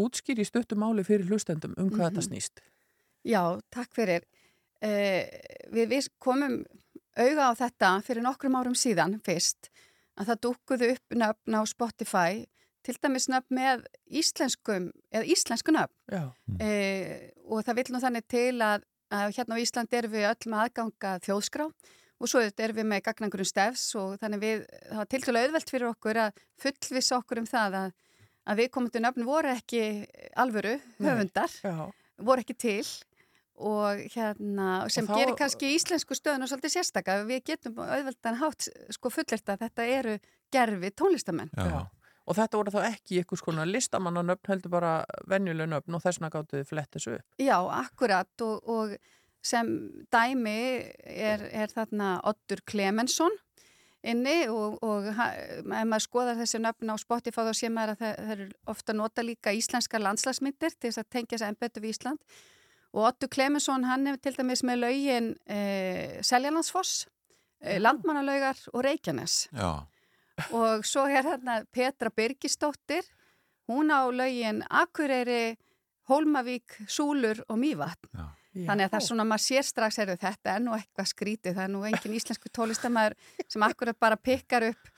[0.02, 2.10] útskýri stuttumáli fyrir hlustendum um hvað mm -hmm.
[2.10, 2.64] þetta snýst.
[3.28, 4.24] Já, takk fyrir.
[4.24, 4.41] eh,
[4.82, 6.62] við, við komum
[7.18, 9.70] auga á þetta fyrir nokkrum árum síðan fyrst
[10.20, 12.44] að það dúkuðu upp nöfn á Spotify
[12.86, 15.96] til dæmis nöfn með íslenskum eða íslensku nöfn.
[16.60, 20.52] Eh, og það vil nú þannig til að, að hérna á Ísland erum við öll
[20.52, 21.68] með aðganga þjóðskrá
[22.22, 25.74] og svo erum við með gagnangurum stefs og þannig við, það var til dælu auðvelt
[25.74, 27.96] fyrir okkur að fullvisa okkur um það að,
[28.46, 29.86] að við komundu nöfn voru ekki
[30.42, 31.88] alvöru höfundar, Nei,
[32.22, 32.86] voru ekki til
[33.62, 35.16] og hérna sem þá...
[35.20, 39.88] gerir kannski íslensku stöðun og svolítið sérstakka við getum auðveldan hátt sko fullirt að þetta
[40.00, 40.18] eru
[40.52, 41.54] gerfi tónlistamenn.
[41.56, 41.88] Já.
[42.28, 44.92] og þetta voru þá ekki ykkur skona listamannanöfn heldur bara
[45.30, 47.26] venjuleg nöfn og þessna gáttuði flettis upp.
[47.42, 48.32] Já, akkurat.
[48.46, 48.96] Og, og
[49.42, 49.72] sem
[50.14, 50.60] dæmi
[51.02, 53.34] er, er þarna Ottur Klemensson
[54.02, 58.16] inni og, og ef maður skoðar þessi nöfn á Spotify þá sé maður að það,
[58.22, 61.96] það er ofta nota líka íslenska landslagsmyndir til þess að tengja þess að ennbötu við
[61.96, 62.40] Ísland
[62.92, 67.06] Og Otto Klemensson, hann hefur til dæmis með laugin eh, Seljalandsfoss,
[67.64, 69.46] eh, Landmannalaugar og Reykjanes.
[69.56, 69.88] Já.
[70.52, 73.08] Og svo er hérna Petra Birgistóttir,
[73.70, 75.56] hún á laugin Akureyri,
[76.10, 78.12] Hólmavík, Súlur og Mývatn.
[78.12, 78.28] Já.
[78.52, 81.64] Þannig að það er svona, maður sér strax, er þetta er nú eitthvað skrítið, það
[81.64, 83.16] er nú engin íslensku tólistamæður
[83.48, 84.90] sem akkurat bara pikkar upp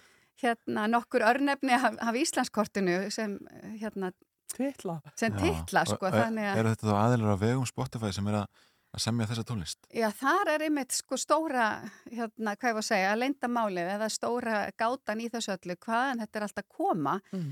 [0.42, 3.36] hérna nokkur örnefni af, af Íslandskortinu sem
[3.78, 4.10] hérna
[4.54, 6.38] titla sem titla sko að...
[6.44, 8.62] Er þetta þá aðeinar á vegum Spotify sem er að,
[8.94, 9.82] að semja þessa tónlist?
[9.90, 11.68] Já, þar er einmitt sko stóra
[12.12, 15.78] hérna, hvað ég var að segja, að leinda málið eða stóra gátan í þessu öllu
[15.86, 17.52] hvaðan þetta er alltaf að koma mm.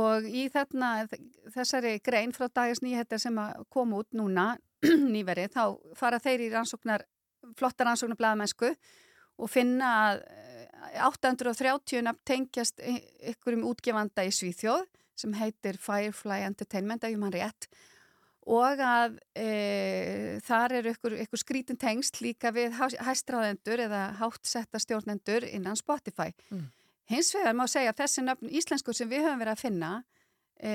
[0.00, 0.92] og í þarna
[1.54, 4.52] þessari grein frá dagins nýhettar sem að koma út núna
[5.14, 7.06] nýverið, þá fara þeir í rannsóknar
[7.58, 8.72] flottar rannsóknar blæðamennsku
[9.42, 10.24] og finna að
[11.08, 12.82] 830 nafn tengjast
[13.32, 14.84] ykkurum útgefanda í Svíþjóð
[15.22, 17.70] sem heitir Firefly Entertainment ef ég mann rétt
[18.50, 25.46] og að e, þar eru ykkur, ykkur skrítin tengst líka við hæstráðendur eða háttsetta stjórnendur
[25.46, 26.32] innan Spotify.
[26.50, 26.64] Mm.
[27.12, 29.92] Hins vegar má segja að þessi nöfn íslenskur sem við höfum verið að finna
[30.58, 30.74] e,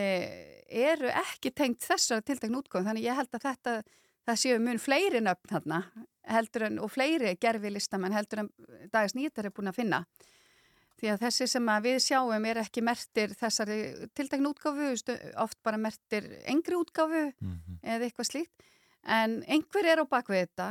[0.68, 3.76] eru ekki tengt þessar tiltakn útgóðum þannig ég held að þetta,
[4.28, 5.82] það séu mun fleiri nöfn þarna
[6.28, 8.52] heldur en og fleiri gerfi listamenn heldur en
[8.94, 10.04] dagis nýttar er búin að finna.
[10.98, 13.78] Því að þessi sem að við sjáum er ekki mertir þessari
[14.18, 14.88] tiltakna útgáfu,
[15.44, 17.78] oft bara mertir engri útgáfu mm -hmm.
[17.84, 18.66] eða eitthvað slíkt.
[19.04, 20.70] En einhver er á bakvið þetta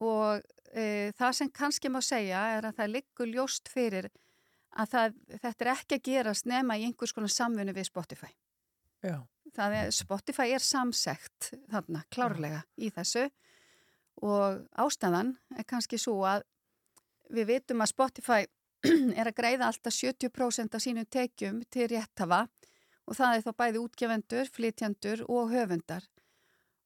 [0.00, 0.40] og
[0.72, 4.08] e, það sem kannski má segja er að það liggur ljóst fyrir
[4.70, 8.30] að það, þetta er ekki að gerast nema í einhvers konar samfunni við Spotify.
[9.02, 9.20] Já.
[9.54, 12.68] Það er, Spotify er samsegt þarna, klárlega Já.
[12.78, 13.26] í þessu
[14.22, 16.44] og ástæðan er kannski svo að
[17.30, 18.46] við vitum að Spotify
[19.18, 22.46] er að greiða alltaf 70% af sínum tekjum til réttafa
[23.10, 26.04] og það er þá bæði útgefendur, flytjandur og höfundar.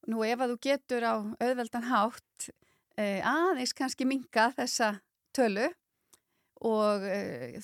[0.09, 2.51] Nú ef að þú getur á auðveldan hátt
[2.97, 4.95] eh, aðeins kannski minga þessa
[5.37, 5.69] tölu
[6.65, 7.59] og eh,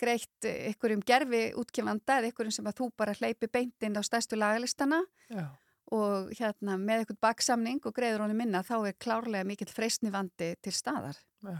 [0.00, 5.02] greitt ykkurum gerfi útgefanda eða ykkurum sem að þú bara hleypi beintinn á stærstu lagalistana
[5.28, 5.46] Já.
[5.92, 10.54] og hérna með ykkur baksamning og greiður honum minna þá er klárlega mikill freysni vandi
[10.62, 11.20] til staðar.
[11.44, 11.58] Já.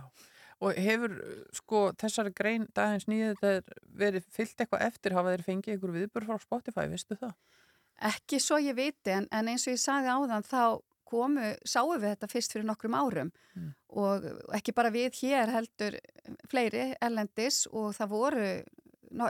[0.61, 1.15] Og hefur
[1.57, 6.43] sko þessari grein dagins nýðið verið fyllt eitthvað eftir hafa þeir fengið ykkur viðbur frá
[6.43, 7.33] Spotify, vistu það?
[8.11, 10.65] Ekki svo ég viti en, en eins og ég sagði áðan þá
[11.11, 13.71] komu, sáum við þetta fyrst fyrir nokkrum árum mm.
[13.99, 14.27] og
[14.57, 15.97] ekki bara við hér heldur
[16.53, 18.51] fleiri ellendis og það voru,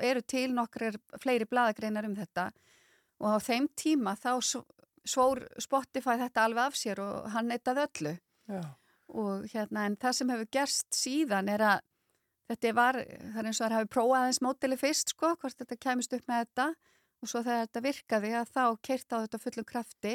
[0.02, 2.50] eru til nokkrir fleiri bladagreinar um þetta
[3.20, 4.34] og á þeim tíma þá
[5.08, 8.14] svór Spotify þetta alveg af sér og hann neytaði öllu.
[8.50, 8.62] Já
[9.10, 11.86] og hérna en það sem hefur gerst síðan er að
[12.50, 15.78] þetta var, það er eins og það hafi prófað eins mótili fyrst sko, hvort þetta
[15.80, 16.68] kemist upp með þetta.
[17.20, 20.14] Og svo þegar þetta virkaði að þá keirt á þetta fullum krafti.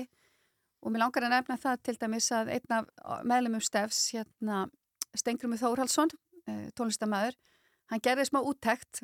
[0.81, 2.80] Og mér langar að nefna það til dæmis að einna
[3.23, 4.65] meðlumum stefs hérna
[5.15, 6.11] Stengrumi Þórhalsson,
[6.49, 7.38] eh, tónlistamæður
[7.91, 9.03] hann gerði smá úttekt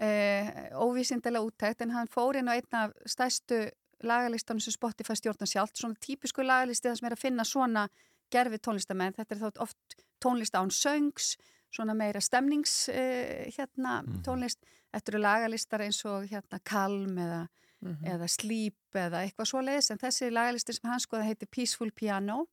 [0.00, 3.66] eh, óvísindilega úttækt en hann fór inn á einn af stæstu
[4.06, 7.88] lagalistanum sem Spotify stjórnar sjálft, svona típisku lagalisti það sem er að finna svona
[8.32, 11.34] gerfi tónlistamenn, þetta er þátt oft tónlist án söngs,
[11.70, 14.22] svona meira stemnings uh, hérna mm.
[14.26, 17.44] tónlist, þetta eru lagalistar eins og hérna Kalm eða,
[17.80, 18.08] mm -hmm.
[18.14, 22.46] eða Sleep eða eitthvað svo leiðis en þessi lagalistir sem hann skoða heiti Peaceful Piano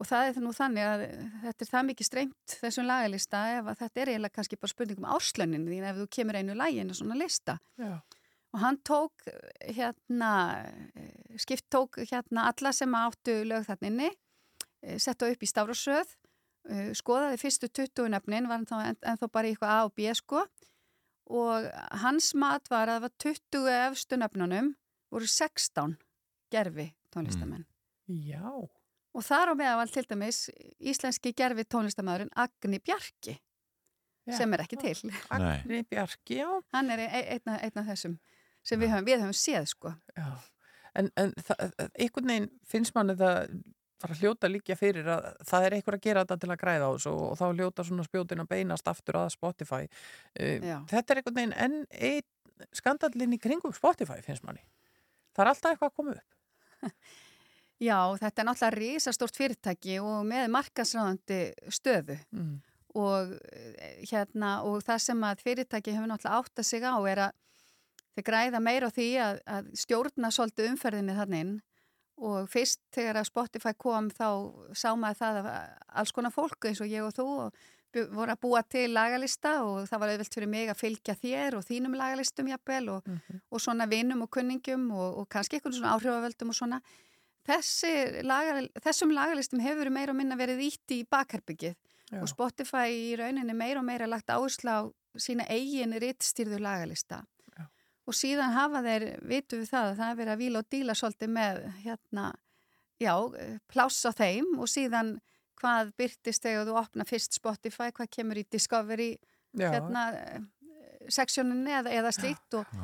[0.00, 1.02] og það er það nú þannig að
[1.42, 5.10] þetta er það mikið strengt þessum lagalista ef þetta er eiginlega kannski bara spurning um
[5.16, 8.00] áslönin því ef þú kemur einu lægin og svona lista Já.
[8.52, 9.26] og hann tók
[9.60, 10.32] hérna
[11.36, 14.29] skipt tók hérna alla sem áttu lög þarna inni Eh,
[14.98, 16.16] setta upp í Stárasöð,
[16.70, 20.10] eh, skoðaði fyrstu 20 nefnin, var hann en, en þá bara eitthvað A og B
[20.16, 20.46] sko
[21.30, 21.66] og
[22.02, 24.72] hans mat var að það var 20 efstu nefnunum
[25.14, 25.96] voru 16
[26.50, 27.66] gerfi tónlistamenn.
[28.10, 28.22] Mm.
[28.26, 28.50] Já.
[29.14, 30.48] Og þar á meðal til dæmis
[30.78, 34.36] íslenski gerfi tónlistamæðurinn Agni Bjarki já.
[34.36, 35.12] sem er ekki til.
[35.30, 36.50] Agni Bjarki, já.
[36.74, 38.18] Hann er einn af, þessum
[38.66, 39.94] sem við höfum, við höfum séð sko.
[40.18, 40.30] Já.
[40.98, 43.46] En, en það, einhvern veginn finnst mann þetta
[44.00, 46.88] fara að hljóta líka fyrir að það er einhver að gera þetta til að græða
[46.88, 49.82] á þessu og þá hljóta svona spjótin að beinast aftur að Spotify.
[50.34, 54.62] Uh, þetta er einhvern veginn enn einn skandallin í kringum Spotify finnst manni.
[55.36, 56.90] Það er alltaf eitthvað að koma upp.
[57.80, 61.38] Já, þetta er náttúrulega risastórt fyrirtæki og með markasræðandi
[61.72, 62.18] stöðu.
[62.36, 62.58] Mm.
[62.98, 63.36] og,
[64.10, 67.36] hérna, og það sem að fyrirtæki hefur náttúrulega átt að sig á er að
[68.16, 71.44] þeir græða meira á því að, að stjórna svolítið umferðinni þannig
[72.20, 74.28] og fyrst þegar að Spotify kom þá
[74.76, 75.50] sá maður það að
[76.02, 77.60] alls konar fólk eins og ég og þú og
[78.14, 81.64] voru að búa til lagalista og það var auðvilt fyrir mig að fylgja þér og
[81.66, 83.40] þínum lagalistum jafnvel og, mm -hmm.
[83.50, 86.80] og svona vinnum og kunningum og, og kannski einhvern svona áhrifavöldum og svona.
[87.48, 91.74] Þessi, lagal, þessum lagalistum hefur verið meira og minna verið ítt í bakherbyggið
[92.20, 94.80] og Spotify í rauninni meira og meira lagt áherslu á
[95.18, 97.24] sína eigin rittstýrðu lagalista
[98.10, 100.96] og síðan hafa þeir, vitum við það að það er verið að vila og díla
[100.98, 102.28] svolítið með hérna,
[103.00, 103.12] já,
[103.70, 105.18] pláss á þeim og síðan
[105.60, 109.68] hvað byrtist þegar þú opna fyrst Spotify, hvað kemur í Discovery já.
[109.68, 110.08] hérna
[111.10, 112.74] seksjóninni eða, eða slíkt og,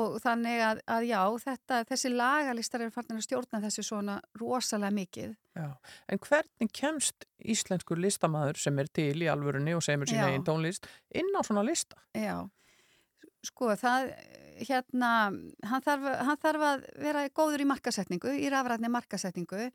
[0.00, 4.92] og þannig að, að já, þetta, þessi lagalistar eru farin að stjórna þessu svona rosalega
[4.96, 5.36] mikið.
[5.56, 5.68] Já,
[6.12, 10.88] en hvernig kemst íslenskur listamæður sem er til í alvörunni og semur sína einn tónlist
[11.16, 11.98] inn á svona lista?
[12.16, 12.44] Já,
[13.46, 14.12] sko það
[14.68, 15.10] hérna,
[15.66, 19.68] hann þarf, hann þarf að vera góður í markasetningu, í rafrætni markasetningu.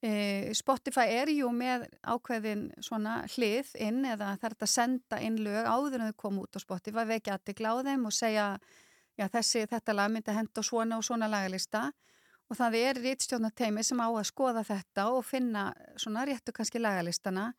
[0.00, 0.12] E,
[0.56, 5.98] Spotify er jú með ákveðin svona hlið inn eða er að senda inn lög áður
[5.98, 8.46] en þau koma út á Spotify, vekja aðtikla á þeim og segja
[9.20, 11.90] já þessi, þetta lag myndi að henda svona og svona lagalista
[12.50, 15.68] og það er rítstjónateimi sem á að skoða þetta og finna
[16.00, 17.52] svona réttu kannski lagalistana.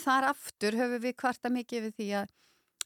[0.00, 2.36] Þar aftur höfum við kvarta mikið við því að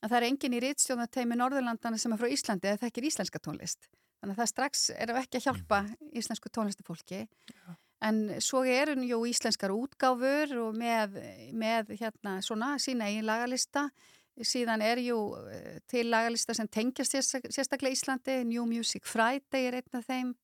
[0.05, 3.89] að það er engin í rítstjónateimi Norðurlandana sem er frá Íslandi eða þekkir íslenska tónlist.
[4.21, 6.11] Þannig að það strax er ekki að hjálpa mm.
[6.21, 7.25] íslensku tónlistafólki.
[7.29, 7.75] Já.
[8.05, 11.17] En svo eru jú íslenskar útgáfur og með,
[11.57, 13.87] með hérna svona sína eigin lagalista.
[14.35, 15.19] Síðan er jú
[15.49, 18.41] eh, til lagalista sem tengjast sérstaklega Íslandi.
[18.49, 20.35] New Music Friday er einn af þeim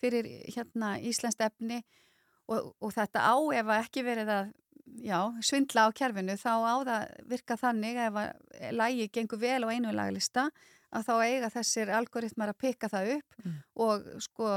[0.00, 1.82] fyrir hérna íslenskt efni
[2.48, 4.52] og, og þetta á ef að ekki verið að
[5.04, 9.68] já, svindla á kerfinu þá á það virka þannig ef að lægi gengur vel á
[9.72, 10.48] einu laglista
[10.90, 13.58] að þá eiga þessir algoritmar að pikka það upp mm.
[13.84, 14.48] og, sko,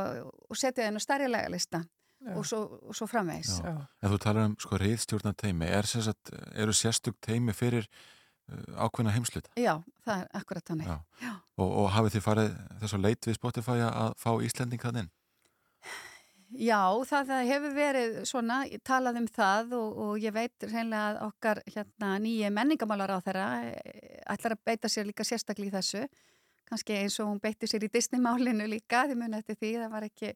[0.50, 1.84] og setja það inn á stærri laglista
[2.32, 3.58] og svo, og svo framvegs.
[3.64, 9.16] En þú talar um sko reyðstjórna teimi, er sérst, eru sérstug teimi fyrir uh, ákveðna
[9.16, 9.50] heimslut?
[9.60, 10.88] Já, það er akkurat þannig.
[10.88, 11.26] Já.
[11.26, 11.34] Já.
[11.58, 15.12] Og, og hafið þið farið þess að leit við Spotify að fá Íslending það inn?
[16.54, 21.20] Já, það, það hefur verið svona, talað um það og, og ég veit reynilega að
[21.28, 26.04] okkar hérna, nýje menningamálar á þeirra eh, ætlar að beita sér líka sérstaklega í þessu,
[26.70, 30.08] kannski eins og hún beitti sér í Disney-málinu líka, því muni eftir því, það var
[30.10, 30.34] ekki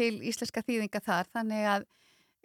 [0.00, 1.86] til íslenska þýðinga þar, þannig að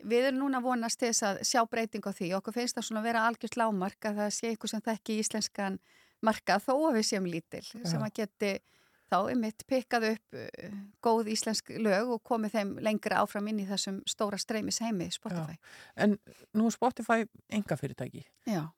[0.04, 3.04] við erum núna vonast til þess að sjá breyting á því, okkur finnst það svona
[3.04, 5.80] að vera algjörst lámark að það sé eitthvað sem þekki íslenskan
[6.26, 8.56] marka þó að við séum lítil, sem að geti
[9.12, 13.62] þá er mitt pikkað upp uh, góð íslensk lög og komið þeim lengra áfram inn
[13.64, 15.58] í þessum stóra streymis heimi Spotify.
[15.58, 16.06] Já.
[16.06, 16.18] En
[16.58, 18.26] nú er Spotify enga fyrirtæki.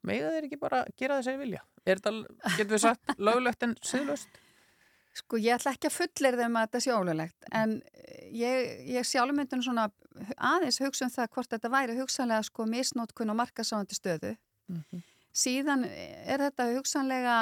[0.08, 1.64] Megða þeir ekki bara gera þess að vilja?
[1.86, 4.44] Er þetta, getur við sagt, löglegt en siðlust?
[5.18, 7.72] Sko ég ætla ekki að fullir þeim að þetta sé ólöglegt en
[8.38, 9.88] ég, ég sjálf myndin svona
[10.36, 14.36] aðeins hugsa um það hvort þetta væri hugsanlega sko misnótkun og markasáðandi stöðu.
[14.70, 15.06] Mm -hmm.
[15.38, 17.38] Síðan er þetta hugsanlega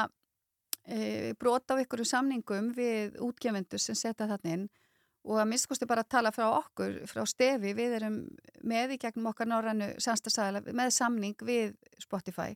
[0.88, 4.68] e, brota á ykkur samningum við útgefendur sem setja þarna inn
[5.26, 8.20] og að miskusti bara að tala frá okkur, frá stefi, við erum
[8.62, 12.54] með í gegnum okkar norrannu samstagsæðala með samning við Spotify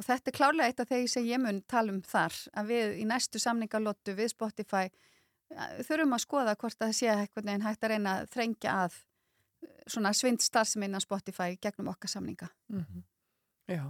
[0.00, 2.98] og þetta er klárlega eitt af þegar sem ég mun tala um þar að við
[3.02, 4.88] í næstu samningalottu við Spotify
[5.84, 8.98] þurfum að skoða hvort það sé eitthvað neginn hægt að reyna að þrengja að
[9.90, 12.48] svona svind starfseminna Spotify gegnum okkar samninga.
[12.70, 13.02] Mm -hmm.
[13.70, 13.84] Já,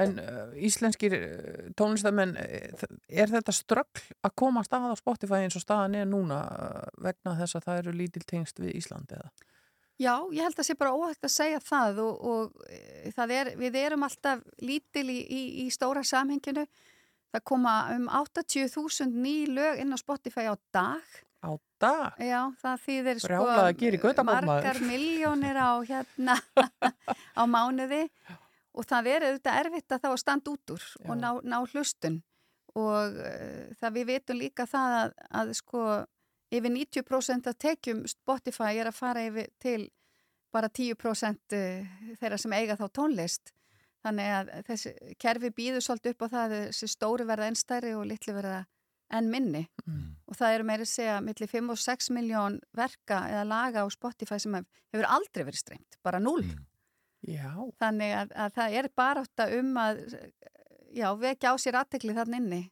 [0.00, 5.58] en uh, íslenskir uh, tónlistamenn, uh, er þetta ströggl að komast að á Spotify eins
[5.58, 9.30] og staðan er núna uh, vegna þess að það eru lítil tengst við Íslandi eða?
[9.98, 13.48] Já, ég held að það sé bara óhægt að segja það og, og það er,
[13.58, 16.68] við erum alltaf lítil í, í, í stóra samhenginu.
[17.34, 22.18] Það koma um 80.000 ný lög inn á Spotify á dag á dag?
[22.18, 23.42] Já, það þýðir sko
[24.26, 26.38] margar miljónir á hérna
[27.40, 28.08] á mánuði
[28.78, 31.04] og það er auðvitað erfitt að þá að standa út úr Já.
[31.08, 32.22] og ná, ná hlustun
[32.78, 35.84] og uh, það við veitum líka það að, að sko
[36.54, 39.90] yfir 90% af tekjum Spotify er að fara yfir til
[40.54, 41.56] bara 10%
[42.16, 43.52] þeirra sem eiga þá tónlist
[44.04, 48.06] þannig að þessi kerfi býður svolítið upp á það að þessi stóri verða ennstæri og
[48.08, 48.62] litli verða
[49.18, 50.00] enn minni mm.
[50.28, 53.86] og það eru meiri að segja millir 5 og 6 miljón verka eða laga á
[53.92, 56.66] Spotify sem hefur aldrei verið strengt, bara 0 mm.
[57.80, 60.02] Þannig að, að það er bara átta um að
[60.94, 62.62] já, vekja á sér aðtekli þann inni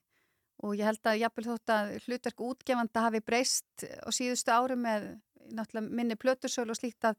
[0.64, 5.10] og ég held að jápil þótt að hlutverk útgefanda hafi breyst á síðustu ári með
[5.84, 7.18] minni plötursölu og slíkt að,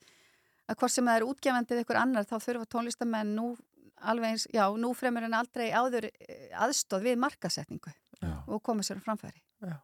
[0.68, 3.52] að hvort sem það er útgefandið ykkur annar þá þurfa tónlistamenn nú
[3.98, 8.34] alveg eins, já, nú fremur en aldrei áður eh, aðstóð við markasetningu Já.
[8.46, 9.42] og koma sér á framfæri.
[9.62, 9.78] Já.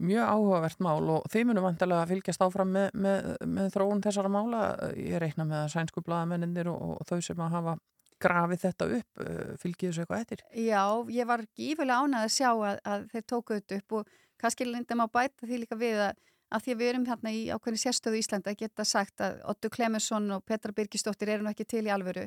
[0.00, 4.32] Mjög áhugavert mál og þeim munum vantilega að fylgjast áfram með, með, með þróun þessara
[4.32, 4.60] mála.
[4.96, 7.76] Ég reikna með að sænsku bladamenninir og, og þau sem að hafa
[8.20, 10.42] grafið þetta upp, eh, fylgjið þessu eitthvað eftir?
[10.60, 14.10] Já, ég var gífulega ánað að sjá að, að þeir tóku þetta upp og
[14.40, 16.20] kannski lindum að bæta því líka við að,
[16.50, 19.72] að því að við erum hérna í ákveðin sérstöðu Íslanda að geta sagt að Otto
[19.72, 22.26] Klemensson og Petra Birgisdóttir eru nú ekki til í alvöru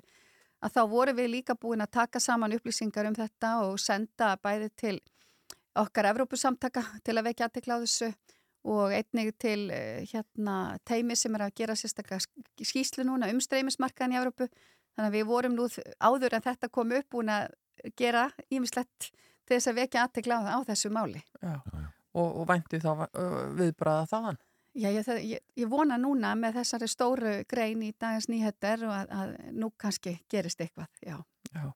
[0.63, 4.69] að þá voru við líka búin að taka saman upplýsingar um þetta og senda bæði
[4.79, 4.95] til
[5.79, 8.11] okkar Evrópusamtaka til að vekja aðtekla á þessu
[8.63, 12.23] og einnig til eh, hérna, teimi sem er að gera sérstaklega
[12.63, 14.47] skýslu núna um streymismarkaðin í Evrópu.
[14.93, 15.67] Þannig að við vorum nú
[15.99, 17.51] áður en þetta kom upp búin að
[17.99, 21.23] gera ímislegt til þess að vekja aðtekla á, á þessu máli.
[21.41, 21.57] Já,
[22.13, 23.07] og, og væntu þá
[23.57, 24.41] viðbraða þaðan?
[24.73, 29.11] Já, ég, ég, ég vona núna með þessari stóru grein í dagins nýhettar og að,
[29.13, 31.19] að nú kannski gerist eitthvað, já.
[31.53, 31.67] Já,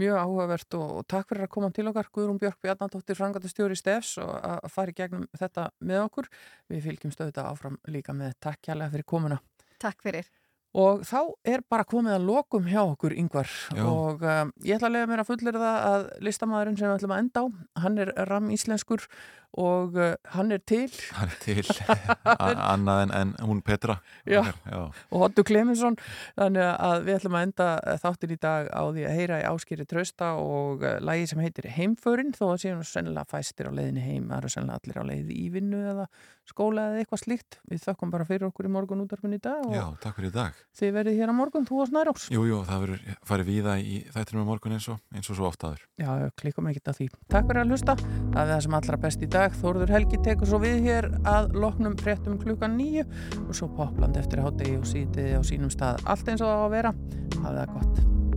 [0.00, 4.16] mjög áhugavert og, og takk fyrir að koma til okkar Guðrún Björk Bjarnadóttir, frangatastjóri Stefs
[4.22, 6.30] og að fara í gegnum þetta með okkur.
[6.72, 9.40] Við fylgjum stöðuða áfram líka með takk kjærlega fyrir komuna.
[9.80, 10.30] Takk fyrir.
[10.78, 11.18] Og þá
[11.50, 13.50] er bara komið að lokum hjá okkur yngvar
[13.82, 17.14] og um, ég ætla að lega mér að fullera það að listamæðurinn sem við ætlum
[17.16, 17.46] að enda á,
[17.82, 19.06] hann er ram íslenskur
[19.58, 20.86] og uh, hann er til.
[21.18, 21.64] Hann er til,
[22.72, 23.98] annað en, en hún Petra.
[24.28, 24.42] Já.
[24.70, 24.82] Já.
[25.10, 25.96] og Hottu Klemensson
[26.38, 27.68] þannig að við ætlum að enda
[28.04, 31.70] þáttir í dag á því að heyra í áskýri trösta og uh, lægi sem heitir
[31.74, 32.34] Heimförin.
[32.36, 35.48] Þó að séum sennilega fæstir á leiðinni heim það eru sennilega allir á leiði í
[35.54, 36.06] vinnu eða
[36.50, 37.60] skóla eða eitthvað slíkt.
[37.70, 40.62] Við þökkum bara fyrir okkur í morgun útarfinn í dag Já, takk fyrir í dag.
[40.78, 44.46] Þið verðið hér á morgun, þú og Snæróks Jújú, það verður farið víða í þættinum
[44.46, 45.50] á morgun eins og, eins og svo
[49.40, 53.06] dag Þóruður Helgi tekur svo við hér að loknum fréttum klukkan nýju
[53.46, 56.64] og svo popland eftir hátegi og sítið á sínum stað allt eins og það á
[56.66, 56.96] að vera.
[57.40, 58.29] Hafið það gott.